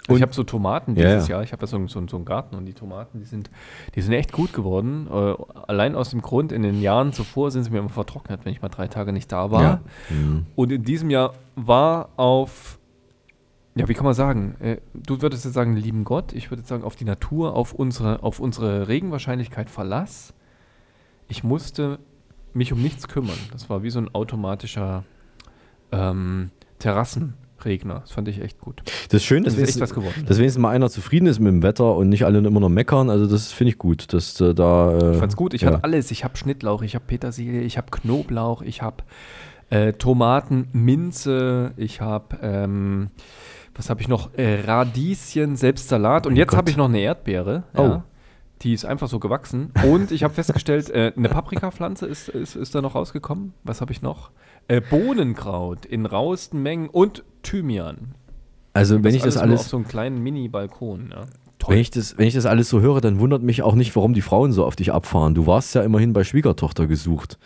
Also 0.08 0.14
Und- 0.14 0.16
ich 0.18 0.22
habe 0.22 0.32
so 0.32 0.42
Tomaten 0.42 0.96
Ja, 0.96 1.04
dieses 1.14 1.28
ja. 1.28 1.36
Jahr. 1.36 1.44
Ich 1.44 1.52
habe 1.52 1.60
ja 1.62 1.66
so, 1.66 1.86
so, 1.86 2.04
so 2.08 2.16
einen 2.16 2.24
Garten 2.24 2.56
und 2.56 2.64
die 2.66 2.72
Tomaten, 2.72 3.20
die 3.20 3.26
sind, 3.26 3.50
die 3.94 4.00
sind 4.00 4.14
echt 4.14 4.32
gut 4.32 4.52
geworden. 4.52 5.06
Äh, 5.12 5.34
allein 5.66 5.94
aus 5.94 6.10
dem 6.10 6.22
Grund, 6.22 6.50
in 6.50 6.62
den 6.62 6.80
Jahren 6.80 7.12
zuvor 7.12 7.50
sind 7.50 7.64
sie 7.64 7.70
mir 7.70 7.78
immer 7.78 7.90
vertrocknet, 7.90 8.44
wenn 8.44 8.52
ich 8.52 8.62
mal 8.62 8.68
drei 8.70 8.88
Tage 8.88 9.12
nicht 9.12 9.30
da 9.30 9.50
war. 9.50 9.62
Ja. 9.62 9.80
Mhm. 10.08 10.46
Und 10.56 10.72
in 10.72 10.82
diesem 10.82 11.10
Jahr 11.10 11.34
war 11.56 12.08
auf 12.16 12.78
Ja, 13.74 13.86
wie 13.86 13.94
kann 13.94 14.04
man 14.06 14.14
sagen? 14.14 14.56
Äh, 14.60 14.78
du 14.94 15.20
würdest 15.22 15.44
jetzt 15.44 15.54
sagen, 15.54 15.76
lieben 15.76 16.02
Gott, 16.04 16.32
ich 16.32 16.50
würde 16.50 16.62
jetzt 16.62 16.68
sagen, 16.68 16.82
auf 16.82 16.96
die 16.96 17.04
Natur, 17.04 17.54
auf 17.54 17.72
unsere, 17.74 18.22
auf 18.24 18.40
unsere 18.40 18.88
Regenwahrscheinlichkeit 18.88 19.70
Verlass. 19.70 20.34
Ich 21.28 21.44
musste 21.44 21.98
mich 22.54 22.72
um 22.72 22.80
nichts 22.82 23.06
kümmern. 23.06 23.38
Das 23.52 23.68
war 23.70 23.82
wie 23.84 23.90
so 23.90 24.00
ein 24.00 24.12
automatischer 24.14 25.04
ähm, 25.92 26.50
Terrassenregner. 27.58 28.00
Das 28.00 28.10
fand 28.12 28.28
ich 28.28 28.40
echt 28.40 28.58
gut. 28.60 28.82
Das 29.10 29.14
ist 29.22 29.24
schön, 29.24 29.44
dass, 29.44 29.54
Das 29.54 29.62
ist 29.68 29.76
wenigstens- 29.76 29.94
geworden. 29.94 30.24
dass 30.26 30.38
wenigstens 30.38 30.60
mal 30.62 30.70
einer 30.70 30.88
zufrieden 30.90 31.26
ist 31.26 31.38
mit 31.38 31.48
dem 31.52 31.62
Wetter 31.62 31.94
und 31.96 32.08
nicht 32.08 32.24
alle 32.24 32.38
immer 32.38 32.60
nur 32.60 32.70
meckern. 32.70 33.10
Also 33.10 33.26
das 33.26 33.52
finde 33.52 33.72
ich 33.72 33.78
gut, 33.78 34.12
dass 34.12 34.40
äh, 34.40 34.54
da. 34.54 34.92
Äh, 34.98 35.12
Ich 35.12 35.18
fand's 35.18 35.36
gut. 35.36 35.54
Ich 35.54 35.62
ja. 35.62 35.68
hatte 35.72 35.84
alles. 35.84 36.10
Ich 36.10 36.24
habe 36.24 36.36
Schnittlauch, 36.36 36.82
ich 36.82 36.94
habe 36.94 37.04
Petersilie, 37.06 37.60
ich 37.62 37.76
habe 37.76 37.88
Knoblauch, 37.90 38.62
ich 38.62 38.82
habe 38.82 38.96
äh, 39.70 39.92
Tomaten, 39.92 40.68
Minze, 40.72 41.72
ich 41.76 42.00
habe, 42.00 42.38
ähm, 42.42 43.10
was 43.74 43.90
habe 43.90 44.00
ich 44.00 44.08
noch? 44.08 44.30
Äh, 44.36 44.60
Radieschen, 44.66 45.56
selbst 45.56 45.88
Salat. 45.88 46.26
Und 46.26 46.34
Oh 46.34 46.36
jetzt 46.36 46.56
habe 46.56 46.70
ich 46.70 46.76
noch 46.76 46.88
eine 46.88 47.00
Erdbeere. 47.00 47.64
Oh. 47.76 47.82
Ja. 47.82 48.04
Die 48.62 48.72
ist 48.72 48.84
einfach 48.84 49.06
so 49.06 49.20
gewachsen. 49.20 49.70
Und 49.86 50.10
ich 50.10 50.24
habe 50.24 50.34
festgestellt, 50.34 50.90
äh, 50.90 51.12
eine 51.16 51.28
Paprikapflanze 51.28 52.06
ist, 52.06 52.28
ist, 52.28 52.56
ist 52.56 52.74
da 52.74 52.82
noch 52.82 52.96
rausgekommen. 52.96 53.52
Was 53.62 53.80
habe 53.80 53.92
ich 53.92 54.02
noch? 54.02 54.30
Äh, 54.68 54.80
Bohnenkraut 54.80 55.86
in 55.86 56.06
rauesten 56.06 56.62
Mengen 56.62 56.88
und 56.88 57.24
Thymian. 57.42 58.14
Also 58.74 59.02
wenn 59.02 59.14
ich 59.14 59.22
das 59.22 59.34
nur 59.34 59.44
alles, 59.44 59.60
auf 59.60 59.66
so 59.68 59.76
einem 59.78 59.88
kleinen 59.88 60.22
Mini-Balkon. 60.22 61.10
Ja. 61.10 61.26
wenn 61.66 61.78
ich 61.78 61.90
das, 61.90 62.16
wenn 62.18 62.26
ich 62.26 62.34
das 62.34 62.46
alles 62.46 62.68
so 62.68 62.80
höre, 62.80 63.00
dann 63.00 63.18
wundert 63.18 63.42
mich 63.42 63.62
auch 63.62 63.74
nicht, 63.74 63.96
warum 63.96 64.14
die 64.14 64.20
Frauen 64.20 64.52
so 64.52 64.64
auf 64.64 64.76
dich 64.76 64.92
abfahren. 64.92 65.34
Du 65.34 65.46
warst 65.46 65.74
ja 65.74 65.82
immerhin 65.82 66.12
bei 66.12 66.22
Schwiegertochter 66.22 66.86
gesucht. 66.86 67.38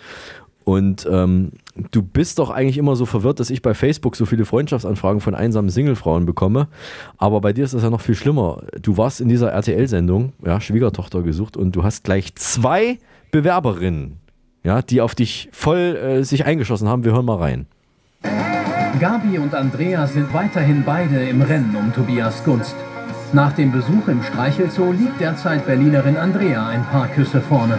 Und 0.65 1.09
ähm, 1.11 1.53
du 1.91 2.03
bist 2.03 2.39
doch 2.39 2.51
eigentlich 2.51 2.79
immer 2.79 2.97
so 2.97 3.07
verwirrt, 3.07 3.41
dass 3.41 3.51
ich 3.51 3.63
bei 3.63 3.75
Facebook 3.75 4.15
so 4.17 4.27
viele 4.27 4.45
Freundschaftsanfragen 4.45 5.21
von 5.21 5.35
einsamen 5.35 5.71
Singlefrauen 5.71 6.27
bekomme. 6.27 6.69
Aber 7.19 7.41
bei 7.41 7.53
dir 7.53 7.65
ist 7.65 7.75
das 7.75 7.83
ja 7.83 7.91
noch 7.91 8.01
viel 8.01 8.15
schlimmer. 8.15 8.63
Du 8.81 8.97
warst 8.97 9.21
in 9.21 9.29
dieser 9.29 9.51
RTL-Sendung, 9.51 10.33
ja, 10.45 10.61
Schwiegertochter 10.61 11.23
gesucht, 11.23 11.57
und 11.57 11.75
du 11.75 11.83
hast 11.83 12.05
gleich 12.05 12.35
zwei 12.37 12.99
Bewerberinnen, 13.33 14.19
ja, 14.65 14.83
die 14.83 15.01
auf 15.01 15.15
dich 15.15 15.49
voll 15.53 15.97
äh, 15.97 16.25
sich 16.25 16.45
eingeschossen 16.47 16.89
haben. 16.89 17.05
Wir 17.05 17.13
hören 17.13 17.25
mal 17.25 17.39
rein. 17.39 17.67
Gabi 19.01 19.39
und 19.39 19.55
Andrea 19.55 20.07
sind 20.07 20.33
weiterhin 20.33 20.85
beide 20.85 21.25
im 21.29 21.43
Rennen 21.43 21.75
um 21.75 21.93
Tobias 21.93 22.45
Gunst. 22.45 22.77
Nach 23.33 23.53
dem 23.53 23.73
Besuch 23.73 24.09
im 24.09 24.23
Streichelzoo 24.23 24.93
liegt 24.93 25.19
derzeit 25.21 25.67
Berlinerin 25.67 26.17
Andrea 26.17 26.69
ein 26.69 26.85
paar 26.85 27.09
Küsse 27.09 27.41
vorne. 27.41 27.79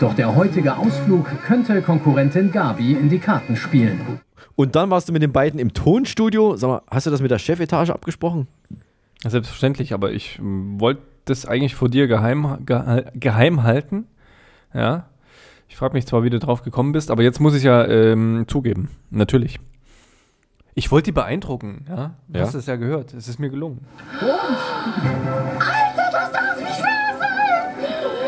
Doch 0.00 0.14
der 0.14 0.34
heutige 0.36 0.76
Ausflug 0.76 1.26
könnte 1.44 1.82
Konkurrentin 1.82 2.52
Gabi 2.52 2.92
in 2.92 3.08
die 3.08 3.18
Karten 3.18 3.56
spielen. 3.56 4.20
Und 4.56 4.76
dann 4.76 4.90
warst 4.90 5.08
du 5.08 5.12
mit 5.12 5.22
den 5.22 5.32
beiden 5.32 5.58
im 5.58 5.74
Tonstudio. 5.74 6.56
Sag 6.56 6.68
mal, 6.68 6.82
hast 6.90 7.06
du 7.06 7.10
das 7.10 7.20
mit 7.20 7.30
der 7.30 7.38
Chefetage 7.38 7.90
abgesprochen? 7.90 8.46
Selbstverständlich, 9.22 9.92
aber 9.92 10.12
ich 10.12 10.38
wollte 10.40 11.02
das 11.24 11.46
eigentlich 11.46 11.74
vor 11.74 11.88
dir 11.88 12.06
geheim, 12.06 12.58
geheim 13.14 13.62
halten. 13.64 14.06
Ja. 14.72 15.06
Ich 15.74 15.78
frage 15.78 15.94
mich 15.94 16.06
zwar, 16.06 16.22
wie 16.22 16.30
du 16.30 16.38
drauf 16.38 16.62
gekommen 16.62 16.92
bist, 16.92 17.10
aber 17.10 17.24
jetzt 17.24 17.40
muss 17.40 17.52
ich 17.56 17.64
ja 17.64 17.84
ähm, 17.84 18.44
zugeben. 18.46 18.90
Natürlich. 19.10 19.58
Ich 20.74 20.92
wollte 20.92 21.06
die 21.06 21.12
beeindrucken, 21.12 21.84
ja. 21.88 22.14
Du 22.28 22.38
Ja. 22.38 22.44
hast 22.46 22.54
es 22.54 22.66
ja 22.66 22.76
gehört. 22.76 23.12
Es 23.12 23.26
ist 23.26 23.40
mir 23.40 23.50
gelungen. 23.50 23.80
Alter, 24.20 26.10
das 26.12 26.30
darf 26.30 26.56
nicht 26.60 26.80
wahr 26.80 27.18
sein! 27.18 27.74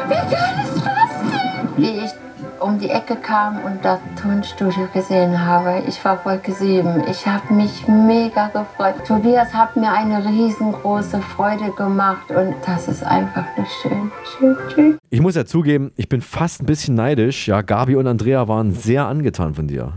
Wie 0.08 1.84
denn? 1.86 2.00
Wie 2.00 2.04
ich 2.04 2.10
um 2.60 2.78
die 2.78 2.90
Ecke 2.90 3.16
kam 3.16 3.58
und 3.64 3.84
das 3.84 3.98
Tonstudio 4.20 4.88
gesehen 4.92 5.44
habe, 5.44 5.82
ich 5.86 6.02
war 6.04 6.24
Wolke 6.24 6.52
7. 6.52 7.04
Ich 7.10 7.26
habe 7.26 7.52
mich 7.52 7.86
mega 7.88 8.48
gefreut. 8.48 8.94
Tobias 9.06 9.52
hat 9.54 9.76
mir 9.76 9.92
eine 9.92 10.24
riesengroße 10.24 11.20
Freude 11.20 11.70
gemacht 11.72 12.30
und 12.30 12.54
das 12.64 12.88
ist 12.88 13.04
einfach 13.04 13.44
nur 13.56 13.66
schön. 13.82 14.12
Schön, 14.38 14.56
schön. 14.74 14.98
Ich 15.10 15.20
muss 15.20 15.34
ja 15.34 15.44
zugeben, 15.44 15.92
ich 15.96 16.08
bin 16.08 16.20
fast 16.20 16.62
ein 16.62 16.66
bisschen 16.66 16.94
neidisch. 16.94 17.48
Ja, 17.48 17.62
Gabi 17.62 17.96
und 17.96 18.06
Andrea 18.06 18.48
waren 18.48 18.72
sehr 18.72 19.06
angetan 19.06 19.54
von 19.54 19.66
dir. 19.66 19.92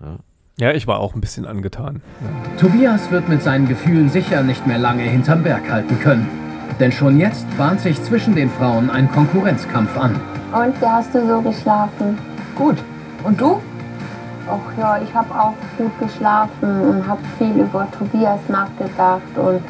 Ja. 0.00 0.16
Ja, 0.58 0.72
ich 0.72 0.86
war 0.86 1.00
auch 1.00 1.14
ein 1.14 1.22
bisschen 1.22 1.46
angetan. 1.46 2.02
Tobias 2.58 3.10
wird 3.10 3.30
mit 3.30 3.42
seinen 3.42 3.66
Gefühlen 3.66 4.10
sicher 4.10 4.42
nicht 4.42 4.66
mehr 4.66 4.76
lange 4.76 5.04
hinterm 5.04 5.42
Berg 5.42 5.70
halten 5.70 5.98
können. 6.00 6.28
Denn 6.78 6.92
schon 6.92 7.18
jetzt 7.18 7.46
bahnt 7.58 7.80
sich 7.80 8.02
zwischen 8.02 8.34
den 8.34 8.50
Frauen 8.50 8.90
ein 8.90 9.10
Konkurrenzkampf 9.10 9.98
an. 9.98 10.14
Und 10.52 10.80
wie 10.80 10.86
hast 10.86 11.14
du 11.14 11.26
so 11.26 11.40
geschlafen? 11.40 12.18
Gut. 12.54 12.76
Und 13.24 13.40
du? 13.40 13.60
Ach 14.48 14.78
ja, 14.78 15.00
ich 15.02 15.14
habe 15.14 15.32
auch 15.34 15.54
gut 15.78 15.92
geschlafen 16.00 16.80
und 16.80 17.06
habe 17.06 17.20
viel 17.38 17.62
über 17.62 17.86
Tobias 17.96 18.40
nachgedacht 18.48 19.36
und 19.36 19.62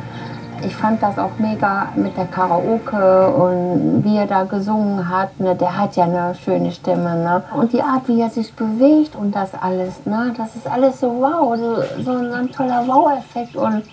ich 0.63 0.77
fand 0.77 1.03
das 1.03 1.19
auch 1.19 1.31
mega 1.39 1.89
mit 1.97 2.17
der 2.17 2.27
Karaoke 2.27 3.29
und 3.29 4.05
wie 4.05 4.17
er 4.17 4.27
da 4.27 4.45
gesungen 4.45 5.09
hat. 5.09 5.39
Ne, 5.41 5.55
der 5.55 5.77
hat 5.77 5.97
ja 5.97 6.05
eine 6.05 6.35
schöne 6.35 6.71
Stimme. 6.71 7.17
Ne? 7.17 7.43
Und 7.55 7.73
die 7.73 7.83
Art, 7.83 8.07
wie 8.09 8.21
er 8.21 8.29
sich 8.29 8.53
bewegt 8.55 9.17
und 9.17 9.35
das 9.35 9.51
alles. 9.55 10.05
Ne? 10.05 10.35
Das 10.37 10.55
ist 10.57 10.67
alles 10.67 11.01
so 11.01 11.09
wow, 11.19 11.57
so, 11.57 12.03
so 12.03 12.11
ein 12.11 12.51
toller 12.51 12.87
Wow-Effekt. 12.87 13.57
Und 13.57 13.85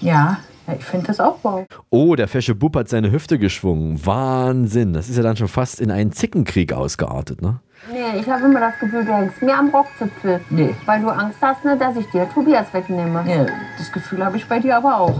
ja, 0.00 0.36
ich 0.72 0.84
finde 0.84 1.06
das 1.08 1.20
auch 1.20 1.38
wow. 1.42 1.66
Oh, 1.90 2.14
der 2.14 2.28
fesche 2.28 2.54
Bub 2.54 2.76
hat 2.76 2.88
seine 2.88 3.10
Hüfte 3.10 3.38
geschwungen. 3.38 4.04
Wahnsinn. 4.04 4.92
Das 4.92 5.08
ist 5.08 5.16
ja 5.16 5.22
dann 5.22 5.36
schon 5.36 5.48
fast 5.48 5.80
in 5.80 5.90
einen 5.90 6.12
Zickenkrieg 6.12 6.72
ausgeartet, 6.72 7.42
ne? 7.42 7.60
Nee, 7.92 8.18
ich 8.18 8.28
habe 8.28 8.46
immer 8.46 8.60
das 8.60 8.78
Gefühl, 8.78 9.04
du 9.04 9.12
hängst 9.12 9.42
mir 9.42 9.58
am 9.58 9.68
Rockzipfel. 9.68 10.40
Nee. 10.48 10.74
Weil 10.86 11.02
du 11.02 11.10
Angst 11.10 11.38
hast, 11.42 11.64
ne, 11.64 11.76
dass 11.76 11.96
ich 11.96 12.06
dir 12.06 12.26
Tobias 12.32 12.72
wegnehme. 12.72 13.24
Ja, 13.28 13.46
das 13.76 13.92
Gefühl 13.92 14.24
habe 14.24 14.38
ich 14.38 14.46
bei 14.46 14.58
dir 14.58 14.78
aber 14.78 15.00
auch. 15.00 15.14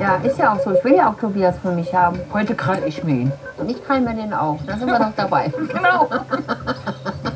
Ja, 0.00 0.16
ist 0.16 0.38
ja 0.38 0.52
auch 0.52 0.60
so. 0.60 0.72
Ich 0.72 0.84
will 0.84 0.96
ja 0.96 1.10
auch 1.10 1.18
Tobias 1.18 1.56
für 1.58 1.70
mich 1.70 1.94
haben. 1.94 2.18
Heute 2.32 2.54
krall 2.54 2.82
ich 2.86 3.02
mir 3.04 3.14
ihn. 3.14 3.32
Und 3.56 3.70
ich 3.70 3.82
krall 3.84 4.00
mir 4.00 4.14
den 4.14 4.34
auch. 4.34 4.58
Da 4.66 4.76
sind 4.76 4.88
wir 4.88 4.98
doch 4.98 5.12
dabei. 5.16 5.50
genau. 5.72 6.10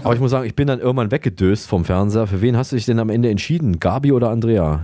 Aber 0.03 0.15
ich 0.15 0.21
muss 0.21 0.33
sagen, 0.33 0.45
ich 0.45 0.57
bin 0.57 0.67
dann 0.67 0.81
irgendwann 0.81 1.11
weggedöst 1.11 1.69
vom 1.69 1.85
Fernseher. 1.85 2.27
Für 2.27 2.43
wen 2.43 2.57
hast 2.57 2.73
du 2.73 2.77
dich 2.77 2.85
denn 2.85 2.99
am 2.99 3.11
Ende 3.11 3.31
entschieden? 3.31 3.79
Gabi 3.81 4.13
oder 4.13 4.31
Andrea? 4.31 4.81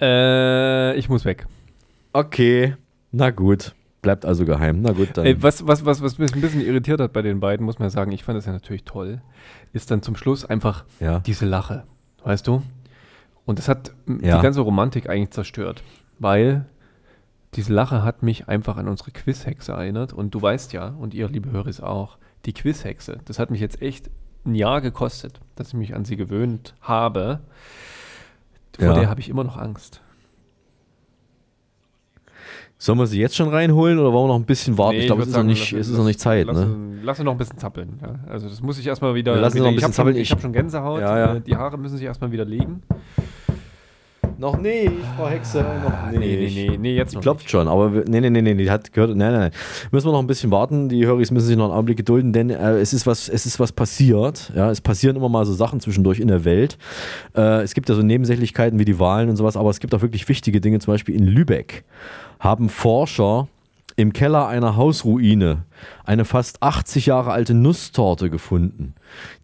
Äh, 0.00 0.94
ich 0.96 1.08
muss 1.08 1.24
weg. 1.24 1.46
Okay, 2.12 2.76
na 3.12 3.30
gut. 3.30 3.74
Bleibt 4.02 4.24
also 4.24 4.44
geheim. 4.44 4.82
Na 4.82 4.92
gut, 4.92 5.08
dann. 5.14 5.26
Ey, 5.26 5.42
was, 5.42 5.66
was, 5.66 5.84
was, 5.84 6.00
was 6.02 6.18
mich 6.18 6.34
ein 6.34 6.40
bisschen 6.40 6.60
irritiert 6.60 7.00
hat 7.00 7.12
bei 7.12 7.22
den 7.22 7.40
beiden, 7.40 7.64
muss 7.66 7.78
man 7.78 7.90
sagen, 7.90 8.12
ich 8.12 8.22
fand 8.24 8.36
das 8.38 8.46
ja 8.46 8.52
natürlich 8.52 8.84
toll, 8.84 9.20
ist 9.72 9.90
dann 9.90 10.02
zum 10.02 10.16
Schluss 10.16 10.44
einfach 10.44 10.84
Ja. 11.00 11.20
diese 11.20 11.46
Lache, 11.46 11.84
weißt 12.22 12.46
du? 12.46 12.62
Und 13.44 13.58
das 13.58 13.68
hat 13.68 13.92
Ja. 14.22 14.36
die 14.36 14.42
ganze 14.42 14.60
Romantik 14.60 15.08
eigentlich 15.08 15.30
zerstört, 15.30 15.82
weil 16.18 16.66
diese 17.54 17.72
Lache 17.72 18.02
hat 18.02 18.22
mich 18.22 18.48
einfach 18.48 18.76
an 18.76 18.86
unsere 18.86 19.10
Quizhexe 19.12 19.72
erinnert 19.72 20.12
und 20.12 20.34
du 20.34 20.42
weißt 20.42 20.72
ja, 20.72 20.88
und 20.88 21.14
ihr, 21.14 21.28
liebe 21.28 21.50
Höris, 21.50 21.80
auch, 21.80 22.18
die 22.44 22.52
Quizhexe, 22.52 23.18
das 23.24 23.38
hat 23.38 23.50
mich 23.50 23.60
jetzt 23.60 23.80
echt 23.82 24.10
ein 24.44 24.54
Jahr 24.54 24.80
gekostet, 24.80 25.40
dass 25.56 25.68
ich 25.68 25.74
mich 25.74 25.94
an 25.96 26.04
sie 26.04 26.16
gewöhnt 26.16 26.74
habe. 26.80 27.40
Vor 28.78 28.86
Ja. 28.88 28.94
der 28.94 29.08
habe 29.10 29.20
ich 29.20 29.28
immer 29.28 29.44
noch 29.44 29.56
Angst. 29.56 30.00
Sollen 32.78 32.98
wir 32.98 33.06
sie 33.06 33.18
jetzt 33.18 33.34
schon 33.34 33.48
reinholen 33.48 33.98
oder 33.98 34.12
wollen 34.12 34.24
wir 34.28 34.34
noch 34.34 34.38
ein 34.40 34.44
bisschen 34.44 34.76
warten? 34.76 34.96
Nee, 34.96 35.00
ich 35.02 35.06
glaube, 35.06 35.22
es, 35.22 35.28
ist 35.28 35.32
noch 35.32 35.38
sagen, 35.38 35.48
nicht- 35.48 35.72
lass- 35.72 35.80
es 35.80 35.88
ist 35.88 35.96
noch 35.96 36.04
nicht 36.04 36.20
Zeit, 36.20 36.46
lass, 36.46 36.58
ne? 36.58 36.76
Lass 37.02 37.16
sie 37.16 37.24
noch 37.24 37.32
ein 37.32 37.38
bisschen 37.38 37.56
zappeln. 37.56 37.98
Ja. 38.02 38.16
Also 38.30 38.50
das 38.50 38.60
muss 38.60 38.78
ich 38.78 38.86
erstmal 38.86 39.14
wieder. 39.14 39.34
Lassen 39.36 39.54
sie 39.54 39.58
wieder 39.60 39.64
noch 39.64 39.68
ein 39.70 39.74
ich 39.78 39.80
bisschen 39.80 39.98
habe 39.98 40.10
schon, 40.10 40.16
ich 40.16 40.22
Ich- 40.24 40.30
hab 40.32 40.40
schon 40.42 40.52
Gänsehaut. 40.52 41.00
Ja, 41.00 41.18
ja. 41.18 41.34
Äh, 41.36 41.40
Die 41.40 41.56
Haare 41.56 41.78
müssen 41.78 41.96
sich 41.96 42.04
erstmal 42.04 42.32
wieder 42.32 42.44
legen. 42.44 42.82
Noch 44.38 44.58
nicht, 44.58 44.92
Frau 45.16 45.28
Hexe. 45.28 45.64
Noch 45.82 46.10
nee, 46.10 46.18
nee, 46.18 46.68
nee, 46.68 46.78
nee, 46.78 46.94
jetzt 46.94 47.12
Die 47.12 47.16
noch 47.16 47.22
klopft 47.22 47.50
schon, 47.50 47.68
aber 47.68 47.88
nee, 47.88 48.20
nee, 48.20 48.28
nee, 48.28 48.42
nee, 48.42 48.54
die 48.54 48.70
hat 48.70 48.92
gehört. 48.92 49.16
Nein, 49.16 49.32
nein, 49.32 49.40
nein. 49.40 49.50
Müssen 49.90 50.08
wir 50.08 50.12
noch 50.12 50.18
ein 50.18 50.26
bisschen 50.26 50.50
warten. 50.50 50.90
Die 50.90 51.06
Höris 51.06 51.30
müssen 51.30 51.46
sich 51.46 51.56
noch 51.56 51.64
einen 51.64 51.72
Augenblick 51.72 51.96
gedulden, 51.96 52.34
denn 52.34 52.50
äh, 52.50 52.78
es, 52.78 52.92
ist 52.92 53.06
was, 53.06 53.30
es 53.30 53.46
ist 53.46 53.58
was 53.58 53.72
passiert. 53.72 54.52
Ja, 54.54 54.70
es 54.70 54.82
passieren 54.82 55.16
immer 55.16 55.30
mal 55.30 55.46
so 55.46 55.54
Sachen 55.54 55.80
zwischendurch 55.80 56.20
in 56.20 56.28
der 56.28 56.44
Welt. 56.44 56.76
Äh, 57.34 57.62
es 57.62 57.72
gibt 57.72 57.88
ja 57.88 57.94
so 57.94 58.02
Nebensächlichkeiten 58.02 58.78
wie 58.78 58.84
die 58.84 58.98
Wahlen 58.98 59.30
und 59.30 59.36
sowas, 59.36 59.56
aber 59.56 59.70
es 59.70 59.80
gibt 59.80 59.94
auch 59.94 60.02
wirklich 60.02 60.28
wichtige 60.28 60.60
Dinge. 60.60 60.80
Zum 60.80 60.92
Beispiel 60.92 61.14
in 61.14 61.24
Lübeck 61.24 61.84
haben 62.38 62.68
Forscher 62.68 63.48
im 63.96 64.12
Keller 64.12 64.46
einer 64.48 64.76
Hausruine 64.76 65.64
eine 66.04 66.24
fast 66.24 66.62
80 66.62 67.06
Jahre 67.06 67.32
alte 67.32 67.54
Nusstorte 67.54 68.30
gefunden. 68.30 68.94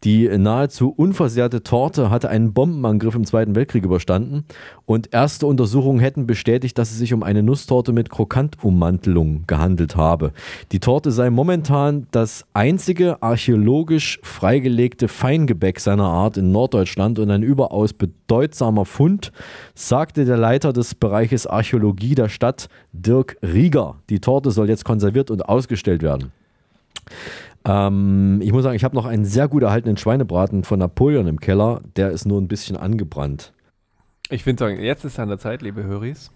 Die 0.05 0.29
nahezu 0.39 0.91
unversehrte 0.91 1.63
Torte 1.63 2.11
hatte 2.11 2.29
einen 2.29 2.53
Bombenangriff 2.53 3.15
im 3.15 3.25
Zweiten 3.25 3.55
Weltkrieg 3.55 3.85
überstanden 3.85 4.45
und 4.87 5.13
erste 5.13 5.47
Untersuchungen 5.47 6.01
hätten 6.01 6.27
bestätigt, 6.27 6.77
dass 6.79 6.91
es 6.91 6.99
sich 6.99 7.15
um 7.15 7.23
eine 7.23 7.43
Nusstorte 7.43 7.93
mit 7.93 8.11
Krokantummantelung 8.11 9.45
gehandelt 9.47 9.97
habe. 9.97 10.33
Die 10.73 10.81
Torte 10.81 11.11
sei 11.13 11.31
momentan 11.31 12.07
das 12.11 12.45
einzige 12.53 13.23
archäologisch 13.23 14.21
freigelegte 14.23 15.09
Feingebäck 15.09 15.81
seiner 15.81 16.05
Art 16.09 16.37
in 16.37 16.53
Norddeutschland 16.53 17.19
und 17.19 17.31
ein 17.31 17.43
überaus 17.43 17.93
bedeutsamer 17.93 18.85
Fund, 18.85 19.33
sagte 19.75 20.25
der 20.25 20.37
Leiter 20.37 20.73
des 20.73 20.95
Bereiches 20.95 21.47
Archäologie 21.47 22.15
der 22.15 22.29
Stadt, 22.29 22.69
Dirk 22.93 23.37
Rieger. 23.43 23.97
Die 24.11 24.21
Torte 24.21 24.51
soll 24.51 24.69
jetzt 24.69 24.85
konserviert 24.85 25.31
und 25.31 25.49
ausgestellt 25.49 26.03
werden. 26.03 26.22
Ähm, 27.65 28.41
ich 28.43 28.53
muss 28.53 28.63
sagen, 28.65 28.77
ich 28.77 28.85
habe 28.85 28.95
noch 28.97 29.07
einen 29.07 29.25
sehr 29.25 29.49
gut 29.49 29.63
erhaltenen 29.63 29.97
Schweinebraten 29.97 30.65
von 30.65 30.79
Napoleon 30.79 31.27
im 31.27 31.41
Keller. 31.41 31.81
Der 31.97 32.11
ist 32.11 32.25
nur 32.27 32.41
ein 32.41 32.49
bisschen 32.49 32.77
angebrannt. 32.77 33.53
Ich 34.31 34.45
finde 34.45 34.65
sagen, 34.65 34.81
jetzt 34.81 35.05
ist 35.05 35.19
an 35.19 35.29
der 35.29 35.39
Zeit, 35.39 35.63
liebe 35.63 35.85
Höris, 35.85 36.33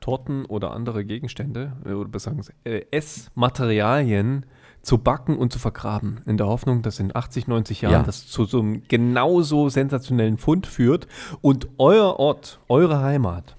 Torten 0.00 0.44
oder 0.46 0.72
andere 0.72 1.04
Gegenstände, 1.04 1.72
äh, 1.84 1.92
oder 1.92 2.08
besser 2.08 2.32
gesagt, 2.32 2.58
äh, 2.64 2.82
Essmaterialien 2.90 4.46
zu 4.82 4.98
backen 4.98 5.36
und 5.36 5.52
zu 5.52 5.58
vergraben. 5.58 6.20
In 6.26 6.38
der 6.38 6.46
Hoffnung, 6.46 6.82
dass 6.82 6.98
in 7.00 7.14
80, 7.14 7.46
90 7.48 7.82
Jahren 7.82 7.92
Ja. 7.92 8.02
das 8.02 8.26
zu 8.26 8.44
so 8.46 8.60
einem 8.60 8.82
genauso 8.88 9.68
sensationellen 9.68 10.38
Fund 10.38 10.66
führt 10.66 11.06
und 11.42 11.68
euer 11.78 12.18
Ort, 12.18 12.60
eure 12.68 13.00
Heimat, 13.02 13.56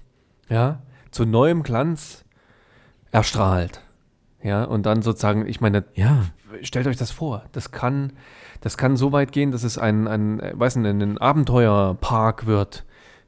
ja, 0.48 0.82
zu 1.12 1.24
neuem 1.24 1.62
Glanz 1.62 2.24
erstrahlt. 3.12 3.80
Ja, 4.42 4.64
und 4.64 4.86
dann 4.86 5.02
sozusagen, 5.02 5.46
ich 5.46 5.60
meine, 5.60 5.84
Ja. 5.94 6.24
stellt 6.62 6.86
euch 6.86 6.96
das 6.96 7.10
vor, 7.10 7.44
das 7.52 7.70
kann, 7.70 8.12
das 8.60 8.76
kann 8.76 8.96
so 8.96 9.12
weit 9.12 9.32
gehen, 9.32 9.50
dass 9.52 9.62
es 9.62 9.78
ein, 9.78 10.08
ein 10.08 10.40
äh, 10.40 10.52
weiß 10.54 10.76
nicht, 10.76 10.88
ein 11.02 11.18
Abenteuerpark 11.18 12.46
wird. 12.46 12.84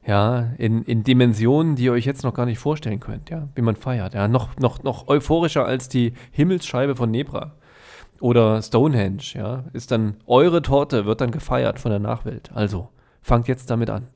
Ja, 0.07 0.51
in, 0.59 0.83
in 0.83 1.03
Dimensionen, 1.03 1.75
die 1.75 1.85
ihr 1.85 1.91
euch 1.93 2.05
jetzt 2.05 2.23
noch 2.23 2.35
gar 2.35 2.45
nicht 2.45 2.59
vorstellen 2.59 2.99
könnt, 2.99 3.31
ja, 3.31 3.47
wie 3.55 3.61
man 3.63 3.75
feiert. 3.75 4.13
Ja, 4.13 4.27
noch, 4.27 4.55
noch, 4.57 4.83
noch 4.83 5.07
euphorischer 5.07 5.65
als 5.65 5.89
die 5.89 6.13
Himmelsscheibe 6.31 6.95
von 6.95 7.09
Nebra 7.09 7.53
oder 8.19 8.61
Stonehenge, 8.61 9.23
ja, 9.33 9.63
ist 9.73 9.89
dann 9.89 10.17
eure 10.27 10.61
Torte, 10.61 11.05
wird 11.07 11.21
dann 11.21 11.31
gefeiert 11.31 11.79
von 11.79 11.89
der 11.89 11.99
Nachwelt. 11.99 12.51
Also, 12.53 12.89
fangt 13.21 13.47
jetzt 13.47 13.71
damit 13.71 13.89
an. 13.89 14.07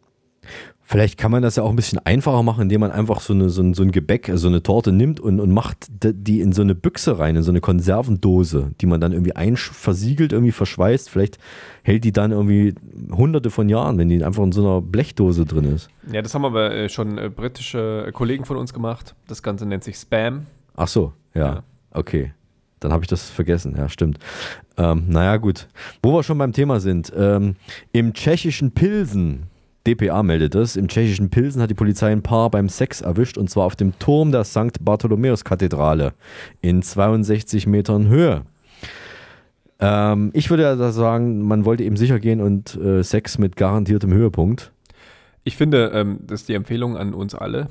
Vielleicht 0.81 1.19
kann 1.19 1.29
man 1.29 1.43
das 1.43 1.55
ja 1.55 1.61
auch 1.61 1.69
ein 1.69 1.75
bisschen 1.75 1.99
einfacher 1.99 2.41
machen, 2.41 2.63
indem 2.63 2.81
man 2.81 2.89
einfach 2.91 3.21
so, 3.21 3.31
eine, 3.33 3.49
so, 3.51 3.61
ein, 3.61 3.75
so 3.75 3.83
ein 3.83 3.91
Gebäck, 3.91 4.31
so 4.33 4.47
eine 4.47 4.63
Torte 4.63 4.91
nimmt 4.91 5.19
und, 5.19 5.39
und 5.39 5.51
macht 5.51 5.85
die 5.91 6.41
in 6.41 6.51
so 6.51 6.63
eine 6.63 6.73
Büchse 6.73 7.19
rein, 7.19 7.35
in 7.35 7.43
so 7.43 7.51
eine 7.51 7.61
Konservendose, 7.61 8.71
die 8.81 8.87
man 8.87 8.99
dann 8.99 9.11
irgendwie 9.11 9.35
einsch 9.35 9.69
versiegelt, 9.69 10.33
irgendwie 10.33 10.51
verschweißt. 10.51 11.11
Vielleicht 11.11 11.37
hält 11.83 12.05
die 12.05 12.11
dann 12.11 12.31
irgendwie 12.31 12.73
hunderte 13.11 13.51
von 13.51 13.69
Jahren, 13.69 13.99
wenn 13.99 14.09
die 14.09 14.23
einfach 14.23 14.41
in 14.43 14.51
so 14.51 14.61
einer 14.61 14.81
Blechdose 14.81 15.45
drin 15.45 15.65
ist. 15.75 15.89
Ja, 16.11 16.23
das 16.23 16.33
haben 16.33 16.43
aber 16.45 16.71
äh, 16.73 16.89
schon 16.89 17.19
äh, 17.19 17.29
britische 17.29 18.09
Kollegen 18.11 18.45
von 18.45 18.57
uns 18.57 18.73
gemacht. 18.73 19.13
Das 19.27 19.43
Ganze 19.43 19.67
nennt 19.67 19.83
sich 19.83 19.95
Spam. 19.95 20.47
Ach 20.75 20.87
so, 20.87 21.13
ja, 21.35 21.45
Ja. 21.55 21.63
okay. 21.91 22.33
Dann 22.79 22.93
habe 22.93 23.03
ich 23.03 23.09
das 23.09 23.29
vergessen, 23.29 23.75
ja, 23.77 23.89
stimmt. 23.89 24.17
Ähm, 24.77 25.03
naja, 25.09 25.37
gut. 25.37 25.67
Wo 26.01 26.13
wir 26.13 26.23
schon 26.23 26.37
beim 26.37 26.53
Thema 26.53 26.79
sind, 26.79 27.11
ähm, 27.15 27.57
im 27.91 28.13
tschechischen 28.13 28.71
Pilsen, 28.71 29.43
DPA 29.95 30.21
meldet 30.23 30.55
es, 30.55 30.75
im 30.75 30.87
tschechischen 30.87 31.29
Pilsen 31.29 31.61
hat 31.61 31.69
die 31.69 31.75
Polizei 31.75 32.11
ein 32.11 32.21
Paar 32.21 32.49
beim 32.49 32.69
Sex 32.69 33.01
erwischt 33.01 33.37
und 33.37 33.49
zwar 33.49 33.65
auf 33.65 33.75
dem 33.75 33.97
Turm 33.97 34.31
der 34.31 34.43
St. 34.43 34.83
Bartholomäus-Kathedrale 34.83 36.13
in 36.61 36.81
62 36.81 37.65
Metern 37.65 38.07
Höhe. 38.07 38.43
Ähm, 39.79 40.29
ich 40.33 40.49
würde 40.49 40.63
ja 40.63 40.75
da 40.75 40.91
sagen, 40.91 41.41
man 41.41 41.65
wollte 41.65 41.83
eben 41.83 41.97
sicher 41.97 42.19
gehen 42.19 42.41
und 42.41 42.75
äh, 42.75 43.03
Sex 43.03 43.37
mit 43.37 43.55
garantiertem 43.55 44.13
Höhepunkt. 44.13 44.71
Ich 45.43 45.57
finde, 45.57 45.91
ähm, 45.93 46.19
das 46.27 46.41
ist 46.41 46.49
die 46.49 46.53
Empfehlung 46.53 46.95
an 46.95 47.13
uns 47.13 47.33
alle, 47.33 47.67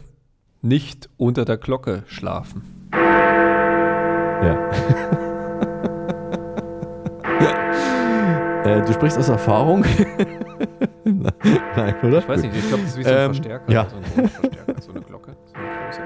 nicht 0.62 1.08
unter 1.18 1.44
der 1.44 1.58
Glocke 1.58 2.02
schlafen. 2.06 2.62
Ja. 4.42 4.70
äh, 8.68 8.84
du 8.84 8.92
sprichst 8.92 9.18
aus 9.18 9.28
Erfahrung? 9.28 9.84
Nein, 11.04 11.94
oder? 12.02 12.18
Ich 12.18 12.28
weiß 12.28 12.42
nicht, 12.42 12.54
ich 12.56 12.68
glaube, 12.68 12.82
das 12.84 12.92
ist 12.92 12.98
wie 12.98 13.02
so 13.04 13.10
ein 13.10 13.16
Ähm, 13.16 13.24
Verstärker. 13.34 13.72
ja. 13.72 13.86
So 13.88 13.96
ein 13.96 14.04
Verstärker, 14.30 14.82
so 14.82 14.90
eine 14.90 15.00
Glocke. 15.00 15.36
So 15.46 15.54
eine 15.54 15.66
große. 15.86 16.00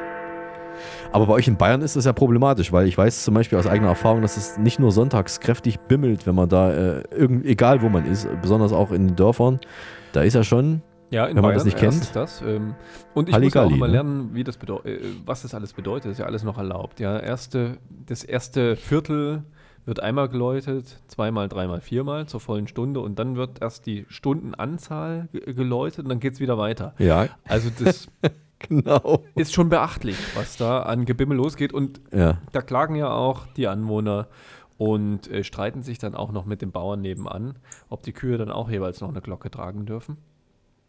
Aber 1.13 1.27
bei 1.27 1.33
euch 1.35 1.47
in 1.49 1.57
Bayern 1.57 1.83
ist 1.83 1.97
das 1.97 2.05
ja 2.07 2.13
problematisch, 2.13 2.73
weil 2.73 2.87
ich 2.89 2.97
weiß 2.97 3.25
zum 3.25 3.35
Beispiel 3.35 3.59
aus 3.59 3.67
eigener 3.67 3.89
Erfahrung, 3.91 4.23
dass 4.23 4.37
es 4.37 4.57
nicht 4.59 4.79
nur 4.79 4.93
sonntags 4.93 5.41
kräftig 5.41 5.79
bimmelt, 5.81 6.27
wenn 6.27 6.35
man 6.35 6.49
da, 6.49 6.73
äh, 6.73 7.03
irgend, 7.15 7.45
egal 7.45 7.83
wo 7.83 7.89
man 7.89 8.07
ist, 8.07 8.27
besonders 8.41 8.73
auch 8.73 8.91
in 8.93 9.09
den 9.09 9.17
Dörfern, 9.17 9.61
da 10.13 10.23
ist 10.23 10.35
ja 10.35 10.43
schon, 10.43 10.81
Ja, 11.11 11.27
in 11.27 11.37
wenn 11.37 11.43
man 11.43 11.51
Bayern 11.51 11.55
das 11.57 11.65
nicht 11.67 11.77
kennt. 11.77 12.17
das. 12.17 12.41
Ähm, 12.43 12.75
und 13.13 13.29
ich 13.29 13.39
muss 13.39 13.53
ja 13.55 13.61
auch 13.63 13.65
Halligalli, 13.67 13.81
ne? 13.81 13.87
lernen, 13.89 14.31
wie 14.33 14.45
das 14.45 14.57
äh, 14.57 14.99
was 15.27 15.43
das 15.43 15.55
alles 15.55 15.75
bedeutet. 15.75 16.07
Das 16.07 16.13
ist 16.13 16.19
ja 16.21 16.27
alles 16.27 16.45
noch 16.45 16.57
erlaubt. 16.57 16.99
Ja, 17.01 17.19
erste, 17.19 17.77
das 18.07 18.25
erste 18.25 18.77
Viertel 18.77 19.43
wird 19.85 20.01
einmal 20.01 20.29
geläutet, 20.29 21.01
zweimal, 21.09 21.49
dreimal, 21.49 21.81
viermal 21.81 22.27
zur 22.27 22.41
vollen 22.41 22.69
Stunde 22.69 23.01
und 23.01 23.19
dann 23.19 23.37
wird 23.37 23.61
erst 23.61 23.87
die 23.87 24.07
Stundenanzahl 24.09 25.29
ge- 25.33 25.53
geläutet 25.55 26.05
und 26.05 26.09
dann 26.09 26.21
geht 26.21 26.35
es 26.35 26.41
wieder 26.41 26.59
weiter. 26.59 26.95
Ja. 26.99 27.29
Also 27.49 27.71
das 27.83 28.09
genau. 28.61 29.25
ist 29.35 29.53
schon 29.53 29.69
beachtlich, 29.69 30.17
was 30.37 30.57
da 30.57 30.83
an 30.83 31.05
Gebimmel 31.05 31.37
losgeht. 31.37 31.73
Und 31.73 32.01
Ja. 32.13 32.39
da 32.53 32.63
klagen 32.63 32.95
ja 32.95 33.11
auch 33.11 33.47
die 33.57 33.67
Anwohner 33.67 34.29
und 34.79 35.29
äh, 35.31 35.43
streiten 35.45 35.83
sich 35.83 35.99
dann 35.99 36.15
auch 36.15 36.33
noch 36.33 36.45
mit 36.45 36.63
den 36.63 36.71
Bauern 36.73 37.01
nebenan, 37.01 37.55
ob 37.89 38.03
die 38.03 38.13
Kühe 38.13 38.39
dann 38.39 38.51
auch 38.51 38.71
jeweils 38.71 39.01
noch 39.01 39.09
eine 39.11 39.21
Glocke 39.21 39.51
tragen 39.51 39.85
dürfen. 39.87 40.17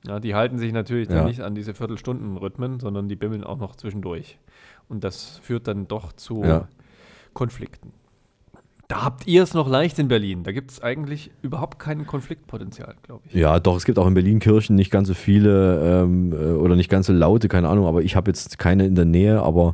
Ja, 0.05 0.19
die 0.19 0.35
halten 0.35 0.57
sich 0.57 0.73
natürlich 0.73 1.07
dann 1.07 1.17
Ja. 1.19 1.23
nicht 1.25 1.41
an 1.41 1.55
diese 1.55 1.73
Viertelstunden-Rhythmen, 1.73 2.79
sondern 2.79 3.07
die 3.07 3.15
bimmeln 3.15 3.43
auch 3.43 3.57
noch 3.57 3.75
zwischendurch. 3.75 4.37
Und 4.89 5.03
das 5.03 5.37
führt 5.39 5.67
dann 5.67 5.87
doch 5.87 6.11
zu 6.13 6.43
Ja. 6.43 6.67
Konflikten. 7.33 7.91
Da 8.93 9.03
habt 9.03 9.25
ihr 9.25 9.41
es 9.41 9.55
noch 9.55 9.67
leicht 9.67 9.97
in 9.97 10.07
Berlin. 10.07 10.43
Da 10.43 10.51
gibt 10.51 10.69
es 10.69 10.83
eigentlich 10.83 11.31
überhaupt 11.41 11.79
kein 11.79 12.05
Konfliktpotenzial, 12.05 12.93
glaube 13.01 13.23
ich. 13.27 13.33
Ja, 13.33 13.59
doch, 13.59 13.75
es 13.75 13.85
gibt 13.85 13.97
auch 13.97 14.05
in 14.05 14.13
Berlin 14.13 14.37
Kirchen 14.37 14.75
nicht 14.75 14.91
ganz 14.91 15.07
so 15.07 15.15
viele 15.15 16.03
ähm, 16.03 16.31
äh, 16.31 16.35
oder 16.35 16.75
nicht 16.75 16.91
ganz 16.91 17.07
so 17.07 17.13
laute, 17.13 17.47
keine 17.47 17.69
Ahnung, 17.69 17.87
aber 17.87 18.03
ich 18.03 18.15
habe 18.15 18.29
jetzt 18.29 18.59
keine 18.59 18.85
in 18.85 18.93
der 18.93 19.05
Nähe. 19.05 19.41
Aber 19.41 19.73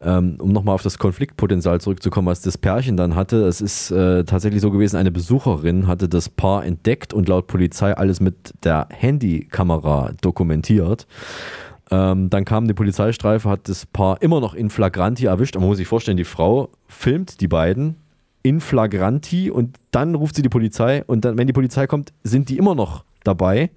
ähm, 0.00 0.36
um 0.38 0.50
nochmal 0.50 0.76
auf 0.76 0.82
das 0.82 0.96
Konfliktpotenzial 0.96 1.78
zurückzukommen, 1.82 2.26
was 2.26 2.40
das 2.40 2.56
Pärchen 2.56 2.96
dann 2.96 3.14
hatte, 3.14 3.44
es 3.44 3.60
ist 3.60 3.90
äh, 3.90 4.24
tatsächlich 4.24 4.62
so 4.62 4.70
gewesen, 4.70 4.96
eine 4.96 5.10
Besucherin 5.10 5.86
hatte 5.86 6.08
das 6.08 6.30
Paar 6.30 6.64
entdeckt 6.64 7.12
und 7.12 7.28
laut 7.28 7.48
Polizei 7.48 7.94
alles 7.94 8.20
mit 8.20 8.54
der 8.64 8.88
Handykamera 8.90 10.12
dokumentiert. 10.22 11.06
Ähm, 11.90 12.30
dann 12.30 12.46
kam 12.46 12.66
die 12.66 12.72
Polizeistreife, 12.72 13.50
hat 13.50 13.68
das 13.68 13.84
Paar 13.84 14.22
immer 14.22 14.40
noch 14.40 14.54
in 14.54 14.70
Flagranti 14.70 15.26
erwischt. 15.26 15.54
Man 15.54 15.66
muss 15.66 15.76
sich 15.76 15.86
vorstellen, 15.86 16.16
die 16.16 16.24
Frau 16.24 16.70
filmt 16.88 17.42
die 17.42 17.48
beiden 17.48 17.96
in 18.44 18.60
Flagranti 18.60 19.50
und 19.50 19.78
dann 19.90 20.14
ruft 20.14 20.36
sie 20.36 20.42
die 20.42 20.48
Polizei 20.48 21.02
und 21.06 21.24
dann, 21.24 21.36
wenn 21.38 21.48
die 21.48 21.52
Polizei 21.52 21.88
kommt, 21.88 22.12
sind 22.22 22.50
die 22.50 22.58
immer 22.58 22.76
noch 22.76 23.02
dabei 23.24 23.70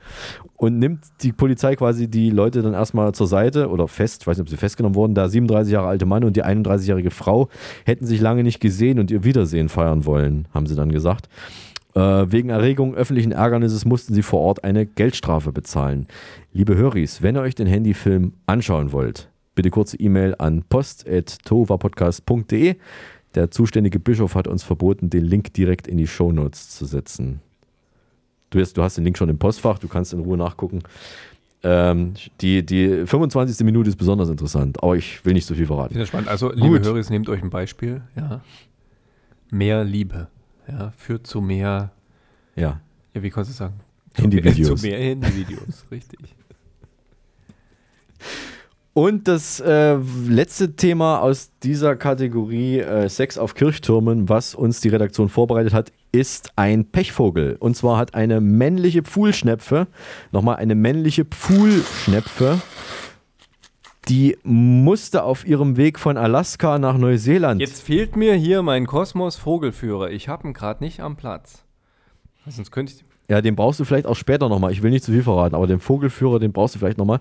und 0.58 0.78
nimmt 0.78 1.06
die 1.22 1.32
Polizei 1.32 1.78
quasi 1.78 2.10
die 2.10 2.30
Leute 2.30 2.62
dann 2.62 2.74
erstmal 2.74 3.14
zur 3.14 3.28
Seite 3.28 3.70
oder 3.70 3.88
fest, 3.88 4.24
ich 4.24 4.28
weiß 4.28 4.38
nicht, 4.38 4.44
ob 4.44 4.50
sie 4.50 4.58
festgenommen 4.58 4.96
wurden, 4.96 5.16
der 5.16 5.30
37 5.30 5.72
Jahre 5.72 5.88
alte 5.88 6.06
Mann 6.06 6.26
und 6.26 6.36
die 6.36 6.44
31-jährige 6.44 7.12
Frau 7.12 7.48
hätten 7.86 8.06
sich 8.06 8.20
lange 8.20 8.44
nicht 8.44 8.60
gesehen 8.60 9.00
und 9.00 9.10
ihr 9.10 9.24
Wiedersehen 9.24 9.70
feiern 9.70 10.04
wollen, 10.06 10.50
haben 10.54 10.68
sie 10.68 10.76
dann 10.76 10.92
gesagt. 10.92 11.30
Äh, 11.96 12.26
wegen 12.30 12.50
Erregung 12.50 12.94
öffentlichen 12.94 13.32
Ärgernisses 13.32 13.86
mussten 13.86 14.14
sie 14.14 14.22
vor 14.22 14.42
Ort 14.42 14.66
eine 14.66 14.86
Geldstrafe 14.86 15.54
bezahlen. 15.54 16.08
Liebe 16.52 16.76
Höris, 16.76 17.22
wenn 17.22 17.38
ihr 17.38 17.42
euch 17.42 17.56
den 17.56 17.68
Handyfilm 17.68 18.34
anschauen 18.48 18.92
wollt, 18.92 19.30
bitte 19.56 19.70
kurze 19.70 19.98
E-Mail 19.98 20.36
an 20.38 20.66
post.tovapodcast.de. 20.68 22.76
Der 23.38 23.52
zuständige 23.52 24.00
Bischof 24.00 24.34
hat 24.34 24.48
uns 24.48 24.64
verboten, 24.64 25.12
den 25.12 25.24
Link 25.24 25.54
direkt 25.54 25.88
in 25.88 25.98
die 26.00 26.08
Shownotes 26.08 26.70
zu 26.72 26.86
setzen. 26.86 27.40
Du, 28.50 28.60
hast- 28.60 28.74
du 28.78 28.82
hast 28.82 28.98
den 28.98 29.04
Link 29.04 29.16
schon 29.16 29.30
im 29.30 29.38
Postfach, 29.38 29.78
du 29.78 29.88
kannst 29.88 30.12
in 30.12 30.22
Ruhe 30.22 30.38
nachgucken. 30.38 30.80
Ähm, 31.62 32.16
die, 32.42 32.66
die 32.66 33.06
25. 33.06 33.64
Minute 33.64 33.90
ist 33.92 33.96
besonders 33.96 34.30
interessant, 34.30 34.82
aber 34.82 34.96
ich 34.96 35.24
will 35.24 35.34
nicht 35.34 35.46
so 35.46 35.54
viel 35.54 35.64
Ich 35.64 35.68
verraten. 35.68 35.90
finde 35.90 36.00
das 36.02 36.08
spannend. 36.10 36.30
Also, 36.30 36.52
liebe 36.52 36.78
Gut. 36.80 36.86
Höris, 36.88 37.12
nehmt 37.12 37.30
euch 37.30 37.44
ein 37.44 37.52
Beispiel. 37.52 38.02
Ja. 38.16 38.42
Mehr 39.52 39.84
Liebe. 39.84 40.30
Ja, 40.68 40.92
führt 40.98 41.28
zu 41.28 41.40
mehr. 41.40 41.92
Ja. 42.56 42.82
Ja, 43.14 43.22
wie 43.22 43.30
kannst 43.30 43.52
du 43.52 43.56
sagen? 43.56 43.76
Handyvideos. 44.16 44.82
Zu 44.82 44.88
mehr 44.88 44.98
Handyvideos, 45.00 45.86
richtig. 45.92 46.20
Und 48.98 49.28
das 49.28 49.60
äh, 49.60 49.96
letzte 50.28 50.76
Thema 50.76 51.20
aus 51.20 51.52
dieser 51.62 51.96
Kategorie 51.96 52.80
äh, 52.80 53.08
Sex 53.10 53.38
auf 53.38 53.54
Kirchtürmen, 53.54 54.28
was 54.28 54.56
uns 54.56 54.82
die 54.82 54.90
Redaktion 54.90 55.30
vorbereitet 55.30 55.72
hat, 55.72 55.92
ist 56.12 56.54
ein 56.56 56.84
Pechvogel. 56.84 57.58
Und 57.60 57.78
zwar 57.78 58.00
hat 58.00 58.16
eine 58.16 58.42
männliche 58.42 59.04
Pfuhlschnepfe, 59.04 59.86
nochmal 60.32 60.56
eine 60.56 60.74
männliche 60.74 61.26
Pfuhlschnepfe, 61.26 62.60
die 64.10 64.36
musste 64.42 65.22
auf 65.22 65.46
ihrem 65.46 65.78
Weg 65.78 66.00
von 66.00 66.18
Alaska 66.18 66.80
nach 66.80 66.98
Neuseeland. 66.98 67.62
Jetzt 67.62 67.84
fehlt 67.84 68.16
mir 68.16 68.34
hier 68.34 68.64
mein 68.64 68.88
Kosmos 68.88 69.36
Vogelführer. 69.36 70.10
Ich 70.10 70.28
habe 70.28 70.48
ihn 70.48 70.56
gerade 70.56 70.84
nicht 70.84 71.02
am 71.02 71.18
Platz. 71.18 71.64
Sonst 72.48 72.72
könnte 72.72 72.94
ich. 72.94 73.06
Ja, 73.30 73.42
den 73.42 73.58
brauchst 73.58 73.78
du 73.80 73.84
vielleicht 73.84 74.06
auch 74.06 74.16
später 74.16 74.48
nochmal. 74.48 74.72
Ich 74.72 74.82
will 74.82 74.90
nicht 74.90 75.04
zu 75.04 75.12
viel 75.12 75.24
verraten, 75.24 75.54
aber 75.54 75.68
den 75.68 75.82
Vogelführer, 75.82 76.40
den 76.40 76.54
brauchst 76.54 76.76
du 76.76 76.80
vielleicht 76.80 76.98
nochmal. 76.98 77.20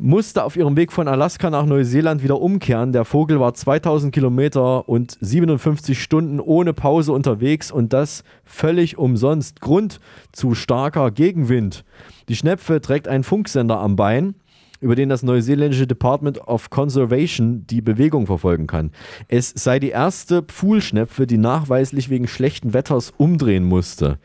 Musste 0.00 0.44
auf 0.44 0.56
ihrem 0.56 0.76
Weg 0.78 0.92
von 0.92 1.08
Alaska 1.08 1.50
nach 1.50 1.66
Neuseeland 1.66 2.22
wieder 2.22 2.40
umkehren. 2.40 2.92
Der 2.92 3.04
Vogel 3.04 3.38
war 3.38 3.52
2000 3.52 4.14
Kilometer 4.14 4.88
und 4.88 5.18
57 5.20 6.02
Stunden 6.02 6.40
ohne 6.40 6.72
Pause 6.72 7.12
unterwegs 7.12 7.70
und 7.70 7.92
das 7.92 8.24
völlig 8.44 8.96
umsonst. 8.96 9.60
Grund 9.60 10.00
zu 10.32 10.54
starker 10.54 11.10
Gegenwind. 11.10 11.84
Die 12.30 12.36
Schnepfe 12.36 12.80
trägt 12.80 13.06
einen 13.06 13.24
Funksender 13.24 13.78
am 13.78 13.94
Bein. 13.94 14.34
Über 14.82 14.96
den 14.96 15.08
das 15.08 15.22
neuseeländische 15.22 15.86
Department 15.86 16.40
of 16.46 16.68
Conservation 16.68 17.66
die 17.66 17.80
Bewegung 17.80 18.26
verfolgen 18.26 18.66
kann. 18.66 18.90
Es 19.28 19.50
sei 19.50 19.78
die 19.78 19.90
erste 19.90 20.42
Pfuhlschnepfe, 20.42 21.26
die 21.26 21.38
nachweislich 21.38 22.10
wegen 22.10 22.26
schlechten 22.26 22.74
Wetters 22.74 23.12
umdrehen 23.16 23.64
musste. 23.64 24.18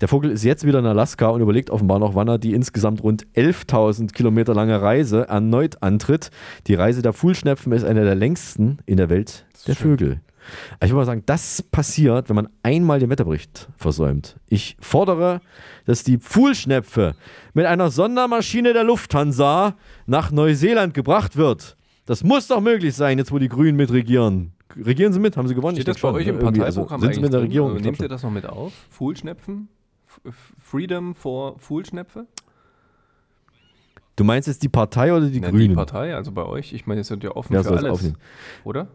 Der 0.00 0.08
Vogel 0.08 0.30
ist 0.30 0.44
jetzt 0.44 0.66
wieder 0.66 0.80
in 0.80 0.86
Alaska 0.86 1.28
und 1.28 1.40
überlegt 1.40 1.70
offenbar 1.70 2.00
noch, 2.00 2.14
wann 2.14 2.28
er 2.28 2.38
die 2.38 2.54
insgesamt 2.54 3.02
rund 3.02 3.26
11.000 3.36 4.12
Kilometer 4.12 4.52
lange 4.52 4.82
Reise 4.82 5.28
erneut 5.28 5.82
antritt. 5.82 6.30
Die 6.66 6.74
Reise 6.74 7.02
der 7.02 7.12
Pfuhlschnepfen 7.12 7.72
ist 7.72 7.84
eine 7.84 8.04
der 8.04 8.16
längsten 8.16 8.78
in 8.86 8.96
der 8.96 9.08
Welt 9.08 9.46
der 9.66 9.76
Vögel. 9.76 10.20
Also 10.78 10.84
ich 10.86 10.90
würde 10.90 10.96
mal 10.96 11.06
sagen, 11.06 11.22
das 11.26 11.62
passiert, 11.62 12.28
wenn 12.28 12.36
man 12.36 12.48
einmal 12.62 12.98
den 13.00 13.10
Wetterbericht 13.10 13.68
versäumt. 13.76 14.36
Ich 14.48 14.76
fordere, 14.80 15.40
dass 15.86 16.04
die 16.04 16.18
Pfuhlschnepfe 16.18 17.14
mit 17.54 17.66
einer 17.66 17.90
Sondermaschine 17.90 18.72
der 18.72 18.84
Lufthansa 18.84 19.76
nach 20.06 20.30
Neuseeland 20.30 20.94
gebracht 20.94 21.36
wird. 21.36 21.76
Das 22.06 22.24
muss 22.24 22.46
doch 22.48 22.60
möglich 22.60 22.94
sein, 22.94 23.18
jetzt 23.18 23.30
wo 23.32 23.38
die 23.38 23.48
Grünen 23.48 23.76
mitregieren. 23.76 24.52
Regieren 24.76 25.12
Sie 25.12 25.18
mit? 25.20 25.36
Haben 25.36 25.48
Sie 25.48 25.54
gewonnen? 25.54 25.76
Steht 25.76 25.88
Ich 25.88 25.94
das 25.94 26.02
bei 26.02 26.10
euch 26.12 26.26
im 26.28 26.38
Irgendwie, 26.38 26.60
Parteiprogramm 26.60 27.00
also, 27.00 27.06
Sind 27.06 27.14
Sie 27.14 27.20
mit 27.20 27.32
der 27.32 27.40
drin? 27.40 27.48
Regierung? 27.48 27.70
Also 27.72 27.82
Nehmt 27.84 28.00
ihr 28.00 28.08
das 28.08 28.22
noch 28.22 28.30
mit 28.30 28.46
auf? 28.46 28.72
Fuhlschnepfen? 28.90 29.68
Freedom 30.62 31.14
for 31.14 31.58
Fuhlschnepfe? 31.58 32.26
Du 34.16 34.24
meinst 34.24 34.48
jetzt 34.48 34.62
die 34.62 34.68
Partei 34.68 35.12
oder 35.14 35.28
die 35.28 35.40
Ja, 35.40 35.48
Grünen? 35.50 35.70
Die 35.70 35.74
Partei, 35.74 36.14
also 36.14 36.30
bei 36.32 36.44
euch. 36.44 36.72
Ich 36.72 36.86
meine, 36.86 37.00
ihr 37.00 37.04
seid 37.04 37.22
ja 37.24 37.30
offen 37.30 37.54
Ja, 37.54 37.62
für 37.62 37.70
alles. 37.70 37.90
aufnehmen. 37.90 38.16
Oder? 38.64 38.88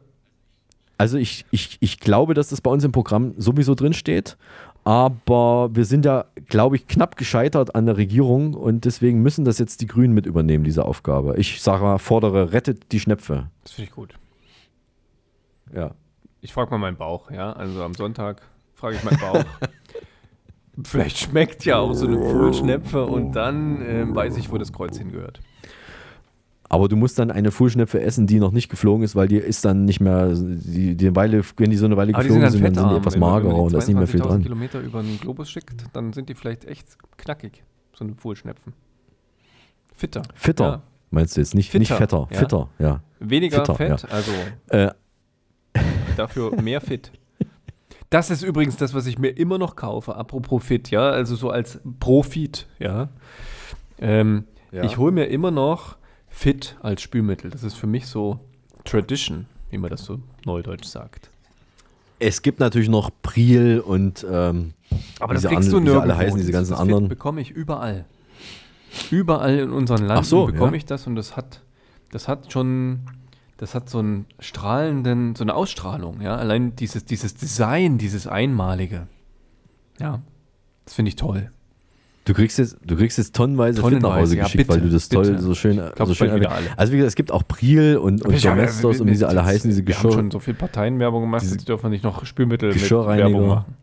Also 0.97 1.17
ich, 1.17 1.45
ich, 1.51 1.77
ich 1.81 1.99
glaube, 1.99 2.33
dass 2.33 2.49
das 2.49 2.61
bei 2.61 2.71
uns 2.71 2.83
im 2.83 2.91
Programm 2.91 3.33
sowieso 3.37 3.75
drin 3.75 3.93
steht. 3.93 4.37
Aber 4.85 5.75
wir 5.75 5.83
sind 5.83 6.05
ja, 6.05 6.25
glaube 6.47 6.75
ich, 6.75 6.87
knapp 6.87 7.17
gescheitert 7.17 7.73
an 7.73 7.87
der 7.87 7.97
Regierung 7.97 8.53
und 8.53 8.85
deswegen 8.85 9.23
müssen 9.23 9.43
das 9.43 9.57
jetzt 9.57 9.81
die 9.81 9.87
Grünen 9.87 10.13
mit 10.13 10.27
übernehmen, 10.27 10.63
diese 10.63 10.85
Aufgabe. 10.85 11.35
Ich 11.37 11.61
sage 11.61 11.83
mal, 11.83 11.97
fordere, 11.97 12.53
rettet 12.53 12.91
die 12.91 12.99
Schnepfe. 12.99 13.49
Das 13.63 13.71
finde 13.71 13.89
ich 13.89 13.95
gut. 13.95 14.13
Ja. 15.73 15.95
Ich 16.41 16.53
frage 16.53 16.69
mal 16.69 16.77
meinen 16.77 16.97
Bauch, 16.97 17.31
ja. 17.31 17.51
Also 17.53 17.81
am 17.83 17.95
Sonntag 17.95 18.43
frage 18.75 18.97
ich 18.97 19.03
meinen 19.03 19.19
Bauch. 19.19 19.43
Vielleicht 20.83 21.17
schmeckt 21.17 21.65
ja 21.65 21.79
auch 21.79 21.93
so 21.93 22.05
eine 22.05 22.19
Fuhlschnepfe 22.19 23.05
und 23.05 23.31
dann 23.31 23.81
ähm, 23.81 24.15
weiß 24.15 24.37
ich, 24.37 24.51
wo 24.51 24.57
das 24.59 24.71
Kreuz 24.71 24.97
hingehört. 24.97 25.39
Aber 26.67 26.87
du 26.87 26.95
musst 26.95 27.19
dann 27.19 27.29
eine 27.29 27.51
Fullschnepfe 27.51 28.01
essen, 28.01 28.25
die 28.25 28.39
noch 28.39 28.51
nicht 28.51 28.69
geflogen 28.69 29.03
ist, 29.03 29.15
weil 29.15 29.27
die 29.27 29.37
ist 29.37 29.63
dann 29.65 29.85
nicht 29.85 29.99
mehr, 29.99 30.33
die, 30.33 30.95
die 30.95 31.15
Weile, 31.15 31.43
wenn 31.57 31.69
die 31.69 31.77
so 31.77 31.85
eine 31.85 31.95
Weile 31.95 32.13
Aber 32.15 32.23
die 32.23 32.29
sind 32.31 32.41
geflogen 32.41 32.41
dann 32.41 32.51
sind, 32.51 32.77
dann 32.77 32.83
sind 32.85 32.89
die 32.91 32.97
etwas 32.99 33.13
Wenn 33.13 33.19
man- 33.19 33.29
magerer 33.31 33.49
wenn 33.51 33.55
man 33.57 33.61
und 33.65 33.69
die 33.69 33.73
da 33.73 33.79
ist 33.79 33.87
nicht 33.87 33.97
mehr 33.97 34.07
viel 34.07 34.21
22.000 34.21 34.27
dran. 34.27 34.41
Kilometer 34.43 34.79
über 34.81 35.01
den 35.03 35.19
Globus 35.19 35.49
schickt, 35.49 35.85
dann 35.93 36.11
sind 36.13 36.27
die 36.29 36.33
vielleicht 36.33 36.65
echt 36.65 36.87
knackig, 37.17 37.63
so 37.93 38.03
eine 38.03 38.15
Fuhlschnepfen. 38.15 38.73
Fitter. 39.93 40.23
Fitter, 40.33 40.65
Ja. 40.65 40.81
meinst 41.11 41.37
du 41.37 41.41
jetzt? 41.41 41.53
Nicht, 41.55 41.73
nicht 41.73 41.87
Fitter, 41.89 41.97
fetter, 41.97 42.27
ja. 42.31 42.37
fitter, 42.39 42.69
ja. 42.79 43.01
Weniger 43.19 43.57
Fitter, 43.59 43.75
Fett, 43.75 44.01
ja. 44.03 44.09
also 44.09 44.31
Äh, 44.69 44.89
dafür 46.17 46.59
mehr 46.61 46.81
Fit. 46.81 47.11
Das 48.09 48.29
ist 48.29 48.43
übrigens 48.43 48.77
das, 48.77 48.93
was 48.93 49.05
ich 49.07 49.17
mir 49.19 49.29
immer 49.29 49.57
noch 49.57 49.75
kaufe, 49.75 50.15
apropos 50.15 50.63
Fit, 50.63 50.89
ja, 50.91 51.09
also 51.09 51.35
so 51.35 51.49
als 51.49 51.79
Profit, 51.99 52.67
ja. 52.79 53.09
Ähm, 53.99 54.45
Ja. 54.71 54.83
Ich 54.83 54.97
hole 54.97 55.11
mir 55.11 55.25
immer 55.25 55.51
noch 55.51 55.97
Fit 56.37 56.75
als 56.81 57.01
Spülmittel. 57.01 57.49
Das 57.49 57.63
ist 57.63 57.75
für 57.75 57.87
mich 57.87 58.07
so 58.07 58.39
Tradition, 58.83 59.45
wie 59.69 59.77
man 59.77 59.89
das 59.89 60.03
so 60.03 60.19
neudeutsch 60.45 60.83
sagt. 60.85 61.29
es 62.19 62.41
gibt 62.41 62.59
natürlich 62.59 62.89
noch 62.89 63.09
Priel 63.21 63.79
und 63.79 64.25
ähm, 64.29 64.73
Aber 65.19 65.33
das 65.33 65.43
kriegst 65.45 65.71
du 65.71 65.79
nirgendwo. 65.79 66.01
alle 66.01 66.17
heißen, 66.17 66.37
diese 66.37 66.51
Das- 66.51 66.59
ganzen 66.59 66.71
das 66.71 66.79
anderen. 66.81 67.03
Fit 67.05 67.09
bekomme 67.09 67.39
ich 67.41 67.51
überall. 67.51 68.05
Überall 69.11 69.59
in 69.59 69.71
unseren 69.71 70.09
Ach 70.11 70.23
so, 70.23 70.45
bekomme 70.47 70.71
ja. 70.71 70.77
ich 70.77 70.85
das 70.85 71.07
und 71.07 71.15
das 71.15 71.35
hat, 71.37 71.61
das 72.11 72.27
hat 72.27 72.51
schon, 72.51 72.99
das 73.57 73.73
hat 73.75 73.89
so 73.89 73.99
einen 73.99 74.25
strahlenden, 74.39 75.35
so 75.35 75.43
eine 75.43 75.53
Ausstrahlung, 75.55 76.21
ja. 76.21 76.35
Allein 76.35 76.75
dieses, 76.75 77.05
dieses 77.05 77.35
Design, 77.35 77.97
dieses 77.97 78.27
Einmalige. 78.27 79.07
Ja, 79.99 80.21
das 80.85 80.93
finde 80.95 81.09
ich 81.09 81.15
toll. 81.15 81.51
Du 82.25 82.33
kriegst 82.33 82.57
jetzt, 82.57 82.77
du 82.83 82.95
kriegst 82.95 83.19
jetzt 83.19 83.35
tonnenweise, 83.35 83.75
Fit 83.75 83.83
nach 83.83 83.99
Tonnenweise, 83.99 84.21
Hause 84.21 84.37
ja, 84.37 84.43
geschickt, 84.45 84.67
weil 84.67 84.77
bitte, 84.77 84.87
du 84.89 84.93
das 84.93 85.09
toll 85.09 85.25
bitte. 85.27 85.41
so 85.43 85.53
schön, 85.53 85.75
glaub, 85.75 86.07
so 86.07 86.15
schön. 86.15 86.31
Also 86.75 86.91
wie 86.91 86.97
gesagt, 86.97 87.09
es 87.09 87.15
gibt 87.15 87.31
auch 87.31 87.43
Priel 87.47 87.97
und, 87.97 88.25
und 88.25 88.43
Domestos 88.43 88.99
und 88.99 89.07
wie 89.07 89.15
sie 89.15 89.27
alle 89.27 89.45
heißen, 89.45 89.69
diese 89.69 89.85
Wir 89.85 89.95
haben 89.95 90.03
Geschirr. 90.03 90.19
schon 90.19 90.31
so 90.31 90.39
viel 90.39 90.55
Parteienwerbung 90.55 91.21
gemacht, 91.21 91.43
jetzt 91.43 91.67
dürfen 91.69 91.83
wir 91.83 91.89
nicht 91.91 92.03
noch 92.03 92.25
Spülmittel 92.25 92.73
mit. 92.73 92.91
Werbung 92.91 93.47
machen. 93.47 93.75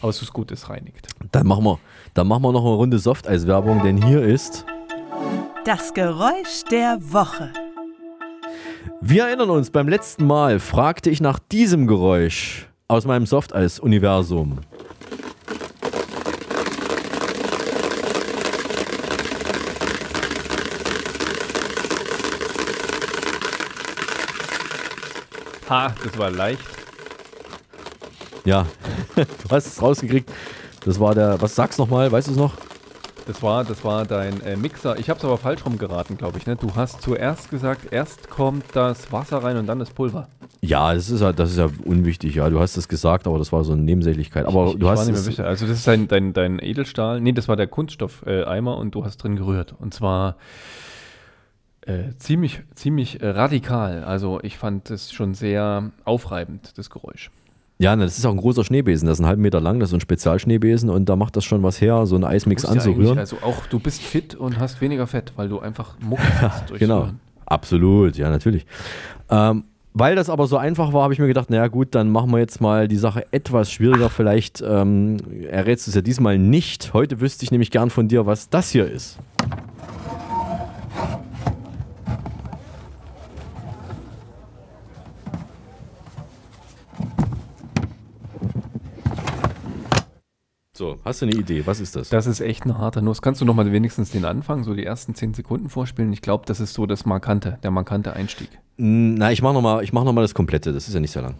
Aber 0.00 0.10
es 0.10 0.20
ist 0.20 0.32
gut, 0.32 0.50
es 0.50 0.68
reinigt. 0.68 1.08
Dann 1.30 1.46
machen 1.46 1.64
wir, 1.64 1.78
dann 2.14 2.26
machen 2.26 2.42
wir 2.42 2.52
noch 2.52 2.64
eine 2.64 2.74
Runde 2.74 2.98
Softeis-Werbung, 2.98 3.82
denn 3.84 4.02
hier 4.02 4.22
ist. 4.22 4.66
Das 5.64 5.94
Geräusch 5.94 6.64
der 6.72 6.98
Woche. 7.00 7.50
Wir 9.00 9.26
erinnern 9.26 9.50
uns, 9.50 9.70
beim 9.70 9.88
letzten 9.88 10.26
Mal 10.26 10.58
fragte 10.58 11.10
ich 11.10 11.20
nach 11.20 11.38
diesem 11.38 11.86
Geräusch 11.86 12.66
aus 12.88 13.06
meinem 13.06 13.26
Softeis-Universum. 13.26 14.58
Ha, 25.68 25.94
das 26.02 26.18
war 26.18 26.30
leicht. 26.30 26.60
Ja, 28.44 28.66
du 29.16 29.24
hast 29.50 29.66
es 29.66 29.80
rausgekriegt. 29.80 30.30
Das 30.84 31.00
war 31.00 31.14
der, 31.14 31.40
was 31.40 31.54
sagst 31.54 31.78
du 31.78 31.82
nochmal, 31.82 32.12
weißt 32.12 32.28
du 32.28 32.32
es 32.32 32.36
noch? 32.36 32.52
Das 33.26 33.42
war, 33.42 33.64
das 33.64 33.82
war 33.82 34.04
dein 34.04 34.42
äh, 34.42 34.54
Mixer. 34.54 34.98
Ich 34.98 35.08
habe 35.08 35.18
es 35.18 35.24
aber 35.24 35.38
falsch 35.38 35.64
rum 35.64 35.78
geraten, 35.78 36.18
glaube 36.18 36.36
ich. 36.36 36.46
Ne? 36.46 36.56
Du 36.56 36.74
hast 36.76 37.00
zuerst 37.00 37.48
gesagt, 37.48 37.90
erst 37.90 38.28
kommt 38.28 38.64
das 38.74 39.10
Wasser 39.12 39.38
rein 39.38 39.56
und 39.56 39.66
dann 39.66 39.78
das 39.78 39.90
Pulver. 39.90 40.28
Ja, 40.60 40.92
das 40.92 41.08
ist 41.08 41.22
ja, 41.22 41.32
das 41.32 41.52
ist 41.52 41.56
ja 41.56 41.68
unwichtig, 41.84 42.34
ja. 42.34 42.50
Du 42.50 42.60
hast 42.60 42.76
es 42.76 42.86
gesagt, 42.86 43.26
aber 43.26 43.38
das 43.38 43.50
war 43.50 43.64
so 43.64 43.72
eine 43.72 43.80
Nebensächlichkeit. 43.80 44.44
Aber 44.44 44.68
ich, 44.68 44.72
du 44.78 44.86
ich 44.86 44.92
hast 44.92 44.98
war 44.98 45.04
nicht 45.06 45.14
mehr 45.14 45.22
sicher. 45.22 45.46
Also 45.46 45.66
das 45.66 45.78
ist 45.78 45.86
dein, 45.86 46.06
dein, 46.06 46.34
dein 46.34 46.58
Edelstahl. 46.58 47.22
Nee, 47.22 47.32
das 47.32 47.48
war 47.48 47.56
der 47.56 47.66
Kunststoff-Eimer 47.66 48.76
und 48.76 48.94
du 48.94 49.06
hast 49.06 49.16
drin 49.18 49.36
gerührt. 49.36 49.74
Und 49.78 49.94
zwar 49.94 50.36
äh, 51.86 52.16
ziemlich, 52.18 52.62
ziemlich 52.74 53.20
äh, 53.20 53.28
radikal. 53.28 54.04
Also 54.04 54.40
ich 54.42 54.58
fand 54.58 54.90
das 54.90 55.12
schon 55.12 55.34
sehr 55.34 55.90
aufreibend, 56.04 56.72
das 56.76 56.90
Geräusch. 56.90 57.30
Ja, 57.78 57.96
ne, 57.96 58.04
das 58.04 58.18
ist 58.18 58.24
auch 58.24 58.30
ein 58.30 58.36
großer 58.36 58.64
Schneebesen, 58.64 59.06
das 59.06 59.16
ist 59.16 59.20
einen 59.20 59.28
halben 59.28 59.42
Meter 59.42 59.60
lang, 59.60 59.80
das 59.80 59.88
ist 59.88 59.90
so 59.90 59.96
ein 59.96 60.00
Spezialschneebesen 60.00 60.90
und 60.90 61.08
da 61.08 61.16
macht 61.16 61.36
das 61.36 61.44
schon 61.44 61.62
was 61.64 61.80
her, 61.80 62.06
so 62.06 62.14
einen 62.14 62.24
Eismix 62.24 62.62
Musst 62.62 62.74
ja 62.74 62.80
anzurühren. 62.80 63.18
Also 63.18 63.38
auch 63.42 63.66
du 63.66 63.80
bist 63.80 64.00
fit 64.00 64.36
und 64.36 64.60
hast 64.60 64.80
weniger 64.80 65.08
Fett, 65.08 65.32
weil 65.36 65.48
du 65.48 65.58
einfach 65.58 65.96
Mucke 66.00 66.22
hast 66.40 66.70
durch 66.70 66.78
genau, 66.78 67.08
absolut, 67.46 68.16
ja, 68.16 68.30
natürlich. 68.30 68.64
Ähm, 69.28 69.64
weil 69.92 70.16
das 70.16 70.28
aber 70.28 70.46
so 70.46 70.56
einfach 70.56 70.92
war, 70.92 71.02
habe 71.02 71.12
ich 71.12 71.20
mir 71.20 71.28
gedacht, 71.28 71.50
naja 71.50 71.68
gut, 71.68 71.94
dann 71.94 72.10
machen 72.10 72.30
wir 72.32 72.38
jetzt 72.38 72.60
mal 72.60 72.88
die 72.88 72.96
Sache 72.96 73.26
etwas 73.30 73.70
schwieriger. 73.70 74.10
Vielleicht 74.10 74.60
ähm, 74.66 75.18
errätst 75.48 75.86
du 75.86 75.92
es 75.92 75.94
ja 75.94 76.00
diesmal 76.00 76.36
nicht. 76.36 76.92
Heute 76.94 77.20
wüsste 77.20 77.44
ich 77.44 77.52
nämlich 77.52 77.70
gern 77.70 77.90
von 77.90 78.08
dir, 78.08 78.26
was 78.26 78.50
das 78.50 78.70
hier 78.70 78.90
ist. 78.90 79.18
So, 90.84 90.98
hast 91.02 91.22
du 91.22 91.26
eine 91.26 91.34
Idee? 91.34 91.62
Was 91.64 91.80
ist 91.80 91.96
das? 91.96 92.10
Das 92.10 92.26
ist 92.26 92.40
echt 92.40 92.66
ein 92.66 92.76
harter 92.76 93.00
Nuss. 93.00 93.22
Kannst 93.22 93.40
du 93.40 93.46
noch 93.46 93.54
mal 93.54 93.72
wenigstens 93.72 94.10
den 94.10 94.26
Anfang, 94.26 94.64
so 94.64 94.74
die 94.74 94.84
ersten 94.84 95.14
10 95.14 95.32
Sekunden 95.32 95.70
vorspielen? 95.70 96.12
Ich 96.12 96.20
glaube, 96.20 96.44
das 96.44 96.60
ist 96.60 96.74
so 96.74 96.84
das 96.84 97.06
markante, 97.06 97.58
der 97.62 97.70
markante 97.70 98.12
Einstieg. 98.12 98.50
Mm, 98.76 99.14
Na, 99.14 99.32
ich 99.32 99.40
mache 99.40 99.54
nochmal 99.54 99.82
mach 99.92 100.04
noch 100.04 100.12
mal 100.12 100.20
das 100.20 100.34
Komplette, 100.34 100.74
das 100.74 100.86
ist 100.86 100.92
ja 100.92 101.00
nicht 101.00 101.12
sehr 101.12 101.22
lang. 101.22 101.36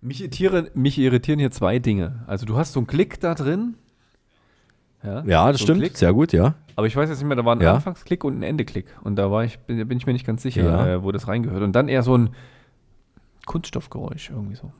Mich 0.00 0.22
irritieren, 0.22 0.68
mich 0.72 0.96
irritieren 0.96 1.38
hier 1.38 1.50
zwei 1.50 1.78
Dinge. 1.80 2.24
Also 2.26 2.46
du 2.46 2.56
hast 2.56 2.72
so 2.72 2.80
einen 2.80 2.86
Klick 2.86 3.20
da 3.20 3.34
drin. 3.34 3.74
Ja, 5.02 5.22
Ja, 5.26 5.52
das 5.52 5.60
so 5.60 5.64
stimmt, 5.66 5.80
Klick. 5.82 5.98
sehr 5.98 6.14
gut, 6.14 6.32
ja. 6.32 6.54
Aber 6.76 6.86
ich 6.86 6.94
weiß 6.94 7.08
jetzt 7.08 7.18
nicht 7.18 7.26
mehr, 7.26 7.36
da 7.36 7.44
war 7.44 7.56
ein 7.56 7.60
Ja. 7.62 7.74
Anfangsklick 7.74 8.22
und 8.22 8.38
ein 8.38 8.42
Endeklick. 8.42 8.86
Und 9.02 9.16
da 9.16 9.30
war 9.30 9.44
ich, 9.44 9.58
bin, 9.60 9.88
bin 9.88 9.96
ich 9.98 10.06
mir 10.06 10.12
nicht 10.12 10.26
ganz 10.26 10.42
sicher, 10.42 10.62
Ja. 10.62 10.86
äh, 10.86 11.02
wo 11.02 11.10
das 11.10 11.26
reingehört. 11.26 11.62
Und 11.62 11.72
dann 11.72 11.88
eher 11.88 12.02
so 12.02 12.16
ein 12.16 12.30
Kunststoffgeräusch 13.46 14.30
irgendwie 14.30 14.56
so. 14.56 14.72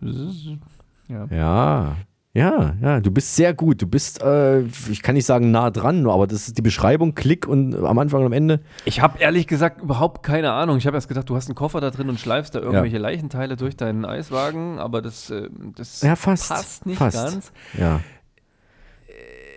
Ja. 1.08 1.26
Ja, 1.30 1.96
ja, 2.34 2.74
ja, 2.82 3.00
du 3.00 3.10
bist 3.10 3.34
sehr 3.36 3.54
gut. 3.54 3.80
Du 3.80 3.86
bist, 3.86 4.20
äh, 4.22 4.60
ich 4.90 5.02
kann 5.02 5.14
nicht 5.14 5.24
sagen 5.24 5.50
nah 5.52 5.70
dran, 5.70 6.06
aber 6.06 6.26
das 6.26 6.48
ist 6.48 6.58
die 6.58 6.62
Beschreibung, 6.62 7.14
Klick 7.14 7.46
und 7.48 7.74
am 7.74 7.98
Anfang 7.98 8.20
und 8.20 8.26
am 8.26 8.32
Ende. 8.34 8.60
Ich 8.84 9.00
habe 9.00 9.18
ehrlich 9.20 9.46
gesagt 9.46 9.80
überhaupt 9.80 10.22
keine 10.22 10.52
Ahnung. 10.52 10.76
Ich 10.76 10.86
habe 10.86 10.96
erst 10.96 11.08
gedacht, 11.08 11.28
du 11.30 11.36
hast 11.36 11.48
einen 11.48 11.54
Koffer 11.54 11.80
da 11.80 11.90
drin 11.90 12.08
und 12.10 12.20
schleifst 12.20 12.54
da 12.54 12.58
irgendwelche 12.58 12.98
Leichenteile 12.98 13.56
durch 13.56 13.76
deinen 13.76 14.04
Eiswagen, 14.04 14.78
aber 14.78 15.00
das, 15.00 15.30
äh, 15.30 15.48
das 15.76 16.02
Ja, 16.02 16.14
fast. 16.16 16.48
passt 16.50 16.84
nicht 16.86 16.98
fast. 16.98 17.16
ganz. 17.16 17.52
Ja. 17.78 18.00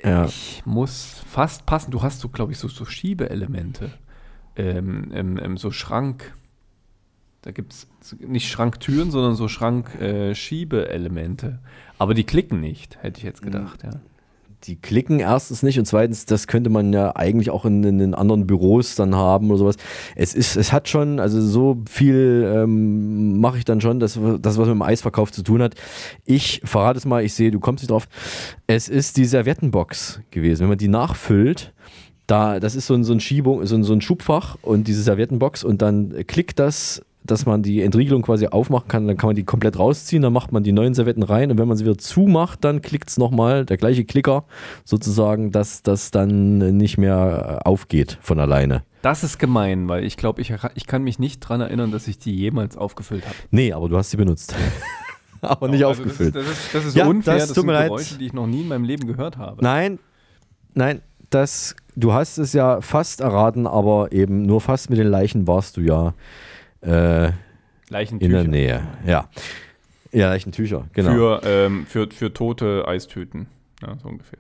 Ja. 0.04 0.26
Ich 0.26 0.64
muss 0.66 1.24
fast 1.28 1.66
passen. 1.66 1.92
Du 1.92 2.02
hast 2.02 2.20
so, 2.20 2.28
glaube 2.30 2.52
ich, 2.52 2.58
so, 2.58 2.68
so 2.68 2.84
Schiebeelemente. 2.86 3.92
Ähm, 4.56 5.12
ähm, 5.14 5.56
so 5.58 5.70
Schrank. 5.72 6.34
Da 7.42 7.52
gibt 7.52 7.74
es 7.74 7.88
nicht 8.20 8.50
Schranktüren, 8.50 9.12
sondern 9.12 9.36
so 9.36 9.48
Schrankschiebeelemente. 9.48 11.60
Aber 11.98 12.14
die 12.14 12.26
klicken 12.26 12.60
nicht, 12.60 13.02
hätte 13.02 13.20
ich 13.20 13.24
jetzt 13.24 13.42
gedacht, 13.42 13.84
ja. 13.84 13.92
Die 14.64 14.76
klicken 14.76 15.20
erstens 15.20 15.64
nicht 15.64 15.80
und 15.80 15.86
zweitens, 15.86 16.26
das 16.26 16.48
könnte 16.48 16.70
man 16.70 16.92
ja 16.92 17.16
eigentlich 17.16 17.50
auch 17.50 17.66
in, 17.66 17.84
in 17.84 17.98
den 17.98 18.14
anderen 18.14 18.46
Büros 18.46 18.96
dann 18.96 19.16
haben 19.16 19.50
oder 19.50 19.60
sowas. 19.60 19.76
Es 20.16 20.34
ist, 20.34 20.58
es 20.58 20.74
hat 20.74 20.90
schon, 20.90 21.20
also 21.20 21.42
so 21.42 21.82
viel 21.90 22.52
ähm, 22.54 23.40
mache 23.40 23.58
ich 23.58 23.66
dann 23.66 23.80
schon, 23.80 24.00
das, 24.00 24.20
das, 24.42 24.58
was 24.58 24.68
mit 24.68 24.76
dem 24.76 24.82
Eisverkauf 24.82 25.32
zu 25.32 25.44
tun 25.44 25.62
hat. 25.62 25.76
Ich 26.26 26.62
verrate 26.66 26.98
es 26.98 27.06
mal, 27.06 27.24
ich 27.24 27.34
sehe, 27.34 27.52
du 27.52 27.60
kommst 27.60 27.84
nicht 27.84 27.92
drauf. 27.92 28.08
Es 28.68 28.90
ist 28.90 29.18
die 29.18 29.26
Serviettenbox 29.26 30.22
gewesen. 30.32 30.62
Wenn 30.62 30.70
man 30.70 30.78
die 30.78 30.90
nachfüllt, 30.90 31.74
da, 32.28 32.60
das 32.60 32.76
ist 32.76 32.88
so 32.88 32.94
ein, 32.94 33.04
so 33.04 33.14
ein 33.14 33.20
Schiebung, 33.20 33.66
so 33.66 33.76
ein, 33.76 33.84
so 33.84 33.94
ein 33.94 34.02
Schubfach 34.02 34.58
und 34.62 34.88
diese 34.88 35.02
Serviettenbox 35.02 35.64
und 35.64 35.82
dann 35.82 36.26
klickt 36.28 36.60
das 36.60 37.02
dass 37.32 37.46
man 37.46 37.64
die 37.64 37.82
Entriegelung 37.82 38.22
quasi 38.22 38.48
aufmachen 38.48 38.88
kann, 38.88 39.08
dann 39.08 39.18
kann 39.18 39.30
man 39.30 39.36
die 39.36 39.44
komplett 39.44 39.78
rausziehen, 39.78 40.22
dann 40.22 40.34
macht 40.34 40.52
man 40.52 40.64
die 40.64 40.72
neuen 40.72 40.94
Servietten 40.94 41.24
rein 41.24 41.52
und 41.52 41.58
wenn 41.58 41.68
man 41.68 41.78
sie 41.78 41.86
wieder 41.86 41.98
zumacht, 41.98 42.64
dann 42.64 42.82
klickt 42.82 43.10
es 43.10 43.18
nochmal, 43.18 43.66
der 43.66 43.78
gleiche 43.78 44.06
Klicker 44.06 44.46
sozusagen, 44.84 45.52
dass 45.52 45.84
das 45.84 46.12
dann 46.12 46.58
nicht 46.78 46.98
mehr 46.98 47.62
aufgeht 47.66 48.18
von 48.22 48.40
alleine. 48.40 48.84
Das 49.02 49.24
ist 49.24 49.40
gemein, 49.40 49.88
weil 49.88 50.04
ich 50.04 50.18
glaube, 50.18 50.42
ich, 50.42 50.54
ich 50.76 50.88
kann 50.88 51.04
mich 51.04 51.20
nicht 51.20 51.44
daran 51.44 51.62
erinnern, 51.62 51.92
dass 51.92 52.08
ich 52.08 52.18
die 52.18 52.36
jemals 52.36 52.76
aufgefüllt 52.76 53.26
habe. 53.26 53.36
Nee, 53.52 53.72
aber 53.72 53.88
du 53.88 53.98
hast 53.98 54.12
sie 54.12 54.18
benutzt. 54.18 54.54
aber 55.42 55.70
nicht 55.70 55.86
also 55.86 56.02
aufgefüllt. 56.02 56.36
Das 56.36 56.44
ist, 56.44 56.52
das 56.52 56.60
ist, 56.60 56.76
das 56.76 56.86
ist 56.86 56.96
Ja, 56.96 57.08
unfair, 57.08 57.36
das 57.36 57.48
das, 57.48 57.56
sind. 57.56 57.68
Geräusche, 57.68 58.18
die 58.18 58.26
ich 58.26 58.34
noch 58.34 58.48
nie 58.48 58.62
in 58.62 58.68
meinem 58.68 58.84
Leben 58.84 59.08
gehört 59.08 59.38
habe. 59.38 59.64
Nein, 59.64 60.00
nein, 60.74 61.02
das, 61.30 61.76
du 61.96 62.14
hast 62.14 62.38
es 62.38 62.54
ja 62.54 62.82
fast 62.82 63.22
erraten, 63.22 63.68
aber 63.68 64.12
eben 64.12 64.42
nur 64.42 64.62
fast 64.62 64.90
mit 64.90 65.00
den 65.00 65.08
Leichen 65.08 65.48
warst 65.48 65.78
du 65.78 65.82
ja 65.82 66.14
äh, 66.82 67.28
in 67.28 67.34
Leichentücher. 67.90 68.32
der 68.32 68.48
Nähe. 68.48 68.88
Ja. 69.06 69.30
Ja, 70.12 70.30
Leichentücher, 70.30 70.88
genau. 70.94 71.12
Für, 71.12 71.42
ähm, 71.44 71.86
für, 71.86 72.10
für 72.10 72.34
tote 72.34 72.88
Eistüten. 72.88 73.48
Ja, 73.82 73.98
so 74.02 74.10
ungefähr. 74.10 74.40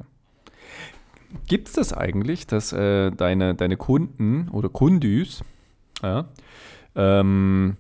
Gibt 1.48 1.68
es 1.68 1.74
das 1.74 1.94
eigentlich, 1.94 2.48
dass 2.48 2.74
äh, 2.74 3.12
deine, 3.12 3.54
deine 3.54 3.78
Kunden 3.78 4.50
oder 4.50 4.70
Kundis 4.70 5.44
ja, 6.02 6.26
ähm, 6.96 7.78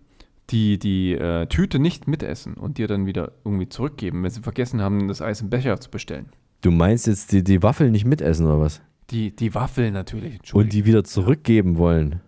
die, 0.51 0.77
die 0.77 1.13
äh, 1.13 1.47
Tüte 1.47 1.79
nicht 1.79 2.07
mitessen 2.07 2.55
und 2.55 2.77
dir 2.77 2.87
dann 2.87 3.05
wieder 3.05 3.31
irgendwie 3.43 3.69
zurückgeben, 3.69 4.23
wenn 4.23 4.29
sie 4.29 4.41
vergessen 4.41 4.81
haben, 4.81 5.07
das 5.07 5.21
Eis 5.21 5.41
im 5.41 5.49
Becher 5.49 5.79
zu 5.79 5.89
bestellen? 5.89 6.27
Du 6.61 6.71
meinst 6.71 7.07
jetzt 7.07 7.31
die, 7.31 7.43
die 7.43 7.63
Waffeln 7.63 7.91
nicht 7.91 8.05
mitessen 8.05 8.45
oder 8.45 8.59
was? 8.59 8.81
Die, 9.09 9.35
die 9.35 9.55
Waffeln 9.55 9.93
natürlich. 9.93 10.53
Und 10.53 10.73
die 10.73 10.85
wieder 10.85 11.03
zurückgeben 11.03 11.77
wollen. 11.77 12.21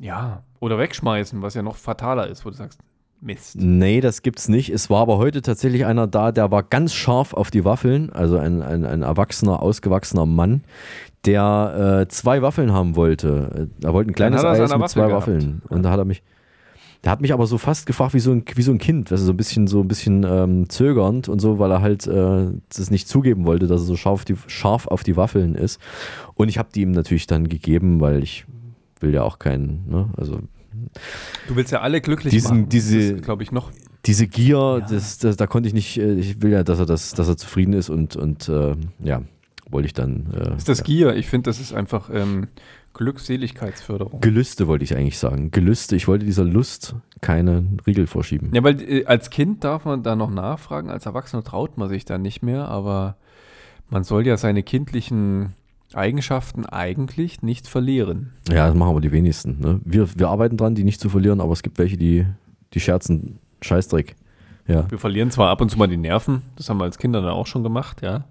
Ja, 0.00 0.42
oder 0.60 0.78
wegschmeißen, 0.78 1.42
was 1.42 1.54
ja 1.54 1.62
noch 1.62 1.76
fataler 1.76 2.28
ist, 2.28 2.44
wo 2.44 2.50
du 2.50 2.56
sagst, 2.56 2.80
Mist. 3.20 3.56
Nee, 3.58 4.00
das 4.00 4.22
gibt's 4.22 4.48
nicht. 4.48 4.70
Es 4.70 4.90
war 4.90 5.02
aber 5.02 5.18
heute 5.18 5.42
tatsächlich 5.42 5.84
einer 5.86 6.06
da, 6.06 6.30
der 6.30 6.50
war 6.50 6.62
ganz 6.62 6.94
scharf 6.94 7.34
auf 7.34 7.50
die 7.50 7.64
Waffeln, 7.64 8.10
also 8.12 8.38
ein, 8.38 8.62
ein, 8.62 8.84
ein 8.84 9.02
erwachsener, 9.02 9.60
ausgewachsener 9.60 10.24
Mann, 10.24 10.62
der 11.24 12.02
äh, 12.02 12.08
zwei 12.08 12.42
Waffeln 12.42 12.72
haben 12.72 12.94
wollte. 12.94 13.68
Er 13.82 13.92
wollte 13.92 14.12
ein 14.12 14.14
kleines 14.14 14.44
Eis 14.44 14.60
mit 14.60 14.70
der 14.70 14.86
zwei 14.86 15.10
Waffel 15.10 15.36
Waffeln. 15.36 15.62
Und 15.68 15.82
da 15.82 15.90
hat 15.90 15.98
er 15.98 16.04
mich. 16.04 16.22
Der 17.04 17.12
hat 17.12 17.20
mich 17.20 17.32
aber 17.32 17.46
so 17.46 17.58
fast 17.58 17.86
gefragt 17.86 18.12
wie 18.14 18.18
so 18.18 18.32
ein, 18.32 18.44
wie 18.54 18.62
so 18.62 18.72
ein 18.72 18.78
Kind, 18.78 19.12
weißt 19.12 19.22
du, 19.22 19.26
so 19.26 19.32
ein 19.32 19.36
bisschen, 19.36 19.68
so 19.68 19.80
ein 19.80 19.88
bisschen 19.88 20.24
ähm, 20.28 20.68
zögernd 20.68 21.28
und 21.28 21.38
so, 21.38 21.60
weil 21.60 21.70
er 21.70 21.80
halt 21.80 22.08
äh, 22.08 22.48
das 22.74 22.90
nicht 22.90 23.08
zugeben 23.08 23.44
wollte, 23.46 23.68
dass 23.68 23.82
er 23.82 23.86
so 23.86 23.96
scharf, 23.96 24.24
die, 24.24 24.34
scharf 24.48 24.88
auf 24.88 25.04
die 25.04 25.16
Waffeln 25.16 25.54
ist. 25.54 25.80
Und 26.34 26.48
ich 26.48 26.58
habe 26.58 26.70
die 26.74 26.82
ihm 26.82 26.90
natürlich 26.90 27.28
dann 27.28 27.48
gegeben, 27.48 28.00
weil 28.00 28.24
ich 28.24 28.46
will 29.02 29.12
ja 29.12 29.22
auch 29.22 29.38
keinen, 29.38 29.88
ne, 29.88 30.10
also 30.16 30.40
Du 31.46 31.56
willst 31.56 31.72
ja 31.72 31.80
alle 31.80 32.00
glücklich 32.00 32.32
diesen, 32.32 32.58
machen. 32.58 32.68
Diese, 32.68 33.16
glaube 33.16 33.42
ich, 33.42 33.52
noch. 33.52 33.70
Diese 34.06 34.26
Gier, 34.26 34.84
das, 34.88 35.18
das, 35.18 35.36
da 35.36 35.46
konnte 35.46 35.68
ich 35.68 35.74
nicht, 35.74 35.98
äh, 35.98 36.14
ich 36.14 36.40
will 36.42 36.50
ja, 36.50 36.62
dass 36.62 36.78
er, 36.78 36.86
das, 36.86 37.12
dass 37.12 37.28
er 37.28 37.36
zufrieden 37.36 37.72
ist 37.72 37.90
und, 37.90 38.16
und 38.16 38.48
äh, 38.48 38.76
ja, 39.02 39.22
wollte 39.68 39.86
ich 39.86 39.94
dann. 39.94 40.26
Äh, 40.32 40.56
Ist 40.56 40.68
das 40.68 40.78
ja. 40.78 40.84
Gier? 40.84 41.16
Ich 41.16 41.26
finde, 41.26 41.50
das 41.50 41.60
ist 41.60 41.72
einfach 41.72 42.10
ähm, 42.12 42.48
Glückseligkeitsförderung. 42.94 44.20
Gelüste 44.20 44.66
wollte 44.66 44.84
ich 44.84 44.96
eigentlich 44.96 45.18
sagen. 45.18 45.50
Gelüste, 45.50 45.96
ich 45.96 46.08
wollte 46.08 46.24
dieser 46.24 46.44
Lust 46.44 46.94
keine 47.20 47.66
Riegel 47.86 48.06
vorschieben. 48.06 48.50
Ja, 48.54 48.62
weil 48.62 48.80
äh, 48.80 49.04
als 49.06 49.30
Kind 49.30 49.64
darf 49.64 49.84
man 49.84 50.02
da 50.02 50.16
noch 50.16 50.30
nachfragen, 50.30 50.90
als 50.90 51.06
Erwachsener 51.06 51.44
traut 51.44 51.76
man 51.76 51.88
sich 51.88 52.04
da 52.04 52.18
nicht 52.18 52.42
mehr, 52.42 52.68
aber 52.68 53.16
man 53.90 54.04
soll 54.04 54.26
ja 54.26 54.36
seine 54.36 54.62
kindlichen 54.62 55.54
Eigenschaften 55.94 56.66
eigentlich 56.66 57.42
nicht 57.42 57.66
verlieren. 57.66 58.32
Ja, 58.48 58.66
das 58.66 58.74
machen 58.76 58.90
aber 58.90 59.00
die 59.00 59.12
wenigsten. 59.12 59.58
Ne? 59.60 59.80
Wir, 59.84 60.08
wir 60.18 60.28
arbeiten 60.28 60.56
dran, 60.56 60.74
die 60.74 60.84
nicht 60.84 61.00
zu 61.00 61.08
verlieren, 61.08 61.40
aber 61.40 61.52
es 61.52 61.62
gibt 61.62 61.78
welche, 61.78 61.96
die, 61.96 62.26
die 62.74 62.80
scherzen 62.80 63.38
Scheißdreck. 63.62 64.14
Ja. 64.66 64.90
Wir 64.90 64.98
verlieren 64.98 65.30
zwar 65.30 65.48
ab 65.48 65.60
und 65.62 65.70
zu 65.70 65.78
mal 65.78 65.86
die 65.86 65.96
Nerven, 65.96 66.42
das 66.56 66.68
haben 66.68 66.78
wir 66.78 66.84
als 66.84 66.98
Kinder 66.98 67.22
dann 67.22 67.30
auch 67.30 67.46
schon 67.46 67.62
gemacht, 67.62 68.02
ja. 68.02 68.24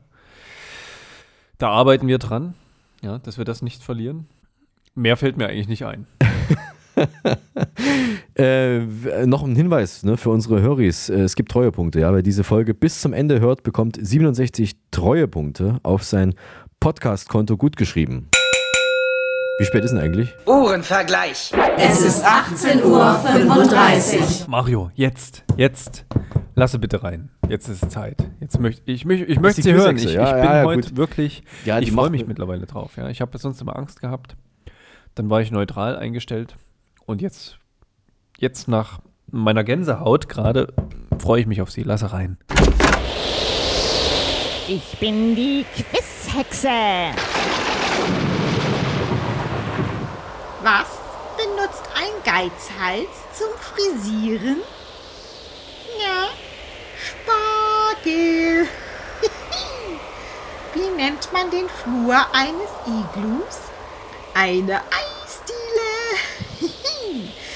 Da 1.57 1.69
arbeiten 1.69 2.07
wir 2.07 2.19
dran, 2.19 2.53
ja, 3.01 3.17
dass 3.17 3.39
wir 3.39 3.45
das 3.45 3.63
nicht 3.63 3.81
verlieren. 3.81 4.27
Mehr 4.93 5.17
fällt 5.17 5.37
mir 5.37 5.47
eigentlich 5.47 5.67
nicht 5.67 5.85
ein. 5.85 6.05
Äh, 8.35 8.81
noch 9.25 9.43
ein 9.43 9.55
Hinweis 9.55 10.03
ne, 10.03 10.15
für 10.15 10.29
unsere 10.29 10.61
Höris. 10.61 11.09
Äh, 11.09 11.21
Es 11.21 11.35
gibt 11.35 11.51
Treuepunkte. 11.51 11.99
Ja? 11.99 12.13
Wer 12.13 12.21
diese 12.21 12.43
Folge 12.43 12.75
bis 12.75 13.01
zum 13.01 13.13
Ende 13.13 13.39
hört, 13.39 13.63
bekommt 13.63 13.97
67 13.99 14.75
Treuepunkte 14.91 15.79
auf 15.81 16.03
sein 16.03 16.35
Podcast-Konto 16.87 17.57
gutgeschrieben. 17.57 18.29
Wie 19.59 19.65
spät 19.65 19.83
ist 19.83 19.91
denn 19.91 19.99
eigentlich? 19.99 20.33
Uhrenvergleich. 20.45 21.51
Es 21.75 22.01
ist 22.01 22.25
18.35 22.25 22.85
Uhr. 22.85 24.47
Mario, 24.47 24.89
jetzt, 24.95 25.43
jetzt, 25.57 26.05
lasse 26.55 26.79
bitte 26.79 27.03
rein. 27.03 27.29
Jetzt 27.49 27.67
ist 27.67 27.83
es 27.83 27.89
Zeit. 27.89 28.25
Jetzt 28.39 28.61
möchte 28.61 28.89
ich, 28.89 29.03
möcht, 29.03 29.23
ich 29.23 29.31
ist 29.31 29.41
möchte 29.41 29.61
sie 29.63 29.73
hören. 29.73 29.97
Ich, 29.97 30.05
ja, 30.05 30.27
ich 30.27 30.33
bin 30.35 30.43
ja, 30.45 30.57
ja, 30.59 30.63
heute 30.63 30.87
gut. 30.87 30.95
wirklich, 30.95 31.43
Ja, 31.65 31.79
ich 31.79 31.91
freue 31.91 32.09
mich 32.09 32.25
mittlerweile 32.25 32.65
drauf. 32.65 32.95
Ja, 32.95 33.09
ich 33.09 33.19
habe 33.19 33.37
sonst 33.37 33.59
immer 33.59 33.75
Angst 33.75 33.99
gehabt. 33.99 34.37
Dann 35.13 35.29
war 35.29 35.41
ich 35.41 35.51
neutral 35.51 35.97
eingestellt 35.97 36.55
und 37.05 37.21
jetzt, 37.21 37.57
jetzt 38.37 38.69
nach 38.69 38.99
meiner 39.29 39.65
Gänsehaut 39.65 40.29
gerade 40.29 40.73
freue 41.19 41.41
ich 41.41 41.47
mich 41.47 41.61
auf 41.61 41.69
sie. 41.69 41.83
Lasse 41.83 42.13
rein. 42.13 42.37
Ich 44.69 44.97
bin 44.99 45.33
die 45.33 45.65
Quizhexe. 45.73 46.67
Was 50.61 50.87
benutzt 51.37 51.83
ein 51.95 52.11
Geizhals 52.25 53.07
zum 53.33 53.47
Frisieren? 53.61 54.57
Ja, 55.97 56.27
Spargel. 57.01 58.67
Wie 60.73 60.89
nennt 60.97 61.31
man 61.31 61.49
den 61.49 61.69
Flur 61.69 62.17
eines 62.33 62.69
Iglus? 62.85 63.59
Eine 64.33 64.81
Eisdiele. 64.81 65.63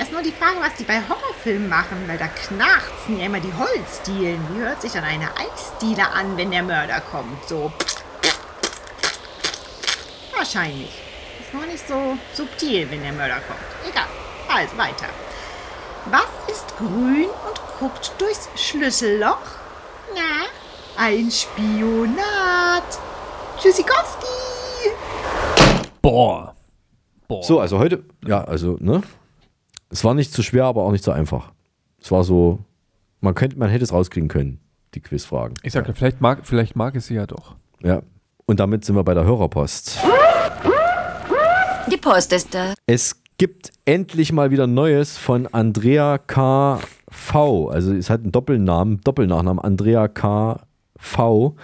Erst 0.00 0.12
nur 0.12 0.22
die 0.22 0.32
Frage, 0.32 0.56
was 0.60 0.72
die 0.76 0.84
bei 0.84 0.98
Horrorfilmen 0.98 1.68
machen, 1.68 2.04
weil 2.06 2.16
da 2.16 2.26
knarzen 2.26 3.18
ja 3.18 3.26
immer 3.26 3.38
die 3.38 3.52
Holzdielen. 3.52 4.40
Wie 4.50 4.60
hört 4.62 4.80
sich 4.80 4.92
dann 4.92 5.04
eine 5.04 5.28
Eisdiele 5.36 6.08
an, 6.08 6.38
wenn 6.38 6.50
der 6.50 6.62
Mörder 6.62 7.02
kommt? 7.02 7.46
So. 7.46 7.70
Wahrscheinlich. 10.34 11.02
Ist 11.38 11.52
nur 11.52 11.66
nicht 11.66 11.86
so 11.86 12.16
subtil, 12.32 12.90
wenn 12.90 13.02
der 13.02 13.12
Mörder 13.12 13.40
kommt. 13.46 13.60
Egal. 13.86 14.06
Also 14.48 14.78
weiter. 14.78 15.04
Was 16.06 16.50
ist 16.50 16.78
grün 16.78 17.28
und 17.28 17.60
guckt 17.78 18.14
durchs 18.16 18.48
Schlüsselloch? 18.56 19.36
Na, 20.14 20.46
ein 20.96 21.30
Spionat. 21.30 22.84
Tschüssikowski. 23.58 24.26
Boah. 26.00 26.56
Boah. 27.28 27.42
So, 27.42 27.60
also 27.60 27.78
heute, 27.78 28.02
ja, 28.26 28.42
also, 28.44 28.78
ne? 28.80 29.02
Es 29.90 30.04
war 30.04 30.14
nicht 30.14 30.32
zu 30.32 30.42
schwer, 30.42 30.64
aber 30.64 30.84
auch 30.84 30.92
nicht 30.92 31.02
so 31.02 31.10
einfach. 31.10 31.50
Es 32.00 32.12
war 32.12 32.22
so, 32.22 32.60
man 33.20 33.34
könnte, 33.34 33.58
man 33.58 33.68
hätte 33.68 33.82
es 33.82 33.92
rauskriegen 33.92 34.28
können, 34.28 34.60
die 34.94 35.00
Quizfragen. 35.00 35.54
Ich 35.64 35.72
sage, 35.72 35.92
vielleicht 35.94 36.20
mag, 36.20 36.46
vielleicht 36.46 36.76
mag 36.76 36.94
es 36.94 37.08
sie 37.08 37.14
ja 37.14 37.26
doch. 37.26 37.56
Ja. 37.82 38.02
Und 38.46 38.60
damit 38.60 38.84
sind 38.84 38.94
wir 38.94 39.02
bei 39.02 39.14
der 39.14 39.24
Hörerpost. 39.24 39.98
Die 41.90 41.96
Post 41.96 42.32
ist 42.32 42.54
da. 42.54 42.74
Es 42.86 43.20
gibt 43.36 43.72
endlich 43.84 44.32
mal 44.32 44.52
wieder 44.52 44.68
Neues 44.68 45.18
von 45.18 45.48
Andrea 45.48 46.18
KV. 46.18 47.68
Also 47.70 47.92
es 47.92 48.10
hat 48.10 48.22
einen 48.22 48.32
Doppelnamen, 48.32 49.00
Doppelnachnamen, 49.00 49.58
Andrea 49.58 50.06
KV. 50.06 51.56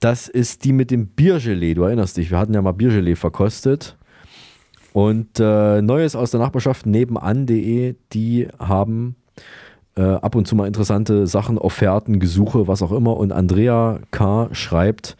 Das 0.00 0.28
ist 0.28 0.64
die 0.64 0.74
mit 0.74 0.90
dem 0.90 1.06
Biergelee. 1.06 1.72
Du 1.72 1.84
erinnerst 1.84 2.18
dich, 2.18 2.30
wir 2.30 2.38
hatten 2.38 2.52
ja 2.52 2.60
mal 2.60 2.72
Biergelee 2.72 3.16
verkostet. 3.16 3.96
Und 4.94 5.40
äh, 5.40 5.82
Neues 5.82 6.14
aus 6.14 6.30
der 6.30 6.38
Nachbarschaft 6.38 6.86
nebenan.de, 6.86 7.96
die 8.12 8.46
haben 8.60 9.16
äh, 9.96 10.02
ab 10.02 10.36
und 10.36 10.46
zu 10.46 10.54
mal 10.54 10.68
interessante 10.68 11.26
Sachen, 11.26 11.58
Offerten, 11.58 12.20
Gesuche, 12.20 12.68
was 12.68 12.80
auch 12.80 12.92
immer. 12.92 13.16
Und 13.16 13.32
Andrea 13.32 13.98
K. 14.12 14.50
schreibt, 14.52 15.16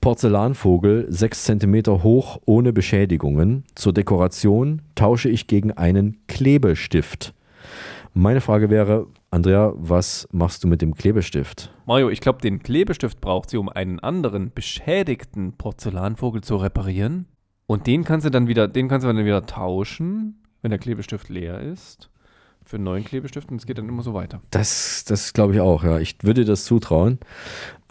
Porzellanvogel, 0.00 1.04
6 1.10 1.44
cm 1.44 2.02
hoch, 2.02 2.38
ohne 2.46 2.72
Beschädigungen. 2.72 3.64
Zur 3.74 3.92
Dekoration 3.92 4.80
tausche 4.94 5.28
ich 5.28 5.48
gegen 5.48 5.72
einen 5.72 6.16
Klebestift. 6.26 7.34
Meine 8.14 8.40
Frage 8.40 8.70
wäre, 8.70 9.06
Andrea, 9.30 9.74
was 9.76 10.26
machst 10.32 10.64
du 10.64 10.68
mit 10.68 10.80
dem 10.80 10.94
Klebestift? 10.94 11.70
Mario, 11.84 12.08
ich 12.08 12.22
glaube, 12.22 12.40
den 12.40 12.62
Klebestift 12.62 13.20
braucht 13.20 13.50
sie, 13.50 13.58
um 13.58 13.68
einen 13.68 14.00
anderen 14.00 14.50
beschädigten 14.54 15.52
Porzellanvogel 15.58 16.40
zu 16.40 16.56
reparieren. 16.56 17.26
Und 17.66 17.86
den 17.86 18.04
kannst 18.04 18.26
du 18.26 18.30
dann 18.30 18.46
wieder, 18.46 18.68
den 18.68 18.88
kannst 18.88 19.04
du 19.04 19.12
dann 19.12 19.24
wieder 19.24 19.46
tauschen, 19.46 20.42
wenn 20.62 20.70
der 20.70 20.78
Klebestift 20.78 21.28
leer 21.28 21.60
ist. 21.60 22.10
Für 22.66 22.76
einen 22.76 22.84
neuen 22.84 23.04
Klebestift 23.04 23.50
und 23.50 23.58
es 23.58 23.66
geht 23.66 23.76
dann 23.76 23.88
immer 23.88 24.02
so 24.02 24.14
weiter. 24.14 24.40
Das, 24.50 25.04
das 25.06 25.34
glaube 25.34 25.54
ich 25.54 25.60
auch, 25.60 25.84
ja. 25.84 25.98
Ich 25.98 26.16
würde 26.22 26.46
das 26.46 26.64
zutrauen. 26.64 27.18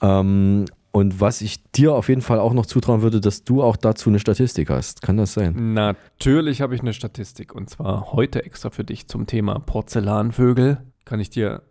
Ähm, 0.01 0.65
und 0.91 1.19
was 1.19 1.41
ich 1.41 1.63
dir 1.71 1.93
auf 1.93 2.07
jeden 2.07 2.21
Fall 2.21 2.39
auch 2.39 2.53
noch 2.53 2.67
zutrauen 2.67 3.01
würde, 3.01 3.19
dass 3.19 3.43
du 3.43 3.63
auch 3.63 3.75
dazu 3.75 4.09
eine 4.09 4.19
Statistik 4.19 4.69
hast. 4.69 5.01
Kann 5.01 5.17
das 5.17 5.33
sein? 5.33 5.73
Natürlich 5.73 6.61
habe 6.61 6.75
ich 6.75 6.81
eine 6.81 6.93
Statistik 6.93 7.55
und 7.55 7.69
zwar 7.69 8.13
heute 8.13 8.45
extra 8.45 8.69
für 8.69 8.83
dich 8.83 9.07
zum 9.07 9.25
Thema 9.25 9.57
Porzellanvögel. 9.59 10.79
Kann 11.05 11.19
ich 11.19 11.31
dir 11.31 11.63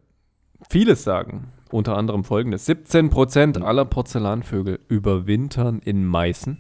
vieles 0.69 1.05
sagen. 1.05 1.53
Unter 1.71 1.97
anderem 1.97 2.25
folgendes: 2.25 2.69
17% 2.69 3.63
aller 3.63 3.85
Porzellanvögel 3.85 4.81
überwintern 4.89 5.79
in 5.79 6.05
Meißen. 6.05 6.59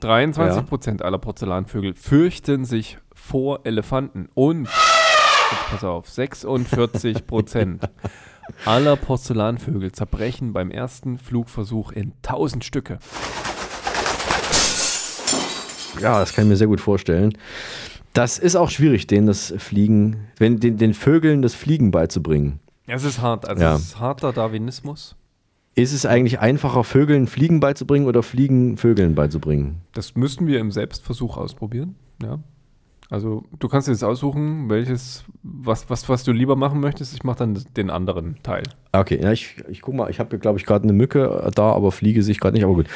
23% 0.00 1.02
aller 1.02 1.18
Porzellanvögel 1.18 1.94
fürchten 1.94 2.64
sich 2.64 2.98
vor 3.14 3.60
Elefanten. 3.64 4.28
Und, 4.34 4.68
jetzt 4.68 5.66
pass 5.70 5.84
auf, 5.84 6.08
46% 6.08 7.88
aller 8.64 8.96
Porzellanvögel 8.96 9.92
zerbrechen 9.92 10.52
beim 10.52 10.70
ersten 10.70 11.18
Flugversuch 11.18 11.92
in 11.92 12.12
1000 12.22 12.64
Stücke. 12.64 12.98
Ja, 16.00 16.18
das 16.20 16.34
kann 16.34 16.44
ich 16.44 16.50
mir 16.50 16.56
sehr 16.56 16.66
gut 16.66 16.80
vorstellen. 16.80 17.36
Das 18.12 18.38
ist 18.38 18.56
auch 18.56 18.70
schwierig, 18.70 19.06
denen 19.06 19.26
das 19.26 19.52
Fliegen, 19.58 20.28
wenn 20.38 20.58
den, 20.60 20.76
den 20.78 20.94
Vögeln 20.94 21.42
das 21.42 21.54
Fliegen 21.54 21.90
beizubringen. 21.90 22.60
Es 22.86 23.04
ist 23.04 23.20
hart, 23.20 23.48
also 23.48 23.62
Ja. 23.62 23.74
es 23.74 23.82
ist 23.82 24.00
harter 24.00 24.32
Darwinismus. 24.32 25.16
Ist 25.78 25.92
es 25.92 26.06
eigentlich 26.06 26.40
einfacher, 26.40 26.84
Vögeln 26.84 27.26
Fliegen 27.26 27.60
beizubringen 27.60 28.06
oder 28.06 28.22
Fliegen 28.22 28.78
Vögeln 28.78 29.14
beizubringen? 29.14 29.82
Das 29.92 30.16
müssen 30.16 30.46
wir 30.46 30.58
im 30.58 30.70
Selbstversuch 30.70 31.36
ausprobieren. 31.36 31.96
Ja. 32.22 32.38
Also 33.10 33.44
du 33.58 33.68
kannst 33.68 33.86
dir 33.86 33.92
jetzt 33.92 34.02
aussuchen, 34.02 34.70
welches, 34.70 35.24
was, 35.42 35.88
was, 35.90 36.08
was 36.08 36.24
du 36.24 36.32
lieber 36.32 36.56
machen 36.56 36.80
möchtest. 36.80 37.14
Ich 37.14 37.24
mache 37.24 37.38
dann 37.38 37.62
den 37.76 37.90
anderen 37.90 38.42
Teil. 38.42 38.62
Okay, 38.92 39.20
ja, 39.22 39.32
ich, 39.32 39.62
ich 39.68 39.82
guck 39.82 39.94
mal, 39.94 40.08
ich 40.08 40.18
habe, 40.18 40.38
glaube 40.38 40.58
ich, 40.58 40.64
gerade 40.64 40.84
eine 40.84 40.94
Mücke 40.94 41.50
da, 41.54 41.72
aber 41.72 41.92
Fliege 41.92 42.22
sehe 42.22 42.32
ich 42.32 42.40
gerade 42.40 42.54
nicht, 42.54 42.64
aber 42.64 42.72
gut. 42.72 42.88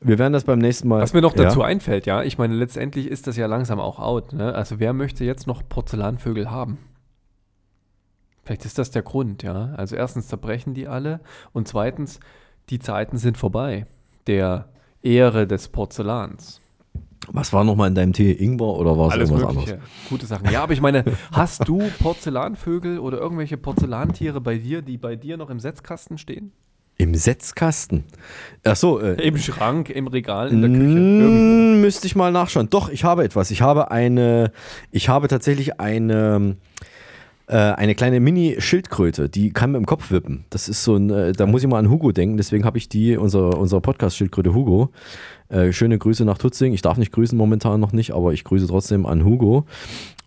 Wir 0.00 0.18
werden 0.18 0.32
das 0.32 0.44
beim 0.44 0.58
nächsten 0.58 0.88
Mal. 0.88 1.02
Was 1.02 1.12
mir 1.12 1.20
noch 1.20 1.34
dazu 1.34 1.60
ja? 1.60 1.66
einfällt, 1.66 2.06
ja, 2.06 2.22
ich 2.22 2.38
meine, 2.38 2.54
letztendlich 2.54 3.08
ist 3.08 3.26
das 3.26 3.36
ja 3.36 3.46
langsam 3.46 3.78
auch 3.78 4.00
out. 4.00 4.32
Ne? 4.32 4.54
Also 4.54 4.80
wer 4.80 4.94
möchte 4.94 5.24
jetzt 5.24 5.46
noch 5.46 5.62
Porzellanvögel 5.68 6.50
haben? 6.50 6.78
Vielleicht 8.44 8.64
ist 8.64 8.78
das 8.78 8.90
der 8.90 9.02
Grund, 9.02 9.42
ja. 9.42 9.72
Also 9.76 9.96
erstens 9.96 10.28
zerbrechen 10.28 10.74
die 10.74 10.88
alle 10.88 11.20
und 11.52 11.68
zweitens, 11.68 12.18
die 12.70 12.78
Zeiten 12.78 13.16
sind 13.18 13.36
vorbei. 13.36 13.86
Der 14.26 14.68
Ehre 15.02 15.46
des 15.46 15.68
Porzellans. 15.68 16.60
Was 17.28 17.52
war 17.52 17.62
nochmal 17.62 17.88
in 17.88 17.94
deinem 17.94 18.12
Tee? 18.12 18.32
Ingwer 18.32 18.66
oder 18.76 18.98
war 18.98 19.08
es 19.08 19.12
Alles 19.12 19.30
irgendwas 19.30 19.54
mögliche. 19.54 19.74
anderes? 19.74 19.90
Gute 20.08 20.26
Sachen. 20.26 20.50
Ja, 20.50 20.62
aber 20.64 20.72
ich 20.72 20.80
meine, 20.80 21.04
hast 21.30 21.68
du 21.68 21.80
Porzellanvögel 22.00 22.98
oder 22.98 23.18
irgendwelche 23.18 23.56
Porzellantiere 23.56 24.40
bei 24.40 24.58
dir, 24.58 24.82
die 24.82 24.98
bei 24.98 25.14
dir 25.14 25.36
noch 25.36 25.48
im 25.50 25.60
Setzkasten 25.60 26.18
stehen? 26.18 26.52
Im 26.98 27.14
Setzkasten. 27.14 28.04
Ach 28.64 28.76
so, 28.76 29.00
äh, 29.00 29.14
Im 29.26 29.38
Schrank, 29.38 29.88
im 29.90 30.08
Regal, 30.08 30.50
in 30.50 30.60
der 30.62 30.70
Küche. 30.70 30.82
Irgendwo. 30.82 31.80
Müsste 31.80 32.06
ich 32.06 32.16
mal 32.16 32.32
nachschauen. 32.32 32.68
Doch, 32.70 32.88
ich 32.90 33.04
habe 33.04 33.24
etwas. 33.24 33.50
Ich 33.50 33.62
habe 33.62 33.90
eine, 33.90 34.52
ich 34.90 35.08
habe 35.08 35.28
tatsächlich 35.28 35.80
eine, 35.80 36.56
äh, 37.46 37.56
eine 37.56 37.94
kleine 37.94 38.20
Mini-Schildkröte, 38.20 39.28
die 39.28 39.52
kann 39.52 39.72
mit 39.72 39.80
dem 39.80 39.86
Kopf 39.86 40.10
wippen. 40.10 40.44
Das 40.50 40.68
ist 40.68 40.84
so 40.84 40.96
ein, 40.96 41.10
äh, 41.10 41.32
da 41.32 41.46
muss 41.46 41.62
ich 41.62 41.68
mal 41.68 41.78
an 41.78 41.90
Hugo 41.90 42.12
denken, 42.12 42.36
deswegen 42.36 42.64
habe 42.64 42.78
ich 42.78 42.88
die, 42.88 43.16
unser, 43.16 43.58
unser 43.58 43.80
Podcast-Schildkröte 43.80 44.54
Hugo. 44.54 44.90
Äh, 45.48 45.72
schöne 45.72 45.98
Grüße 45.98 46.24
nach 46.24 46.38
Tutzing. 46.38 46.72
Ich 46.72 46.82
darf 46.82 46.96
nicht 46.96 47.12
grüßen 47.12 47.36
momentan 47.36 47.80
noch 47.80 47.92
nicht, 47.92 48.12
aber 48.12 48.32
ich 48.32 48.44
grüße 48.44 48.66
trotzdem 48.66 49.06
an 49.06 49.24
Hugo. 49.24 49.66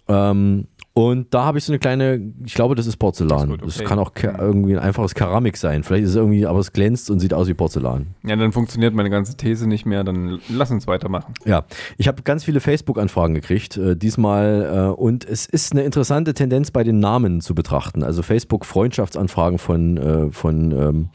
Ähm, 0.08 0.68
und 0.98 1.34
da 1.34 1.44
habe 1.44 1.58
ich 1.58 1.66
so 1.66 1.74
eine 1.74 1.80
kleine, 1.80 2.22
ich 2.46 2.54
glaube, 2.54 2.74
das 2.74 2.88
ist 2.88 2.96
Porzellan. 2.96 3.50
Das, 3.50 3.60
gut, 3.60 3.76
okay. 3.76 3.84
kann 3.84 4.00
auch 4.00 4.14
irgendwie 4.16 4.78
ein 4.78 4.80
einfaches 4.80 5.14
Keramik 5.14 5.58
sein. 5.58 5.84
Vielleicht 5.84 6.06
ist 6.06 6.12
es 6.12 6.16
irgendwie, 6.16 6.46
aber 6.46 6.60
es 6.60 6.72
glänzt 6.72 7.10
und 7.10 7.20
sieht 7.20 7.34
aus 7.34 7.50
wie 7.50 7.54
Porzellan. 7.54 8.08
Ja, 8.24 8.38
dann 8.38 8.54
funktioniert 8.54 8.94
meine 8.94 9.10
ganze 9.10 9.36
These 9.36 9.68
nicht 9.68 9.86
mehr. 9.86 10.06
Dann 10.06 10.40
lass 10.48 10.72
uns 10.72 10.88
weitermachen. 10.88 11.34
Ja, 11.44 11.66
ich 11.98 12.08
habe 12.08 12.22
ganz 12.24 12.46
viele 12.46 12.62
Facebook-Anfragen 12.62 13.34
gekriegt, 13.34 13.76
äh, 13.76 13.98
diesmal. 13.98 14.94
Äh, 14.96 15.02
und 15.02 15.26
es 15.26 15.46
ist 15.46 15.74
eine 15.74 15.84
interessante 15.84 16.34
Tendenz 16.34 16.72
bei 16.72 16.86
den 16.86 17.00
Namen 17.00 17.42
zu 17.42 17.56
betrachten. 17.56 18.02
Also 18.02 18.24
Facebook-Freundschaftsanfragen 18.24 19.60
von, 19.60 19.98
äh, 19.98 20.32
von 20.32 20.72
ähm, 20.72 21.10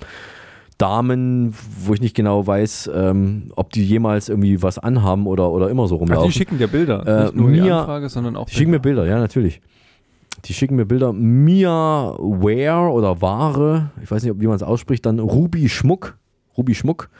Damen, 0.80 1.54
wo 1.84 1.92
ich 1.94 2.00
nicht 2.00 2.16
genau 2.16 2.46
weiß, 2.46 2.90
ähm, 2.94 3.52
ob 3.56 3.70
die 3.72 3.84
jemals 3.84 4.28
irgendwie 4.28 4.62
was 4.62 4.78
anhaben 4.78 5.26
oder, 5.26 5.50
oder 5.50 5.68
immer 5.70 5.86
so 5.88 5.96
rumlaufen. 5.96 6.18
Also 6.22 6.30
die 6.32 6.38
schicken 6.38 6.58
dir 6.58 6.68
Bilder. 6.68 7.06
Äh, 7.06 7.22
nicht 7.24 7.34
nur 7.36 7.50
die 7.50 7.60
Mia- 7.60 7.80
Anfrage, 7.80 8.08
sondern 8.08 8.36
auch 8.36 8.46
Die 8.46 8.54
schicken 8.54 8.70
mir 8.70 8.80
Bilder, 8.80 9.06
ja, 9.06 9.18
natürlich. 9.18 9.60
Die 10.46 10.54
schicken 10.54 10.76
mir 10.76 10.86
Bilder. 10.86 11.12
Mia 11.12 12.14
Ware 12.18 12.90
oder 12.92 13.20
Ware, 13.20 13.90
ich 14.02 14.10
weiß 14.10 14.22
nicht, 14.22 14.40
wie 14.40 14.46
man 14.46 14.56
es 14.56 14.62
ausspricht, 14.62 15.04
dann 15.04 15.18
Ruby 15.18 15.68
Schmuck. 15.68 16.16
Ruby 16.56 16.74
Schmuck. 16.74 17.10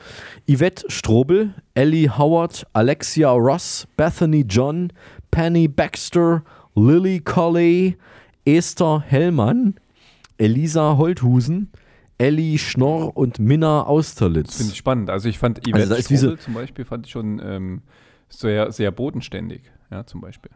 Yvette 0.50 0.84
Strobel, 0.88 1.54
Ellie 1.74 2.08
Howard, 2.16 2.66
Alexia 2.72 3.30
Ross, 3.30 3.86
Bethany 3.96 4.44
John, 4.48 4.92
Penny 5.30 5.68
Baxter, 5.68 6.42
Lily 6.74 7.20
Colley, 7.20 7.96
Esther 8.44 9.04
Hellmann, 9.06 9.74
Elisa 10.38 10.96
Holthusen, 10.96 11.70
Ellie 12.20 12.58
Schnorr 12.58 13.16
und 13.16 13.38
Minna 13.38 13.78
Das 13.78 13.86
finde 13.86 13.90
Austerlitz. 13.90 14.60
ich 14.60 14.76
spannend. 14.76 15.10
Also 15.10 15.28
ich 15.28 15.38
fand 15.38 15.58
Yvette 15.66 15.94
Also 15.94 15.94
Strobel 15.96 16.38
zum 16.38 16.54
Beispiel 16.54 16.84
fand 16.84 17.06
ich 17.06 17.12
schon 17.12 17.40
ähm, 17.44 17.82
sehr, 18.28 18.72
sehr 18.72 18.90
bodenständig. 18.90 19.62
Ja, 19.90 20.04
zum 20.06 20.20
Beispiel. 20.20 20.50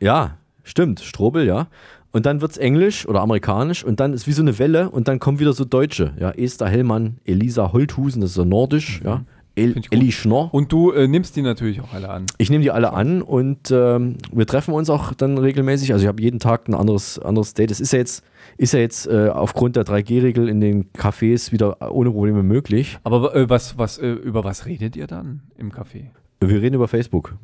Ja, 0.00 0.38
stimmt, 0.62 1.00
Strobel, 1.00 1.46
ja. 1.46 1.68
Und 2.12 2.26
dann 2.26 2.40
wird 2.40 2.52
es 2.52 2.58
Englisch 2.58 3.08
oder 3.08 3.20
Amerikanisch 3.22 3.82
und 3.84 3.98
dann 3.98 4.12
ist 4.12 4.28
wie 4.28 4.32
so 4.32 4.42
eine 4.42 4.58
Welle 4.60 4.88
und 4.90 5.08
dann 5.08 5.18
kommen 5.18 5.40
wieder 5.40 5.52
so 5.52 5.64
Deutsche. 5.64 6.14
Ja, 6.18 6.30
Esther 6.30 6.68
Hellmann, 6.68 7.18
Elisa 7.24 7.72
Holthusen, 7.72 8.20
das 8.20 8.30
ist 8.30 8.36
so 8.36 8.44
nordisch, 8.44 9.00
ja. 9.04 9.24
El. 9.56 9.80
Elli 9.90 10.12
Schnorr. 10.12 10.52
Und 10.52 10.72
du 10.72 10.90
äh, 10.90 11.06
nimmst 11.06 11.36
die 11.36 11.42
natürlich 11.42 11.80
auch 11.80 11.92
alle 11.92 12.08
an. 12.08 12.26
Ich 12.38 12.50
nehme 12.50 12.62
die 12.62 12.70
alle 12.70 12.92
an 12.92 13.22
und 13.22 13.70
ähm, 13.70 14.16
wir 14.32 14.46
treffen 14.46 14.74
uns 14.74 14.90
auch 14.90 15.14
dann 15.14 15.38
regelmäßig. 15.38 15.92
Also 15.92 16.04
ich 16.04 16.08
habe 16.08 16.20
jeden 16.20 16.40
Tag 16.40 16.68
ein 16.68 16.74
anderes, 16.74 17.18
anderes 17.18 17.54
Date. 17.54 17.70
Das 17.70 17.80
ist 17.80 17.92
ja 17.92 18.00
jetzt, 18.00 18.24
ist 18.56 18.72
ja 18.72 18.80
jetzt 18.80 19.06
äh, 19.06 19.28
aufgrund 19.28 19.76
der 19.76 19.84
3G-Regel 19.84 20.48
in 20.48 20.60
den 20.60 20.90
Cafés 20.92 21.52
wieder 21.52 21.92
ohne 21.92 22.10
Probleme 22.10 22.42
möglich. 22.42 22.98
Aber 23.04 23.34
äh, 23.34 23.48
was, 23.48 23.78
was, 23.78 23.98
äh, 23.98 24.10
über 24.10 24.44
was 24.44 24.66
redet 24.66 24.96
ihr 24.96 25.06
dann 25.06 25.42
im 25.56 25.70
Café? 25.70 26.06
Wir 26.40 26.60
reden 26.60 26.74
über 26.74 26.88
Facebook. 26.88 27.36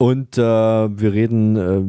Und 0.00 0.38
äh, 0.38 0.40
wir 0.40 1.12
reden 1.12 1.56
äh, 1.56 1.82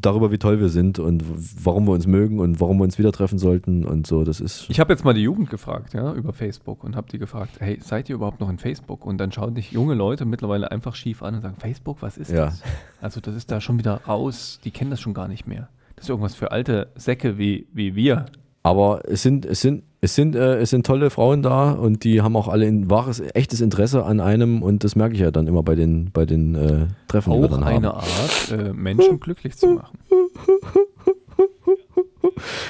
darüber, 0.00 0.30
wie 0.30 0.38
toll 0.38 0.60
wir 0.60 0.68
sind 0.68 1.00
und 1.00 1.24
warum 1.64 1.86
wir 1.88 1.92
uns 1.94 2.06
mögen 2.06 2.38
und 2.38 2.60
warum 2.60 2.78
wir 2.78 2.84
uns 2.84 2.96
wieder 2.96 3.10
treffen 3.10 3.38
sollten 3.38 3.84
und 3.84 4.06
so. 4.06 4.22
Das 4.22 4.38
ist. 4.38 4.66
Ich 4.70 4.78
habe 4.78 4.92
jetzt 4.92 5.04
mal 5.04 5.14
die 5.14 5.22
Jugend 5.22 5.50
gefragt, 5.50 5.92
ja, 5.92 6.12
über 6.14 6.32
Facebook 6.32 6.84
und 6.84 6.94
habe 6.94 7.08
die 7.10 7.18
gefragt, 7.18 7.56
hey, 7.58 7.80
seid 7.82 8.08
ihr 8.08 8.14
überhaupt 8.14 8.38
noch 8.38 8.48
in 8.50 8.58
Facebook? 8.58 9.04
Und 9.04 9.18
dann 9.18 9.32
schauen 9.32 9.56
dich 9.56 9.72
junge 9.72 9.94
Leute 9.94 10.26
mittlerweile 10.26 10.70
einfach 10.70 10.94
schief 10.94 11.24
an 11.24 11.34
und 11.34 11.40
sagen, 11.40 11.56
Facebook, 11.58 12.02
was 12.02 12.16
ist 12.18 12.30
Ja. 12.30 12.46
das? 12.46 12.62
Also 13.00 13.20
das 13.20 13.34
ist 13.34 13.50
da 13.50 13.60
schon 13.60 13.78
wieder 13.78 14.00
raus, 14.06 14.60
die 14.62 14.70
kennen 14.70 14.90
das 14.92 15.00
schon 15.00 15.12
gar 15.14 15.26
nicht 15.26 15.48
mehr. 15.48 15.68
Das 15.96 16.04
ist 16.04 16.10
irgendwas 16.10 16.36
für 16.36 16.52
alte 16.52 16.92
Säcke 16.94 17.36
wie, 17.36 17.66
wie 17.72 17.96
wir. 17.96 18.26
Aber 18.62 19.02
es 19.08 19.22
sind, 19.22 19.44
es 19.44 19.60
sind, 19.60 19.82
es 20.06 20.14
sind, 20.14 20.36
äh, 20.36 20.58
es 20.58 20.70
sind 20.70 20.86
tolle 20.86 21.10
Frauen 21.10 21.42
da 21.42 21.72
und 21.72 22.04
die 22.04 22.22
haben 22.22 22.36
auch 22.36 22.46
alle 22.46 22.66
ein 22.66 22.88
wahres, 22.88 23.20
echtes 23.34 23.60
Interesse 23.60 24.04
an 24.04 24.20
einem 24.20 24.62
und 24.62 24.84
das 24.84 24.94
merke 24.94 25.14
ich 25.14 25.20
ja 25.20 25.32
dann 25.32 25.48
immer 25.48 25.64
bei 25.64 25.74
den, 25.74 26.10
bei 26.12 26.24
den 26.24 26.54
äh, 26.54 26.86
Treffen, 27.08 27.32
die 27.32 27.38
wir 27.40 27.46
Auch 27.46 27.50
dann 27.50 27.64
eine 27.64 27.88
haben. 27.88 27.96
Art, 27.96 28.52
äh, 28.52 28.72
Menschen 28.72 29.18
glücklich 29.20 29.56
zu 29.56 29.66
machen. 29.66 29.98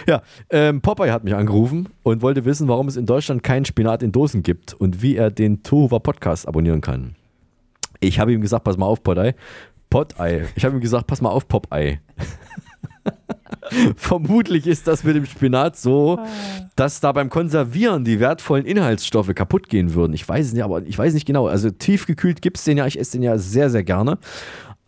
Ja, 0.06 0.22
ähm, 0.50 0.80
Popeye 0.80 1.10
hat 1.10 1.24
mich 1.24 1.34
angerufen 1.34 1.88
und 2.04 2.22
wollte 2.22 2.44
wissen, 2.44 2.68
warum 2.68 2.86
es 2.86 2.94
in 2.94 3.04
Deutschland 3.04 3.42
keinen 3.42 3.64
Spinat 3.64 4.00
in 4.04 4.12
Dosen 4.12 4.44
gibt 4.44 4.74
und 4.74 5.02
wie 5.02 5.16
er 5.16 5.32
den 5.32 5.64
Tohuwa 5.64 5.98
Podcast 5.98 6.46
abonnieren 6.46 6.80
kann. 6.80 7.16
Ich 7.98 8.20
habe 8.20 8.32
ihm 8.32 8.40
gesagt, 8.40 8.62
pass 8.62 8.76
mal 8.76 8.86
auf, 8.86 9.02
Popeye. 9.02 9.34
Popeye. 9.90 10.44
Ich 10.54 10.64
habe 10.64 10.76
ihm 10.76 10.80
gesagt, 10.80 11.08
pass 11.08 11.20
mal 11.20 11.30
auf, 11.30 11.48
Popeye. 11.48 11.98
Vermutlich 13.96 14.66
ist 14.66 14.86
das 14.86 15.04
mit 15.04 15.16
dem 15.16 15.26
Spinat 15.26 15.76
so, 15.76 16.20
dass 16.74 17.00
da 17.00 17.12
beim 17.12 17.30
Konservieren 17.30 18.04
die 18.04 18.20
wertvollen 18.20 18.64
Inhaltsstoffe 18.64 19.34
kaputt 19.34 19.68
gehen 19.68 19.94
würden. 19.94 20.12
Ich 20.12 20.28
weiß 20.28 20.46
es 20.46 20.52
nicht, 20.52 20.62
aber 20.62 20.82
ich 20.82 20.98
weiß 20.98 21.14
nicht 21.14 21.26
genau. 21.26 21.46
Also 21.46 21.70
tiefgekühlt 21.70 22.42
gibt 22.42 22.58
es 22.58 22.64
den 22.64 22.78
ja, 22.78 22.86
ich 22.86 22.98
esse 22.98 23.12
den 23.12 23.22
ja 23.22 23.38
sehr, 23.38 23.70
sehr 23.70 23.84
gerne. 23.84 24.18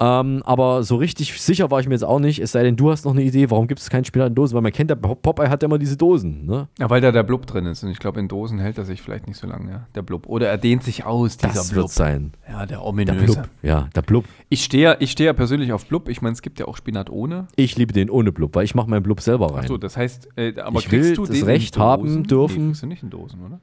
Ähm, 0.00 0.42
aber 0.44 0.84
so 0.84 0.94
richtig 0.96 1.40
sicher 1.40 1.70
war 1.72 1.80
ich 1.80 1.88
mir 1.88 1.94
jetzt 1.94 2.04
auch 2.04 2.20
nicht, 2.20 2.38
es 2.38 2.52
sei 2.52 2.62
denn, 2.62 2.76
du 2.76 2.90
hast 2.90 3.04
noch 3.04 3.12
eine 3.12 3.22
Idee, 3.22 3.50
warum 3.50 3.66
gibt 3.66 3.80
es 3.80 3.90
keinen 3.90 4.04
Spinat 4.04 4.28
in 4.28 4.34
Dosen? 4.36 4.54
Weil 4.54 4.62
man 4.62 4.70
kennt, 4.72 4.90
der 4.90 4.94
Pop- 4.94 5.22
Popeye 5.22 5.48
hat 5.48 5.62
ja 5.62 5.66
immer 5.66 5.78
diese 5.78 5.96
Dosen. 5.96 6.46
Ne? 6.46 6.68
Ja, 6.78 6.88
weil 6.88 7.00
da 7.00 7.10
der 7.10 7.24
Blub 7.24 7.46
drin 7.46 7.66
ist. 7.66 7.82
Und 7.82 7.90
ich 7.90 7.98
glaube, 7.98 8.20
in 8.20 8.28
Dosen 8.28 8.60
hält 8.60 8.78
er 8.78 8.84
sich 8.84 9.02
vielleicht 9.02 9.26
nicht 9.26 9.38
so 9.38 9.46
lange, 9.48 9.70
ja, 9.72 9.86
der 9.96 10.02
Blub. 10.02 10.28
Oder 10.28 10.48
er 10.48 10.56
dehnt 10.58 10.84
sich 10.84 11.04
aus, 11.04 11.36
dieser 11.36 11.52
Das 11.52 11.70
Blub. 11.70 11.84
wird 11.84 11.90
sein. 11.90 12.32
Ja, 12.48 12.58
der 12.60 12.66
Der 12.78 12.84
ominöse. 12.84 13.24
Blub. 13.24 13.48
Ja, 13.62 13.88
der 13.94 14.02
Blub. 14.02 14.24
Ich 14.48 14.62
stehe 14.62 14.96
ich 15.00 15.10
stehe 15.10 15.26
ja 15.26 15.32
persönlich 15.32 15.72
auf 15.72 15.84
Blub. 15.86 16.08
Ich 16.08 16.22
meine, 16.22 16.32
es 16.34 16.42
gibt 16.42 16.60
ja 16.60 16.66
auch 16.66 16.76
Spinat 16.76 17.10
ohne. 17.10 17.48
Ich 17.56 17.76
liebe 17.76 17.92
den 17.92 18.08
ohne 18.08 18.30
Blub, 18.30 18.54
weil 18.54 18.64
ich 18.64 18.74
mache 18.76 18.88
meinen 18.88 19.02
Blub 19.02 19.20
selber 19.20 19.52
rein. 19.52 19.64
Achso, 19.64 19.78
das 19.78 19.96
heißt, 19.96 20.28
äh, 20.36 20.54
aber 20.60 20.78
Ich 20.78 20.86
kriegst 20.88 21.08
will 21.10 21.16
du 21.16 21.26
das 21.26 21.44
Recht 21.44 21.76
haben 21.76 22.22
dürfen. 22.24 22.56
Nee, 22.62 22.66
kriegst 22.68 22.82
du 22.82 22.86
nicht 22.86 23.02
in 23.02 23.10
Dosen, 23.10 23.40
oder? 23.44 23.60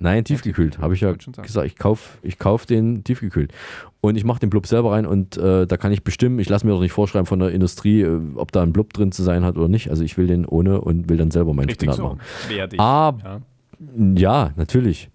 Nein, 0.00 0.24
tiefgekühlt, 0.24 0.78
habe 0.78 0.94
ich 0.94 1.00
ja 1.00 1.12
gesagt. 1.12 1.66
Ich 1.66 1.76
kaufe 1.76 2.18
ich 2.22 2.38
kauf 2.38 2.66
den 2.66 3.02
tiefgekühlt. 3.02 3.52
Und 4.00 4.16
ich 4.16 4.24
mache 4.24 4.38
den 4.38 4.48
Blub 4.48 4.66
selber 4.66 4.92
rein 4.92 5.06
und 5.06 5.36
äh, 5.36 5.66
da 5.66 5.76
kann 5.76 5.90
ich 5.90 6.04
bestimmen, 6.04 6.38
ich 6.38 6.48
lasse 6.48 6.64
mir 6.64 6.72
doch 6.72 6.80
nicht 6.80 6.92
vorschreiben 6.92 7.26
von 7.26 7.40
der 7.40 7.50
Industrie, 7.50 8.02
äh, 8.02 8.20
ob 8.36 8.52
da 8.52 8.62
ein 8.62 8.72
Blub 8.72 8.92
drin 8.92 9.10
zu 9.10 9.24
sein 9.24 9.44
hat 9.44 9.56
oder 9.56 9.66
nicht. 9.66 9.90
Also 9.90 10.04
ich 10.04 10.16
will 10.16 10.28
den 10.28 10.46
ohne 10.46 10.80
und 10.80 11.08
will 11.08 11.16
dann 11.16 11.32
selber 11.32 11.52
meinen 11.52 11.70
Spinat 11.70 11.96
so. 11.96 12.02
machen. 12.04 12.20
Wertig. 12.48 12.78
Ah, 12.78 13.14
Ja. 13.24 13.40
ja, 14.14 14.50
natürlich. 14.54 15.10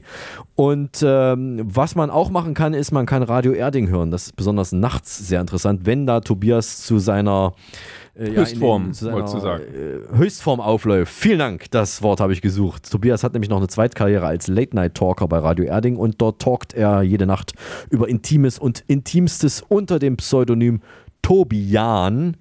Und 0.56 1.04
ähm, 1.04 1.62
was 1.64 1.94
man 1.94 2.10
auch 2.10 2.32
machen 2.32 2.56
kann, 2.56 2.74
ist, 2.74 2.92
man 2.92 3.06
kann 3.06 3.22
Radio 3.22 3.52
Erding 3.52 3.90
hören. 3.90 4.10
Das 4.10 4.26
ist 4.26 4.36
besonders 4.36 4.72
nachts 4.72 5.28
sehr 5.28 5.40
interessant, 5.40 5.86
wenn 5.86 6.08
da 6.08 6.22
Tobias 6.22 6.82
zu 6.82 6.98
seiner 6.98 7.54
äh, 8.18 8.32
ja, 8.32 8.42
Höchstform, 8.42 8.82
in- 8.84 8.88
in- 8.90 8.94
zu 8.94 9.06
seiner, 9.06 9.16
wolltest 9.18 9.36
du 9.36 9.40
sagen. 9.40 9.64
äh, 10.14 10.18
Höchstform 10.18 10.60
aufläuft. 10.62 11.14
Vielen 11.14 11.40
Dank, 11.40 11.70
das 11.72 12.02
Wort 12.02 12.20
habe 12.20 12.34
ich 12.34 12.42
gesucht. 12.42 12.90
Tobias 12.90 13.24
hat 13.24 13.34
nämlich 13.34 13.50
noch 13.50 13.58
eine 13.58 13.68
Zweitkarriere 13.68 14.26
als 14.26 14.48
Late-Night-Talker 14.48 15.28
bei 15.28 15.40
Radio 15.40 15.66
Erding 15.66 15.98
und 15.98 16.22
dort 16.22 16.42
talkt 16.42 16.74
er 16.74 17.02
jede 17.02 17.26
Nacht 17.26 17.54
über 17.90 18.08
Intimes 18.08 18.58
und 18.60 18.84
Intimstes 18.88 19.64
unter 19.68 20.00
dem 20.00 20.18
Pseudonym 20.18 20.82
Tobian. 21.22 22.38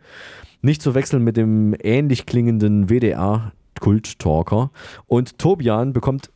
Nicht 0.62 0.80
zu 0.82 0.94
wechseln 0.94 1.22
mit 1.24 1.36
dem 1.36 1.74
ähnlich 1.82 2.24
klingenden 2.26 2.88
WDR-Kult-Talker. 2.88 4.70
Und 5.06 5.38
Tobian 5.38 5.92
bekommt 5.92 6.30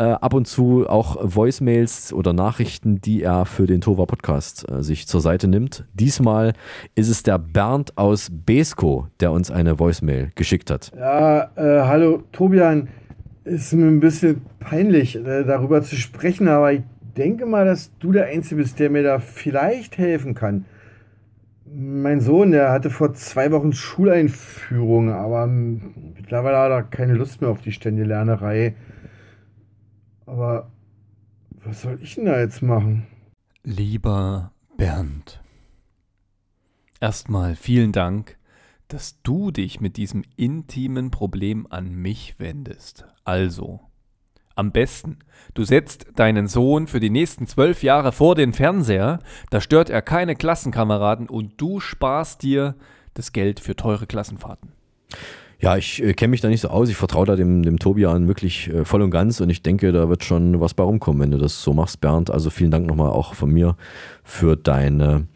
äh, 0.00 0.12
ab 0.14 0.32
und 0.32 0.46
zu 0.46 0.88
auch 0.88 1.18
Voicemails 1.20 2.14
oder 2.14 2.32
Nachrichten, 2.32 3.02
die 3.02 3.22
er 3.22 3.44
für 3.44 3.66
den 3.66 3.82
Tova 3.82 4.06
Podcast 4.06 4.66
äh, 4.70 4.82
sich 4.82 5.06
zur 5.06 5.20
Seite 5.20 5.46
nimmt. 5.46 5.84
Diesmal 5.92 6.54
ist 6.94 7.10
es 7.10 7.22
der 7.22 7.38
Bernd 7.38 7.98
aus 7.98 8.30
Besko, 8.32 9.08
der 9.20 9.30
uns 9.30 9.50
eine 9.50 9.78
Voicemail 9.78 10.32
geschickt 10.34 10.70
hat. 10.70 10.90
Ja, 10.96 11.50
äh, 11.54 11.82
hallo 11.86 12.22
Tobian. 12.32 12.88
Ist 13.44 13.74
mir 13.74 13.88
ein 13.88 14.00
bisschen 14.00 14.40
peinlich, 14.58 15.16
äh, 15.16 15.44
darüber 15.44 15.82
zu 15.82 15.96
sprechen, 15.96 16.48
aber 16.48 16.72
ich 16.72 16.82
denke 17.16 17.44
mal, 17.44 17.66
dass 17.66 17.90
du 17.98 18.12
der 18.12 18.26
Einzige 18.26 18.62
bist, 18.62 18.78
der 18.78 18.88
mir 18.88 19.02
da 19.02 19.18
vielleicht 19.18 19.98
helfen 19.98 20.34
kann. 20.34 20.64
Mein 21.72 22.20
Sohn, 22.20 22.52
der 22.52 22.72
hatte 22.72 22.88
vor 22.88 23.12
zwei 23.12 23.52
Wochen 23.52 23.74
Schuleinführung, 23.74 25.10
aber 25.10 25.46
mittlerweile 25.46 26.56
hat 26.56 26.70
er 26.70 26.82
keine 26.84 27.14
Lust 27.14 27.42
mehr 27.42 27.50
auf 27.50 27.60
die 27.60 27.72
ständige 27.72 28.08
Lernerei. 28.08 28.74
Aber 30.30 30.70
was 31.64 31.82
soll 31.82 31.98
ich 32.00 32.14
denn 32.14 32.26
da 32.26 32.38
jetzt 32.38 32.62
machen? 32.62 33.08
Lieber 33.64 34.52
Bernd, 34.76 35.42
erstmal 37.00 37.56
vielen 37.56 37.90
Dank, 37.90 38.38
dass 38.86 39.20
du 39.22 39.50
dich 39.50 39.80
mit 39.80 39.96
diesem 39.96 40.22
intimen 40.36 41.10
Problem 41.10 41.66
an 41.68 41.92
mich 41.92 42.38
wendest. 42.38 43.06
Also, 43.24 43.80
am 44.54 44.70
besten, 44.70 45.18
du 45.54 45.64
setzt 45.64 46.06
deinen 46.14 46.46
Sohn 46.46 46.86
für 46.86 47.00
die 47.00 47.10
nächsten 47.10 47.48
zwölf 47.48 47.82
Jahre 47.82 48.12
vor 48.12 48.36
den 48.36 48.52
Fernseher, 48.52 49.18
da 49.50 49.60
stört 49.60 49.90
er 49.90 50.00
keine 50.00 50.36
Klassenkameraden 50.36 51.28
und 51.28 51.60
du 51.60 51.80
sparst 51.80 52.44
dir 52.44 52.76
das 53.14 53.32
Geld 53.32 53.58
für 53.58 53.74
teure 53.74 54.06
Klassenfahrten. 54.06 54.70
Ja, 55.60 55.76
ich 55.76 56.02
äh, 56.02 56.14
kenne 56.14 56.30
mich 56.30 56.40
da 56.40 56.48
nicht 56.48 56.62
so 56.62 56.68
aus. 56.68 56.88
Ich 56.88 56.96
vertraue 56.96 57.26
da 57.26 57.36
dem, 57.36 57.62
dem 57.62 57.78
Tobian 57.78 58.28
wirklich 58.28 58.68
äh, 58.72 58.84
voll 58.84 59.02
und 59.02 59.10
ganz 59.10 59.40
und 59.40 59.50
ich 59.50 59.62
denke, 59.62 59.92
da 59.92 60.08
wird 60.08 60.24
schon 60.24 60.58
was 60.60 60.72
bei 60.74 60.82
rumkommen, 60.82 61.20
wenn 61.20 61.30
du 61.30 61.38
das 61.38 61.62
so 61.62 61.74
machst, 61.74 62.00
Bernd. 62.00 62.30
Also 62.30 62.48
vielen 62.50 62.70
Dank 62.70 62.86
nochmal 62.86 63.10
auch 63.10 63.34
von 63.34 63.50
mir 63.50 63.76
für 64.24 64.56
deine 64.56 65.26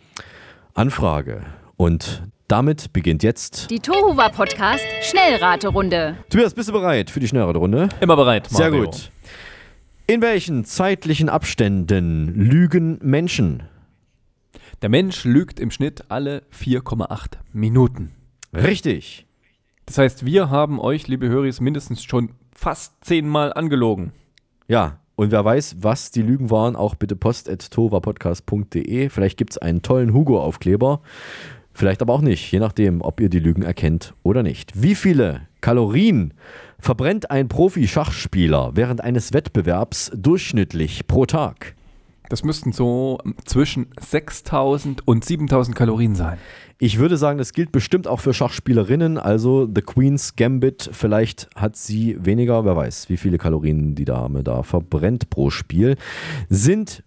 Anfrage. 0.73 1.43
Und 1.77 2.23
damit 2.49 2.93
beginnt 2.93 3.23
jetzt. 3.23 3.71
Die 3.71 3.81
Tohuwa 3.81 4.31
Podcast 4.31 4.85
Schnellraterunde. 5.03 6.17
Tobias, 6.31 6.55
bist 6.55 6.69
du 6.69 6.73
bereit 6.73 7.11
für 7.11 7.21
die 7.21 7.29
Schnellraterunde? 7.29 7.89
Immer 8.01 8.17
bereit, 8.17 8.49
Sehr 8.49 8.71
Mario. 8.71 8.85
gut. 8.87 9.11
In 10.07 10.23
welchen 10.23 10.65
zeitlichen 10.65 11.29
Abständen 11.29 12.35
lügen 12.35 12.99
Menschen? 13.03 13.63
Der 14.83 14.89
Mensch 14.89 15.25
lügt 15.25 15.61
im 15.61 15.71
Schnitt 15.71 16.05
alle 16.11 16.43
4,8 16.53 17.39
Minuten. 17.53 18.11
Richtig. 18.55 19.27
Das 19.87 19.99
heißt, 19.99 20.25
wir 20.25 20.51
haben 20.51 20.81
euch, 20.81 21.09
liebe 21.09 21.29
Höris, 21.29 21.61
mindestens 21.61 22.03
schon 22.03 22.31
fast 22.55 23.05
zehnmal 23.05 23.53
angelogen. 23.53 24.13
Ja, 24.67 24.99
und 25.17 25.31
wer 25.31 25.45
weiß, 25.45 25.77
was 25.81 26.11
die 26.11 26.23
Lügen 26.23 26.51
waren, 26.51 26.75
auch 26.75 26.95
bitte 26.95 27.17
post.tovapodcast.de. 27.17 29.09
Vielleicht 29.09 29.37
gibt 29.37 29.53
es 29.53 29.59
einen 29.59 29.83
tollen 29.83 30.13
Hugo-Aufkleber. 30.13 31.01
Vielleicht 31.73 32.03
aber 32.03 32.13
auch 32.13 32.21
nicht, 32.21 32.51
je 32.53 32.61
nachdem, 32.61 33.03
ob 33.03 33.21
ihr 33.21 33.29
die 33.29 33.41
Lügen 33.41 33.63
erkennt 33.63 34.15
oder 34.23 34.43
nicht. 34.43 34.81
Wie 34.81 34.95
viele 34.95 35.43
Kalorien 35.61 36.35
verbrennt 36.79 37.31
ein 37.31 37.49
Profi-Schachspieler 37.49 38.73
während 38.75 39.03
eines 39.03 39.33
Wettbewerbs 39.33 40.13
durchschnittlich 40.15 41.07
pro 41.07 41.27
Tag? 41.27 41.75
Das 42.29 42.43
müssten 42.43 42.73
so 42.73 43.19
zwischen 43.45 43.87
6000 44.01 45.07
und 45.07 45.25
7000 45.25 45.77
Kalorien 45.77 46.15
sein. 46.15 46.39
Ich 46.79 46.99
würde 46.99 47.17
sagen, 47.17 47.39
das 47.39 47.53
gilt 47.53 47.71
bestimmt 47.71 48.09
auch 48.09 48.21
für 48.21 48.33
Schachspielerinnen. 48.33 49.19
Also 49.19 49.69
The 49.73 49.83
Queen's 49.83 50.35
Gambit, 50.35 50.91
vielleicht 50.93 51.49
hat 51.55 51.77
sie 51.77 52.17
weniger, 52.19 52.65
wer 52.65 52.77
weiß, 52.77 53.09
wie 53.11 53.19
viele 53.19 53.39
Kalorien 53.39 53.95
die 53.95 54.07
Dame 54.07 54.43
da 54.43 54.63
verbrennt 54.63 55.31
pro 55.31 55.51
Spiel. 55.51 55.97
Sind 56.49 57.05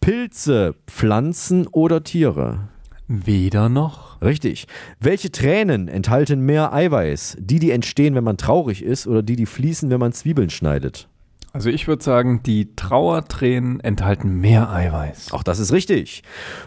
Pilze 0.00 0.76
Pflanzen 0.86 1.66
oder 1.66 2.02
Tiere? 2.02 2.68
Weder 3.08 3.68
noch. 3.68 4.22
Richtig. 4.22 4.68
Welche 5.00 5.32
Tränen 5.32 5.88
enthalten 5.88 6.40
mehr 6.40 6.72
Eiweiß? 6.72 7.38
Die, 7.40 7.58
die 7.58 7.72
entstehen, 7.72 8.14
wenn 8.14 8.24
man 8.24 8.36
traurig 8.36 8.84
ist 8.84 9.08
oder 9.08 9.22
die, 9.22 9.34
die 9.34 9.46
fließen, 9.46 9.90
wenn 9.90 10.00
man 10.00 10.12
Zwiebeln 10.12 10.48
schneidet? 10.48 11.09
Also 11.52 11.68
ich 11.68 11.88
würde 11.88 12.02
sagen, 12.02 12.42
die 12.44 12.74
Trauertränen 12.76 13.80
enthalten 13.80 14.40
mehr 14.40 14.70
Eiweiß. 14.70 15.32
Auch 15.32 15.42
das 15.42 15.58
ist 15.58 15.72
richtig. 15.72 16.22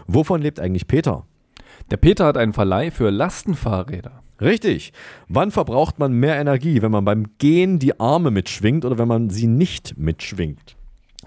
Wovon 0.06 0.42
lebt 0.42 0.60
eigentlich 0.60 0.86
Peter? 0.86 1.24
Der 1.90 1.96
Peter 1.96 2.26
hat 2.26 2.36
einen 2.36 2.52
Verleih 2.52 2.90
für 2.90 3.10
Lastenfahrräder. 3.10 4.22
Richtig. 4.40 4.92
Wann 5.28 5.50
verbraucht 5.50 5.98
man 5.98 6.12
mehr 6.12 6.36
Energie, 6.36 6.82
wenn 6.82 6.90
man 6.90 7.04
beim 7.04 7.38
Gehen 7.38 7.78
die 7.78 7.98
Arme 7.98 8.30
mitschwingt 8.30 8.84
oder 8.84 8.98
wenn 8.98 9.08
man 9.08 9.30
sie 9.30 9.46
nicht 9.46 9.96
mitschwingt? 9.96 10.76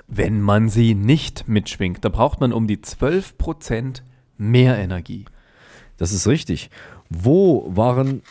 Wenn 0.08 0.41
man 0.41 0.70
sie 0.70 0.93
nicht 0.93 1.47
mitschwingt, 1.47 2.05
da 2.05 2.10
braucht 2.10 2.39
man 2.39 2.53
um 2.53 2.68
die 2.68 2.78
12% 2.78 4.01
mehr 4.38 4.78
Energie. 4.78 5.26
Das 5.97 6.12
ist 6.12 6.28
richtig. 6.28 6.70
Wo 7.10 7.76
waren. 7.76 8.22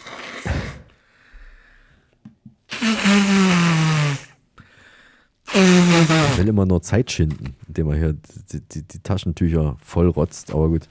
Ich 6.36 6.42
will 6.42 6.48
immer 6.48 6.66
nur 6.66 6.82
Zeit 6.82 7.10
schinden, 7.10 7.54
indem 7.66 7.88
er 7.88 7.96
hier 7.96 8.12
die, 8.52 8.60
die, 8.60 8.82
die 8.82 8.98
Taschentücher 8.98 9.74
vollrotzt, 9.82 10.52
aber 10.52 10.68
gut. 10.68 10.82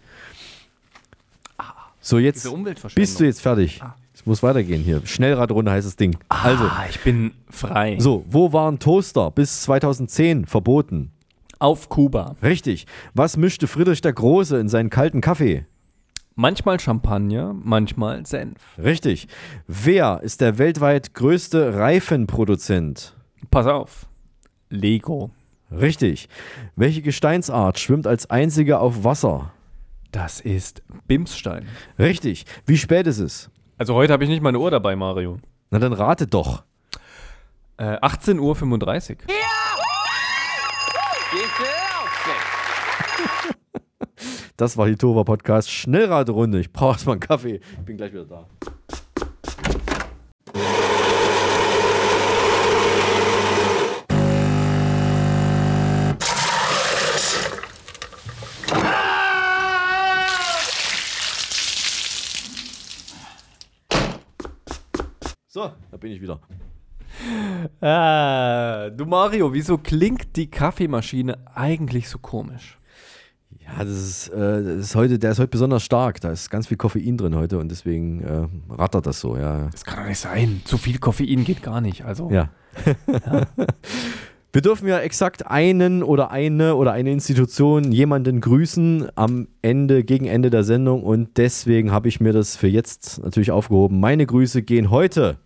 So, 2.02 2.18
jetzt 2.18 2.50
bist 2.96 3.20
du 3.20 3.26
jetzt 3.26 3.42
fertig. 3.44 3.80
Es 4.16 4.26
muss 4.26 4.42
weitergehen 4.42 4.82
hier. 4.82 5.06
Schnellradrunde 5.06 5.70
heißt 5.72 5.86
das 5.86 5.98
Ding. 5.98 6.18
also, 6.30 6.64
Ah, 6.64 6.86
ich 6.90 7.00
bin 7.02 7.32
frei. 7.52 7.96
so, 8.00 8.26
wo 8.28 8.54
waren 8.54 8.80
Toaster 8.80 9.30
bis 9.30 9.62
2010 9.62 10.48
verboten? 10.48 11.12
Auf 11.60 11.90
Kuba. 11.90 12.36
Richtig. 12.42 12.88
Was 13.14 13.38
mischte 13.38 13.68
Friedrich 13.68 14.02
der 14.02 14.14
Große 14.14 14.58
in 14.58 14.68
seinen 14.68 14.90
kalten 14.90 15.22
Kaffee? 15.22 15.68
Manchmal 16.34 16.80
Champagner, 16.80 17.54
manchmal 17.54 18.26
Senf. 18.26 18.58
Richtig. 18.80 19.28
Wer 19.68 20.22
ist 20.24 20.42
der 20.42 20.58
weltweit 20.58 21.14
größte 21.14 21.76
Reifenproduzent? 21.76 23.14
Pass 23.52 23.68
auf. 23.68 24.08
Lego. 24.76 25.32
Richtig. 25.72 26.30
Welche 26.76 27.02
Gesteinsart 27.02 27.80
schwimmt 27.80 28.06
als 28.06 28.30
einzige 28.30 28.80
auf 28.80 29.04
Wasser? 29.04 29.52
Das 30.12 30.40
ist 30.40 30.84
Bimsstein. 31.08 31.68
Richtig. 32.00 32.46
Wie 32.66 32.78
spät 32.78 33.08
ist 33.08 33.20
es? 33.20 33.50
Also 33.78 33.96
heute 33.96 34.14
habe 34.14 34.24
ich 34.24 34.30
nicht 34.30 34.42
meine 34.42 34.60
Uhr 34.60 34.72
dabei, 34.72 34.96
Mario. 34.96 35.40
Na 35.72 35.80
dann 35.80 35.94
rate 35.94 36.28
doch. 36.28 36.64
Äh, 37.78 37.98
18.35 37.98 39.12
Uhr. 39.12 39.18
Das 44.58 44.78
war 44.78 44.88
die 44.88 44.96
Tova 44.96 45.26
Podcast 45.26 45.70
Schnellraterunde. 45.70 46.62
Ich 46.62 46.72
brauche 46.72 46.94
erstmal 46.94 47.16
einen 47.16 47.20
Kaffee. 47.20 47.56
Ich 47.56 47.86
bin 47.86 47.98
gleich 47.98 48.14
wieder 48.14 48.24
da. 48.26 48.48
So, 65.56 65.72
da 65.90 65.96
bin 65.96 66.12
ich 66.12 66.22
wieder. 66.22 66.42
Ah, 67.80 68.90
du 68.90 69.06
Mario, 69.06 69.54
wieso 69.54 69.78
klingt 69.78 70.36
die 70.36 70.52
Kaffeemaschine 70.52 71.38
eigentlich 71.56 72.10
so 72.10 72.18
komisch? 72.18 72.78
Ja, 73.62 73.86
das 73.86 73.96
ist, 73.96 74.28
äh, 74.34 74.64
das 74.64 74.88
ist 74.88 74.96
heute, 74.96 75.18
der 75.18 75.32
ist 75.32 75.40
heute 75.40 75.48
besonders 75.48 75.84
stark. 75.84 76.20
Da 76.20 76.32
ist 76.32 76.50
ganz 76.50 76.68
viel 76.68 76.76
Koffein 76.76 77.16
drin 77.16 77.36
heute 77.36 77.58
und 77.58 77.72
deswegen 77.72 78.22
äh, 78.22 78.74
rattert 78.74 79.06
das 79.06 79.22
so, 79.22 79.38
ja. 79.38 79.70
Das 79.72 79.86
kann 79.86 80.00
doch 80.00 80.10
nicht 80.10 80.20
sein. 80.20 80.62
Zu 80.66 80.78
viel 80.78 80.98
Koffein 80.98 81.46
geht 81.46 81.64
gar 81.64 81.80
nicht. 81.80 82.04
Also. 82.04 82.30
Ja. 82.30 82.50
Ja. 83.08 83.48
Wir 84.56 84.62
dürfen 84.62 84.88
ja 84.88 85.00
exakt 85.00 85.48
einen 85.48 86.02
oder 86.02 86.32
eine 86.32 86.76
oder 86.76 86.94
eine 86.94 87.12
Institution 87.12 87.92
jemanden 87.92 88.40
grüßen 88.40 89.10
am 89.16 89.50
Ende, 89.62 90.06
gegen 90.06 90.28
Ende 90.28 90.50
der 90.50 90.64
Sendung 90.64 91.04
und 91.04 91.38
deswegen 91.38 91.92
habe 91.92 92.08
ich 92.08 92.22
mir 92.22 92.32
das 92.32 92.56
für 92.56 92.70
jetzt 92.70 93.22
natürlich 93.22 93.52
aufgehoben. 93.52 94.00
Meine 94.00 94.26
Grüße 94.26 94.62
gehen 94.62 94.92
heute 94.92 95.40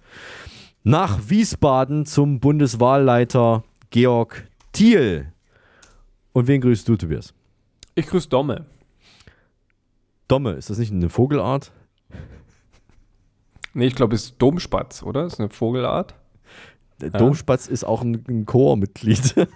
nach 0.84 1.30
Wiesbaden 1.30 2.06
zum 2.06 2.40
Bundeswahlleiter 2.40 3.64
Georg 3.90 4.48
Thiel. 4.72 5.32
Und 6.32 6.48
wen 6.48 6.62
grüßt 6.62 6.88
du, 6.88 6.96
Tobias? 6.96 7.34
Ich 7.96 8.08
grüße 8.08 8.30
Domme. 8.30 8.66
Domme, 10.28 10.52
ist 10.52 10.70
das 10.70 10.78
nicht 10.78 10.92
eine 10.92 11.10
Vogelart? 11.10 11.72
Nee, 13.74 13.88
ich 13.88 13.96
glaube, 13.96 14.16
es 14.16 14.26
ist 14.26 14.36
Domspatz, 14.40 15.04
oder? 15.04 15.26
Ist 15.26 15.40
eine 15.40 15.50
Vogelart. 15.50 16.16
Der 17.02 17.12
Domspatz 17.12 17.68
ist 17.68 17.84
auch 17.84 18.02
ein, 18.02 18.24
ein 18.28 18.46
Chormitglied. 18.46 19.36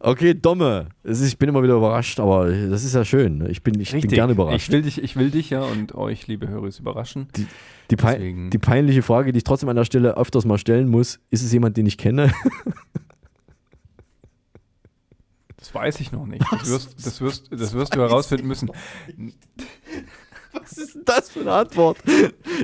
okay, 0.00 0.34
Domme. 0.34 0.88
Ich 1.04 1.38
bin 1.38 1.48
immer 1.48 1.62
wieder 1.62 1.74
überrascht, 1.74 2.18
aber 2.18 2.50
das 2.50 2.84
ist 2.84 2.94
ja 2.94 3.04
schön. 3.04 3.38
ne? 3.38 3.48
Ich 3.48 3.62
bin, 3.62 3.78
ich 3.80 3.92
bin 3.92 4.00
gerne 4.02 4.32
überrascht. 4.32 4.66
Ich 4.66 4.72
will, 4.72 4.82
dich, 4.82 5.02
ich 5.02 5.16
will 5.16 5.30
dich 5.30 5.50
ja 5.50 5.62
und 5.62 5.94
euch, 5.94 6.26
liebe 6.26 6.48
Hörer, 6.48 6.68
überraschen. 6.78 7.28
Die, 7.36 7.46
die, 7.90 7.96
pei 7.96 8.14
Deswegen- 8.14 8.50
die 8.50 8.58
peinliche 8.58 9.02
Frage, 9.02 9.32
die 9.32 9.38
ich 9.38 9.44
trotzdem 9.44 9.68
an 9.68 9.76
der 9.76 9.84
Stelle 9.84 10.16
öfters 10.16 10.44
mal 10.44 10.58
stellen 10.58 10.88
muss, 10.88 11.20
ist 11.30 11.42
es 11.42 11.52
jemand, 11.52 11.76
den 11.76 11.86
ich 11.86 11.98
kenne? 11.98 12.32
Das 15.58 15.74
weiß 15.74 16.00
ich 16.00 16.12
noch 16.12 16.26
nicht. 16.26 16.44
Das 16.52 16.68
wirst, 16.68 17.06
das 17.06 17.20
wirst, 17.20 17.48
das 17.50 17.72
wirst 17.72 17.94
du 17.94 18.00
herausfinden 18.00 18.46
müssen. 18.46 18.70
Was 20.52 20.72
ist 20.78 20.94
denn 20.94 21.02
das 21.04 21.28
für 21.30 21.40
eine 21.40 21.52
Antwort? 21.52 21.98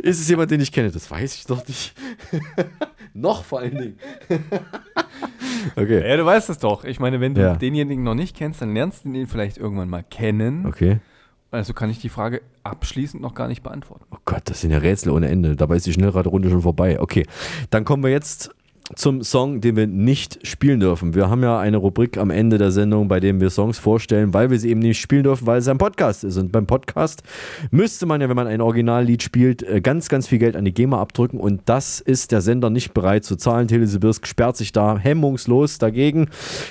Ist 0.03 0.21
es 0.21 0.29
jemand, 0.29 0.51
den 0.51 0.61
ich 0.61 0.71
kenne? 0.73 0.91
Das 0.91 1.11
weiß 1.11 1.35
ich 1.35 1.45
doch 1.47 1.67
nicht. 1.67 1.95
noch 3.15 3.45
vor 3.45 3.59
allen 3.61 3.77
Dingen. 3.77 3.99
okay. 5.77 6.09
Ja, 6.09 6.17
du 6.17 6.25
weißt 6.25 6.49
es 6.51 6.59
doch. 6.59 6.85
Ich 6.85 7.01
meine, 7.01 7.21
wenn 7.21 7.35
du 7.35 7.41
Ja. 7.41 7.57
denjenigen 7.57 8.05
noch 8.05 8.15
nicht 8.15 8.37
kennst, 8.37 8.63
dann 8.63 8.73
lernst 8.73 9.05
du 9.05 9.13
ihn 9.13 9.27
vielleicht 9.27 9.59
irgendwann 9.59 9.89
mal 9.89 10.05
kennen. 10.05 10.65
Okay. 10.67 11.01
Also 11.53 11.75
kann 11.75 11.91
ich 11.91 11.99
die 11.99 12.09
Frage 12.09 12.41
abschließend 12.65 13.23
noch 13.23 13.35
gar 13.35 13.47
nicht 13.47 13.63
beantworten. 13.63 14.05
Oh 14.11 14.17
Gott, 14.25 14.43
das 14.47 14.63
sind 14.63 14.71
ja 14.71 14.79
Rätsel 14.79 15.13
ohne 15.13 15.29
Ende. 15.29 15.55
Dabei 15.55 15.77
ist 15.77 15.87
die 15.87 15.93
Schnellraterunde 15.93 16.49
schon 16.49 16.63
vorbei. 16.63 16.99
Okay, 16.99 17.27
dann 17.69 17.85
kommen 17.85 18.03
wir 18.03 18.11
jetzt 18.11 18.51
zum 18.97 19.23
Song, 19.23 19.61
den 19.61 19.77
wir 19.77 19.87
nicht 19.87 20.47
spielen 20.47 20.81
dürfen. 20.81 21.15
Wir 21.15 21.29
haben 21.29 21.43
ja 21.43 21.59
eine 21.59 21.77
Rubrik 21.77 22.17
am 22.17 22.31
Ende 22.31 22.57
der 22.57 22.71
Sendung, 22.71 23.07
bei 23.07 23.21
dem 23.21 23.41
wir 23.41 23.51
Songs 23.51 23.79
vorstellen, 23.79 24.33
weil 24.33 24.51
wir 24.51 24.59
sie 24.59 24.71
eben 24.71 24.81
nicht 24.81 24.99
spielen 24.99 25.25
dürfen, 25.25 25.47
weil 25.47 25.59
es 25.59 25.69
ein 25.69 25.79
Podcast 25.79 26.25
ist. 26.25 26.39
Und 26.39 26.53
beim 26.53 26.67
Podcast 26.67 27.23
müsste 27.71 28.07
man 28.07 28.23
ja, 28.23 28.31
wenn 28.31 28.37
man 28.37 28.47
ein 28.47 28.63
Originallied 28.63 29.23
spielt, 29.23 29.63
äh, 29.63 29.83
ganz, 29.83 30.09
ganz 30.09 30.29
viel 30.29 30.39
Geld 30.39 30.57
an 30.57 30.65
die 30.65 30.73
GEMA 30.73 31.01
abdrücken. 31.01 31.39
Und 31.39 31.63
das 31.67 32.01
ist 32.01 32.33
der 32.33 32.41
Sender 32.41 32.71
nicht 32.71 32.95
bereit 32.95 33.25
zu 33.25 33.37
zahlen. 33.37 33.69
Telesibirsk 33.69 34.27
sperrt 34.27 34.57
sich 34.57 34.73
da 34.73 34.99
hemmungslos 34.99 35.77
dagegen. 35.77 36.29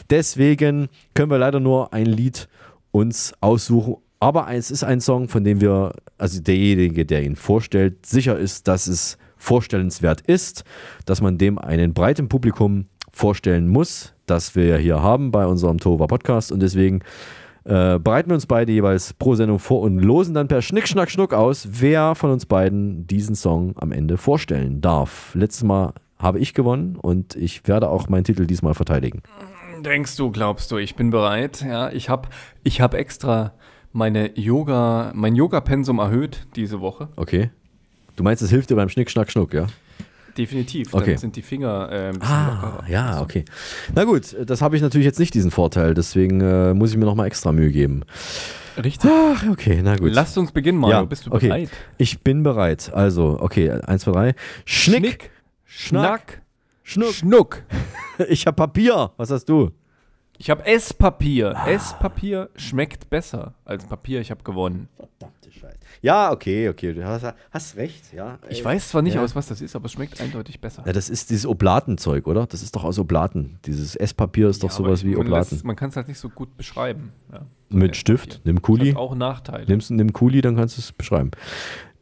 Deswegen 0.09 0.89
können 1.13 1.29
wir 1.29 1.37
leider 1.37 1.59
nur 1.59 1.93
ein 1.93 2.07
Lied 2.07 2.47
uns 2.91 3.33
aussuchen. 3.41 3.97
Aber 4.21 4.53
es 4.53 4.69
ist 4.69 4.83
ein 4.83 5.01
Song, 5.01 5.27
von 5.27 5.43
dem 5.43 5.61
wir, 5.61 5.93
also 6.19 6.39
derjenige, 6.39 7.07
der 7.07 7.23
ihn 7.23 7.35
vorstellt, 7.35 8.05
sicher 8.05 8.37
ist, 8.37 8.67
dass 8.67 8.85
es 8.85 9.17
vorstellenswert 9.35 10.21
ist, 10.21 10.63
dass 11.07 11.21
man 11.21 11.39
dem 11.39 11.57
einen 11.57 11.95
breiten 11.95 12.29
Publikum 12.29 12.85
vorstellen 13.11 13.67
muss, 13.67 14.13
das 14.27 14.55
wir 14.55 14.65
ja 14.67 14.77
hier 14.77 15.01
haben 15.01 15.31
bei 15.31 15.47
unserem 15.47 15.79
Tova 15.79 16.05
Podcast. 16.05 16.51
Und 16.51 16.59
deswegen 16.59 16.99
äh, 17.63 17.97
bereiten 17.97 18.29
wir 18.29 18.35
uns 18.35 18.45
beide 18.45 18.71
jeweils 18.71 19.15
pro 19.15 19.33
Sendung 19.33 19.57
vor 19.57 19.81
und 19.81 19.97
losen 19.97 20.35
dann 20.35 20.47
per 20.47 20.61
Schnick, 20.61 20.87
Schnack, 20.87 21.09
Schnuck 21.09 21.33
aus, 21.33 21.67
wer 21.71 22.13
von 22.13 22.29
uns 22.29 22.45
beiden 22.45 23.07
diesen 23.07 23.33
Song 23.33 23.73
am 23.77 23.91
Ende 23.91 24.17
vorstellen 24.17 24.81
darf. 24.81 25.33
Letztes 25.33 25.63
Mal 25.63 25.95
habe 26.19 26.37
ich 26.37 26.53
gewonnen 26.53 26.95
und 26.95 27.35
ich 27.35 27.67
werde 27.67 27.89
auch 27.89 28.07
meinen 28.07 28.23
Titel 28.23 28.45
diesmal 28.45 28.75
verteidigen. 28.75 29.23
Denkst 29.79 30.15
du, 30.15 30.29
glaubst 30.29 30.69
du, 30.69 30.77
ich 30.77 30.95
bin 30.95 31.09
bereit? 31.09 31.65
Ja, 31.67 31.89
ich 31.89 32.07
habe 32.07 32.29
ich 32.63 32.81
hab 32.81 32.93
extra 32.93 33.53
meine 33.93 34.37
Yoga, 34.39 35.11
mein 35.15 35.35
Yoga-Pensum 35.35 35.99
erhöht 35.99 36.45
diese 36.55 36.79
Woche. 36.81 37.09
Okay. 37.15 37.49
Du 38.15 38.23
meinst, 38.23 38.41
es 38.41 38.49
hilft 38.49 38.69
dir 38.69 38.75
beim 38.75 38.89
Schnick, 38.89 39.09
Schnack, 39.09 39.31
Schnuck, 39.31 39.53
ja? 39.53 39.67
Definitiv. 40.37 40.93
Okay. 40.93 41.11
Dann 41.11 41.17
sind 41.17 41.35
die 41.35 41.41
Finger 41.41 41.89
äh, 41.91 42.07
ein 42.09 42.19
bisschen 42.19 42.33
Ah, 42.35 42.61
lockerer. 42.61 42.89
ja, 42.89 43.21
okay. 43.21 43.43
Na 43.93 44.05
gut, 44.05 44.35
das 44.45 44.61
habe 44.61 44.75
ich 44.77 44.81
natürlich 44.81 45.05
jetzt 45.05 45.19
nicht 45.19 45.33
diesen 45.33 45.51
Vorteil, 45.51 45.93
deswegen 45.93 46.39
äh, 46.41 46.73
muss 46.73 46.91
ich 46.91 46.97
mir 46.97 47.05
nochmal 47.05 47.27
extra 47.27 47.51
Mühe 47.51 47.71
geben. 47.71 48.03
Richtig. 48.81 49.11
Ach, 49.13 49.43
okay, 49.49 49.81
na 49.83 49.97
gut. 49.97 50.13
Lasst 50.13 50.37
uns 50.37 50.51
beginnen, 50.53 50.77
Mario. 50.77 50.95
Ja, 50.97 51.03
Bist 51.03 51.25
du 51.25 51.31
okay. 51.33 51.47
bereit? 51.47 51.69
Ich 51.97 52.21
bin 52.21 52.43
bereit. 52.43 52.91
Also, 52.93 53.37
okay, 53.41 53.71
eins, 53.71 54.03
zwei, 54.03 54.11
drei. 54.13 54.35
Schnick, 54.63 55.31
Schnack, 55.65 56.41
Schnuck. 56.83 57.13
Schnuck. 57.13 57.63
Ich 58.29 58.45
habe 58.45 58.55
Papier. 58.55 59.11
Was 59.17 59.31
hast 59.31 59.45
du? 59.45 59.71
Ich 60.41 60.49
habe 60.49 60.65
Esspapier. 60.65 61.55
Esspapier 61.67 62.49
schmeckt 62.55 63.11
besser 63.11 63.53
als 63.63 63.85
Papier. 63.85 64.21
Ich 64.21 64.31
habe 64.31 64.41
gewonnen. 64.41 64.87
Verdammte 64.97 65.51
Scheiße. 65.51 65.77
Ja, 66.01 66.31
okay, 66.31 66.67
okay. 66.67 66.95
Du 66.95 67.05
hast, 67.05 67.31
hast 67.51 67.75
recht, 67.75 68.11
ja. 68.11 68.39
Ich 68.49 68.65
weiß 68.65 68.89
zwar 68.89 69.03
nicht 69.03 69.13
ja. 69.13 69.21
aus, 69.23 69.35
was 69.35 69.45
das 69.49 69.61
ist, 69.61 69.75
aber 69.75 69.85
es 69.85 69.91
schmeckt 69.91 70.19
eindeutig 70.19 70.59
besser. 70.59 70.81
Ja, 70.83 70.93
das 70.93 71.11
ist 71.11 71.29
dieses 71.29 71.45
Oblatenzeug, 71.45 72.25
oder? 72.25 72.47
Das 72.47 72.63
ist 72.63 72.75
doch 72.75 72.83
aus 72.83 72.97
Oblaten. 72.97 73.59
Dieses 73.67 73.95
Esspapier 73.95 74.49
ist 74.49 74.63
doch 74.63 74.69
Ja, 74.71 74.77
aber 74.77 74.85
sowas 74.85 75.03
wie 75.03 75.15
Oblaten. 75.15 75.53
lässt- 75.53 75.63
Man 75.63 75.75
kann 75.75 75.89
es 75.91 75.95
halt 75.95 76.07
nicht 76.07 76.17
so 76.17 76.29
gut 76.29 76.57
beschreiben. 76.57 77.13
Ja. 77.31 77.41
Mit 77.69 77.95
Stift, 77.95 78.41
nimm 78.43 78.63
Kuli. 78.63 78.95
auch 78.95 79.13
Nachteile. 79.13 79.67
Nimmst 79.67 79.91
nimm 79.91 80.11
Kuli, 80.11 80.41
dann 80.41 80.55
kannst 80.55 80.75
du 80.75 80.81
es 80.81 80.91
beschreiben. 80.91 81.29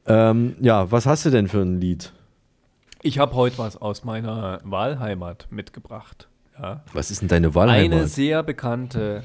Ähm, 0.05 0.55
ja, 0.61 0.89
was 0.89 1.05
hast 1.05 1.25
du 1.25 1.29
denn 1.29 1.49
für 1.49 1.59
ein 1.59 1.81
Lied? 1.81 2.13
Ich 3.01 3.19
habe 3.19 3.33
heute 3.35 3.57
was 3.57 3.75
aus 3.75 4.05
meiner 4.05 4.61
Wahlheimat 4.63 5.47
mitgebracht. 5.51 6.28
Ja. 6.61 6.83
Was 6.93 7.09
ist 7.11 7.21
denn 7.21 7.27
deine 7.29 7.55
Wahlheimat? 7.55 7.99
Eine 7.99 8.07
sehr 8.07 8.43
bekannte 8.43 9.23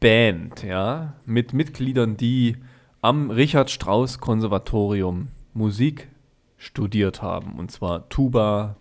Band, 0.00 0.62
ja, 0.62 1.14
mit 1.26 1.52
Mitgliedern, 1.52 2.16
die 2.16 2.56
am 3.02 3.30
Richard 3.30 3.70
Strauss 3.70 4.18
Konservatorium 4.18 5.28
Musik 5.52 6.08
studiert 6.56 7.20
haben. 7.22 7.58
Und 7.58 7.70
zwar 7.70 8.08
Tuba, 8.08 8.76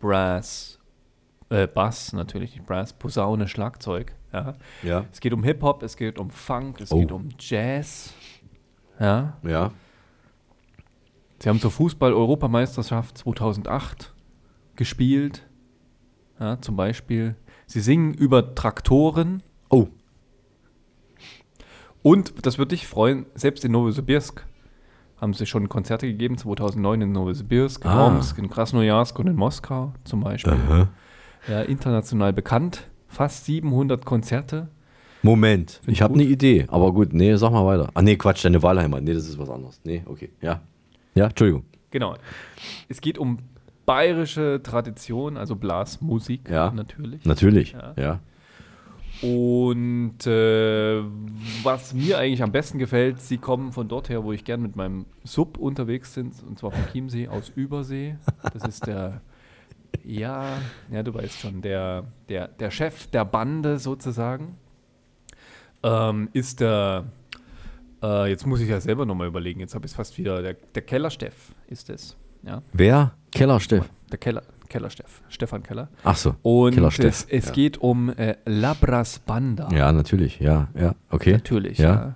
Brass, 0.00 0.78
äh, 1.48 1.66
Bass 1.68 2.12
natürlich, 2.12 2.54
nicht 2.56 2.66
Brass, 2.66 2.92
Posaune, 2.92 3.46
Schlagzeug. 3.46 4.12
Ja. 4.32 4.54
Ja. 4.82 5.04
Es 5.12 5.20
geht 5.20 5.32
um 5.32 5.44
Hip-Hop, 5.44 5.82
es 5.82 5.96
geht 5.96 6.18
um 6.18 6.30
Funk, 6.30 6.80
es 6.80 6.90
Oh. 6.92 6.98
geht 6.98 7.12
um 7.12 7.28
Jazz. 7.38 8.12
Ja. 8.98 9.36
Ja. 9.44 9.70
Sie 11.38 11.48
haben 11.48 11.60
zur 11.60 11.70
Fußball-Europameisterschaft 11.70 13.16
2008 13.18 14.12
gespielt. 14.76 15.46
Ja, 16.40 16.60
zum 16.60 16.74
Beispiel. 16.76 17.36
Sie 17.66 17.80
singen 17.80 18.14
über 18.14 18.54
Traktoren. 18.54 19.42
Oh. 19.68 19.88
Und, 22.02 22.46
das 22.46 22.58
würde 22.58 22.70
dich 22.70 22.86
freuen, 22.86 23.26
selbst 23.34 23.64
in 23.64 23.72
Novosibirsk 23.72 24.46
haben 25.20 25.34
sie 25.34 25.44
schon 25.44 25.68
Konzerte 25.68 26.06
gegeben, 26.06 26.38
2009 26.38 27.02
in 27.02 27.12
Novosibirsk, 27.12 27.84
in 27.84 27.90
Ah. 27.90 28.06
Omsk, 28.06 28.38
in 28.38 28.48
Krasnojarsk 28.48 29.18
und 29.18 29.26
in 29.26 29.36
Moskau 29.36 29.92
zum 30.04 30.20
Beispiel. 30.20 30.54
Aha. 30.54 30.88
Ja, 31.46 31.60
international 31.62 32.32
bekannt. 32.32 32.86
fast 33.12 33.44
700 33.44 34.04
Konzerte. 34.06 34.68
Moment, 35.22 35.80
ich 35.88 36.00
habe 36.00 36.14
eine 36.14 36.22
Idee. 36.22 36.64
Aber 36.68 36.92
gut, 36.92 37.12
nee, 37.12 37.34
sag 37.34 37.50
mal 37.50 37.66
weiter. 37.66 37.90
Ah, 37.92 38.02
nee, 38.02 38.14
Quatsch, 38.16 38.44
deine 38.44 38.62
Wahlheimat. 38.62 39.02
Nee, 39.02 39.14
das 39.14 39.28
ist 39.28 39.36
was 39.36 39.50
anderes. 39.50 39.80
Nee, 39.84 40.02
okay. 40.06 40.30
Ja. 40.40 40.60
Ja, 41.16 41.26
Entschuldigung. 41.26 41.64
Genau. 41.90 42.14
Es 42.88 43.00
geht 43.00 43.18
um 43.18 43.38
bayerische 43.90 44.60
Tradition, 44.62 45.36
also 45.36 45.56
Blasmusik 45.56 46.48
Ja. 46.48 46.70
natürlich. 46.70 47.24
Natürlich, 47.24 47.72
Ja. 47.72 47.94
ja. 47.96 48.20
Und 49.22 50.26
äh, 50.26 51.02
was 51.62 51.92
mir 51.92 52.16
eigentlich 52.18 52.42
am 52.42 52.52
besten 52.52 52.78
gefällt, 52.78 53.20
sie 53.20 53.36
kommen 53.36 53.72
von 53.72 53.86
dort 53.88 54.08
her, 54.08 54.24
wo 54.24 54.32
ich 54.32 54.44
gern 54.44 54.62
mit 54.62 54.76
meinem 54.76 55.06
Sub 55.24 55.58
unterwegs 55.58 56.14
bin, 56.14 56.30
und 56.48 56.58
zwar 56.58 56.70
vom 56.70 56.86
Chiemsee 56.92 57.28
aus 57.28 57.50
Übersee. 57.54 58.16
Das 58.54 58.62
ist 58.66 58.86
der, 58.86 59.20
ja, 60.04 60.44
ja, 60.90 61.02
du 61.02 61.12
weißt 61.12 61.38
schon, 61.40 61.60
der, 61.60 62.04
der, 62.28 62.48
der 62.48 62.70
Chef 62.70 63.08
der 63.08 63.24
Bande 63.24 63.78
sozusagen. 63.78 64.56
Ähm, 65.82 66.28
ist 66.32 66.60
der, 66.60 67.04
äh, 68.02 68.30
jetzt 68.30 68.46
muss 68.46 68.60
ich 68.60 68.68
ja 68.70 68.80
selber 68.80 69.04
nochmal 69.04 69.26
überlegen, 69.26 69.60
jetzt 69.60 69.74
habe 69.74 69.84
ich 69.84 69.92
es 69.92 69.96
fast 69.96 70.16
wieder, 70.16 70.40
der, 70.42 70.54
der 70.54 70.82
Kellersteff 70.82 71.54
ist 71.66 71.90
es. 71.90 72.16
Ja. 72.42 72.62
Wer? 72.72 73.12
Keller 73.32 73.60
Steff. 73.60 73.88
Der 74.10 74.18
Keller, 74.18 74.42
Kellersteff, 74.68 75.22
Stefan 75.28 75.62
Keller. 75.62 75.88
Ach 76.04 76.16
so, 76.16 76.34
Und 76.42 76.74
Keller 76.74 76.88
es, 76.88 76.94
Steff, 76.94 77.26
es 77.28 77.46
ja. 77.46 77.52
geht 77.52 77.78
um 77.78 78.10
äh, 78.10 78.36
Labras 78.44 79.18
Banda. 79.20 79.68
Ja, 79.72 79.92
natürlich. 79.92 80.40
Ja, 80.40 80.68
ja. 80.78 80.94
Okay. 81.10 81.32
Natürlich, 81.34 81.78
Ja. 81.78 81.94
ja. 81.94 82.14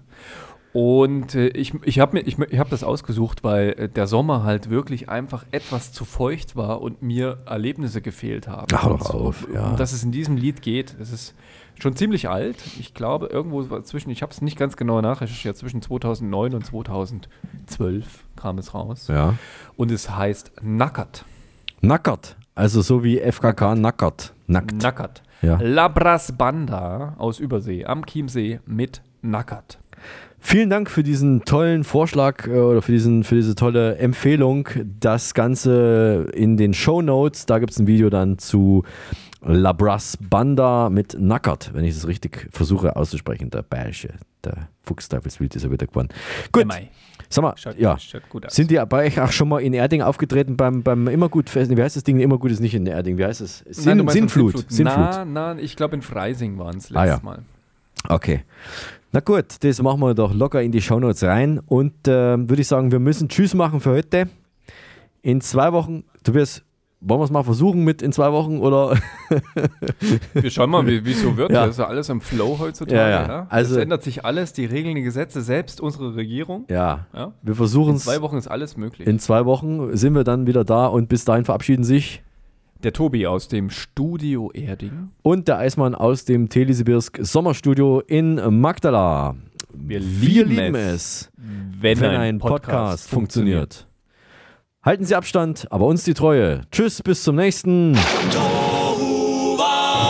Und 0.73 1.37
äh, 1.37 1.49
ich, 1.49 1.73
ich 1.85 2.01
habe 2.01 2.19
ich, 2.19 2.37
ich 2.37 2.59
hab 2.59 2.69
das 2.69 2.83
ausgesucht, 2.83 3.45
weil 3.45 3.75
äh, 3.79 3.89
der 3.89 4.09
Sommer 4.09 4.43
halt 4.43 4.71
wirklich 4.71 5.09
einfach 5.09 5.45
etwas 5.53 5.93
zu 5.93 6.05
feucht 6.05 6.57
war 6.57 6.83
und 6.83 7.01
mir 7.01 7.39
Erlebnisse 7.47 8.01
gefehlt 8.01 8.49
haben. 8.49 8.67
Ach, 8.75 8.87
Und 8.87 9.01
doch 9.01 9.12
so, 9.12 9.19
auf, 9.19 9.47
ja. 9.55 9.69
um 9.71 9.77
dass 9.77 9.93
es 9.93 10.03
in 10.03 10.11
diesem 10.11 10.37
Lied 10.37 10.62
geht. 10.62 10.97
Es 10.99 11.12
ist 11.12 11.37
schon 11.81 11.97
ziemlich 11.97 12.29
alt. 12.29 12.57
Ich 12.79 12.95
glaube, 12.95 13.27
irgendwo 13.27 13.62
zwischen, 13.81 14.11
ich 14.11 14.22
habe 14.22 14.33
es 14.33 14.41
nicht 14.41 14.59
ganz 14.59 14.77
genau 14.77 15.01
nachrecherchiert, 15.01 15.57
zwischen 15.57 15.83
2009 15.83 16.55
und 16.55 16.66
2012 16.66 18.25
kam 18.37 18.59
es 18.59 18.75
raus. 18.75 19.09
Ja. 19.09 19.35
Und 19.77 19.91
es 19.91 20.11
heißt 20.11 20.53
Nackert. 20.62 21.25
Nackert. 21.81 22.37
Also 22.55 22.83
so 22.83 23.03
wie 23.03 23.18
FKK 23.18 23.75
Nackert. 23.75 24.33
Nackt. 24.47 24.83
Nackert. 24.83 25.22
Ja. 25.43 25.59
Labras 25.61 26.33
Banda 26.33 27.14
aus 27.18 27.39
Übersee 27.39 27.85
am 27.85 28.07
Chiemsee 28.07 28.61
mit 28.66 29.03
Nackert. 29.22 29.79
Vielen 30.47 30.68
Dank 30.68 30.91
für 30.91 31.03
diesen 31.03 31.47
tollen 31.47 31.85
Vorschlag 31.85 32.47
äh, 32.47 32.51
oder 32.51 32.83
für, 32.83 32.93
diesen, 32.93 33.25
für 33.25 33.35
diese 33.35 33.55
tolle 33.55 33.97
Empfehlung. 33.97 34.68
Das 35.01 35.33
Ganze 35.33 36.31
in 36.35 36.59
den 36.59 36.75
Show 36.75 37.01
Notes. 37.01 37.47
Da 37.47 37.59
gibt 37.59 37.72
es 37.72 37.79
ein 37.79 37.87
Video 37.87 38.11
dann 38.11 38.37
zu 38.39 38.85
Labras 39.47 40.16
Banda 40.20 40.88
mit 40.90 41.16
Nackert, 41.18 41.70
wenn 41.74 41.84
ich 41.84 41.97
es 41.97 42.07
richtig 42.07 42.49
versuche 42.51 42.97
auszusprechen. 42.97 43.51
Der 43.51 43.62
Bayerische, 43.62 44.14
der 44.42 44.68
Fuchsteufelswild 44.82 45.55
ist 45.57 45.64
ja 45.64 45.70
wieder 45.70 45.86
gewonnen. 45.86 46.09
Gut. 46.53 46.66
Mei. 46.66 46.90
Sag 47.30 47.42
mal, 47.42 47.55
Schaut- 47.57 47.78
ja. 47.78 47.99
schaut 47.99 48.28
gut 48.28 48.47
aus. 48.47 48.55
Sind 48.55 48.70
die 48.70 48.80
bei 48.88 49.07
euch 49.07 49.20
auch 49.20 49.32
schon 49.32 49.49
mal 49.49 49.61
in 49.61 49.72
Erding 49.72 50.03
aufgetreten 50.03 50.57
beim, 50.57 50.82
beim 50.82 51.09
Immergut-Fest? 51.09 51.74
Wie 51.76 51.82
heißt 51.82 51.97
das 51.97 52.05
Ding? 52.05 52.20
Immergut 52.20 52.51
ist 52.53 52.61
nicht 52.61 52.74
in 52.74 52.86
Erding. 52.86 53.18
Wie 53.18 53.24
heißt 53.24 53.40
es? 53.40 53.59
Sinn, 53.70 53.99
Nein, 53.99 54.07
du 54.07 54.12
Sinnflut. 54.12 54.70
Sinnflut. 54.70 54.97
Na, 54.97 55.24
na, 55.24 55.59
ich 55.59 55.74
glaube 55.74 55.97
in 55.97 56.03
Freising 56.03 56.59
waren 56.59 56.76
es 56.76 56.90
letztes 56.90 56.97
Ah, 56.97 57.07
ja. 57.07 57.20
Mal. 57.22 57.40
Okay. 58.09 58.45
Na 59.12 59.20
gut, 59.20 59.47
das 59.61 59.80
machen 59.82 60.01
wir 60.01 60.14
doch 60.14 60.32
locker 60.34 60.62
in 60.62 60.70
die 60.72 60.82
Shownotes 60.82 61.22
rein. 61.24 61.61
Und 61.66 62.07
äh, 62.07 62.36
würde 62.49 62.61
ich 62.61 62.68
sagen, 62.68 62.92
wir 62.92 62.99
müssen 63.01 63.28
Tschüss 63.28 63.55
machen 63.55 63.80
für 63.80 63.90
heute. 63.90 64.28
In 65.22 65.40
zwei 65.40 65.72
Wochen, 65.72 66.05
Tobias, 66.22 66.62
wollen 67.07 67.21
wir 67.21 67.25
es 67.25 67.31
mal 67.31 67.43
versuchen 67.43 67.85
mit 67.85 68.03
in 68.03 68.13
zwei 68.13 68.33
Wochen 68.33 68.59
oder? 68.59 68.97
Wir 70.35 70.51
schauen 70.51 70.71
mal, 70.71 70.87
wie 70.87 71.11
es 71.11 71.23
so 71.23 71.37
wird. 71.37 71.51
Ja. 71.53 71.63
Das 71.67 71.77
ist 71.77 71.79
ja 71.79 71.87
alles 71.87 72.09
im 72.09 72.21
Flow 72.21 72.59
heutzutage. 72.59 72.97
Ja, 72.97 73.09
ja. 73.11 73.27
Ja, 73.29 73.47
Also- 73.51 73.77
es 73.77 73.83
ändert 73.83 74.03
sich 74.03 74.25
alles, 74.25 74.53
die 74.53 74.65
Regeln, 74.65 74.95
die 74.97 75.03
Gesetze, 75.03 75.43
selbst 75.43 75.81
unsere 75.81 76.15
Regierung. 76.17 76.65
Ja. 76.71 77.07
Ja. 77.15 77.33
Wir 77.43 77.55
versuchen 77.55 77.91
In 77.91 77.97
es. 77.97 78.05
zwei 78.05 78.21
Wochen 78.23 78.37
ist 78.37 78.49
alles 78.49 78.77
möglich. 78.77 79.07
In 79.07 79.19
zwei 79.19 79.45
Wochen 79.45 79.97
sind 79.97 80.15
wir 80.15 80.25
dann 80.25 80.47
wieder 80.47 80.65
da 80.65 80.87
und 80.87 81.09
bis 81.09 81.25
dahin 81.25 81.45
verabschieden 81.45 81.85
sich 81.85 82.23
Der 82.83 82.93
Tobi 82.93 83.27
aus 83.27 83.49
dem 83.49 83.71
Studio 83.71 84.51
Erding. 84.53 85.11
und 85.23 85.49
der 85.49 85.59
Eismann 85.59 85.95
aus 85.95 86.25
dem 86.25 86.49
Telesibirsk 86.49 87.19
Sommerstudio 87.23 88.01
in 88.01 88.41
Magdala. 88.61 89.35
Wir 89.73 90.01
Wir 90.01 90.45
lieben 90.47 90.51
lieben 90.51 90.75
es, 90.77 90.93
es, 90.95 91.33
wenn 91.81 92.01
wenn, 92.01 92.11
ein 92.11 92.17
ein 92.21 92.39
Podcast, 92.39 92.65
Podcast 92.71 93.11
funktioniert. 93.11 93.87
Halten 94.85 95.07
Sie 95.07 95.14
Abstand, 95.14 95.66
aber 95.70 95.87
uns 95.87 96.05
die 96.05 96.12
Treue. 96.12 96.61
Tschüss, 96.70 97.01
bis 97.01 97.22
zum 97.22 97.37
nächsten. 97.37 97.97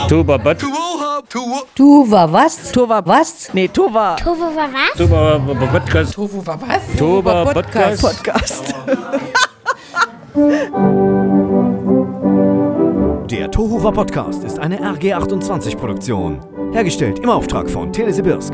Tuba, 0.09 0.37
but. 0.37 0.59
Tuva 1.77 2.33
was? 2.33 2.73
Tuva 2.73 3.01
was? 3.07 3.55
Nee, 3.55 3.69
Tuva. 3.69 4.17
Tofu 4.17 4.43
war 4.43 4.69
was? 4.73 4.99
Tuba, 4.99 5.39
Podcast. 5.71 6.19
War 6.19 6.61
was? 6.61 6.81
Tuba, 6.99 7.45
Podcast. 7.53 8.03
Podcast. 8.03 8.75
Der 13.31 13.51
Tohuwa 13.53 13.93
Podcast 13.93 14.43
ist 14.43 14.59
eine 14.59 14.81
RG28-Produktion. 14.81 16.41
Hergestellt 16.73 17.21
im 17.21 17.31
Auftrag 17.31 17.71
von 17.71 17.93
Telesibirsk. 17.93 18.53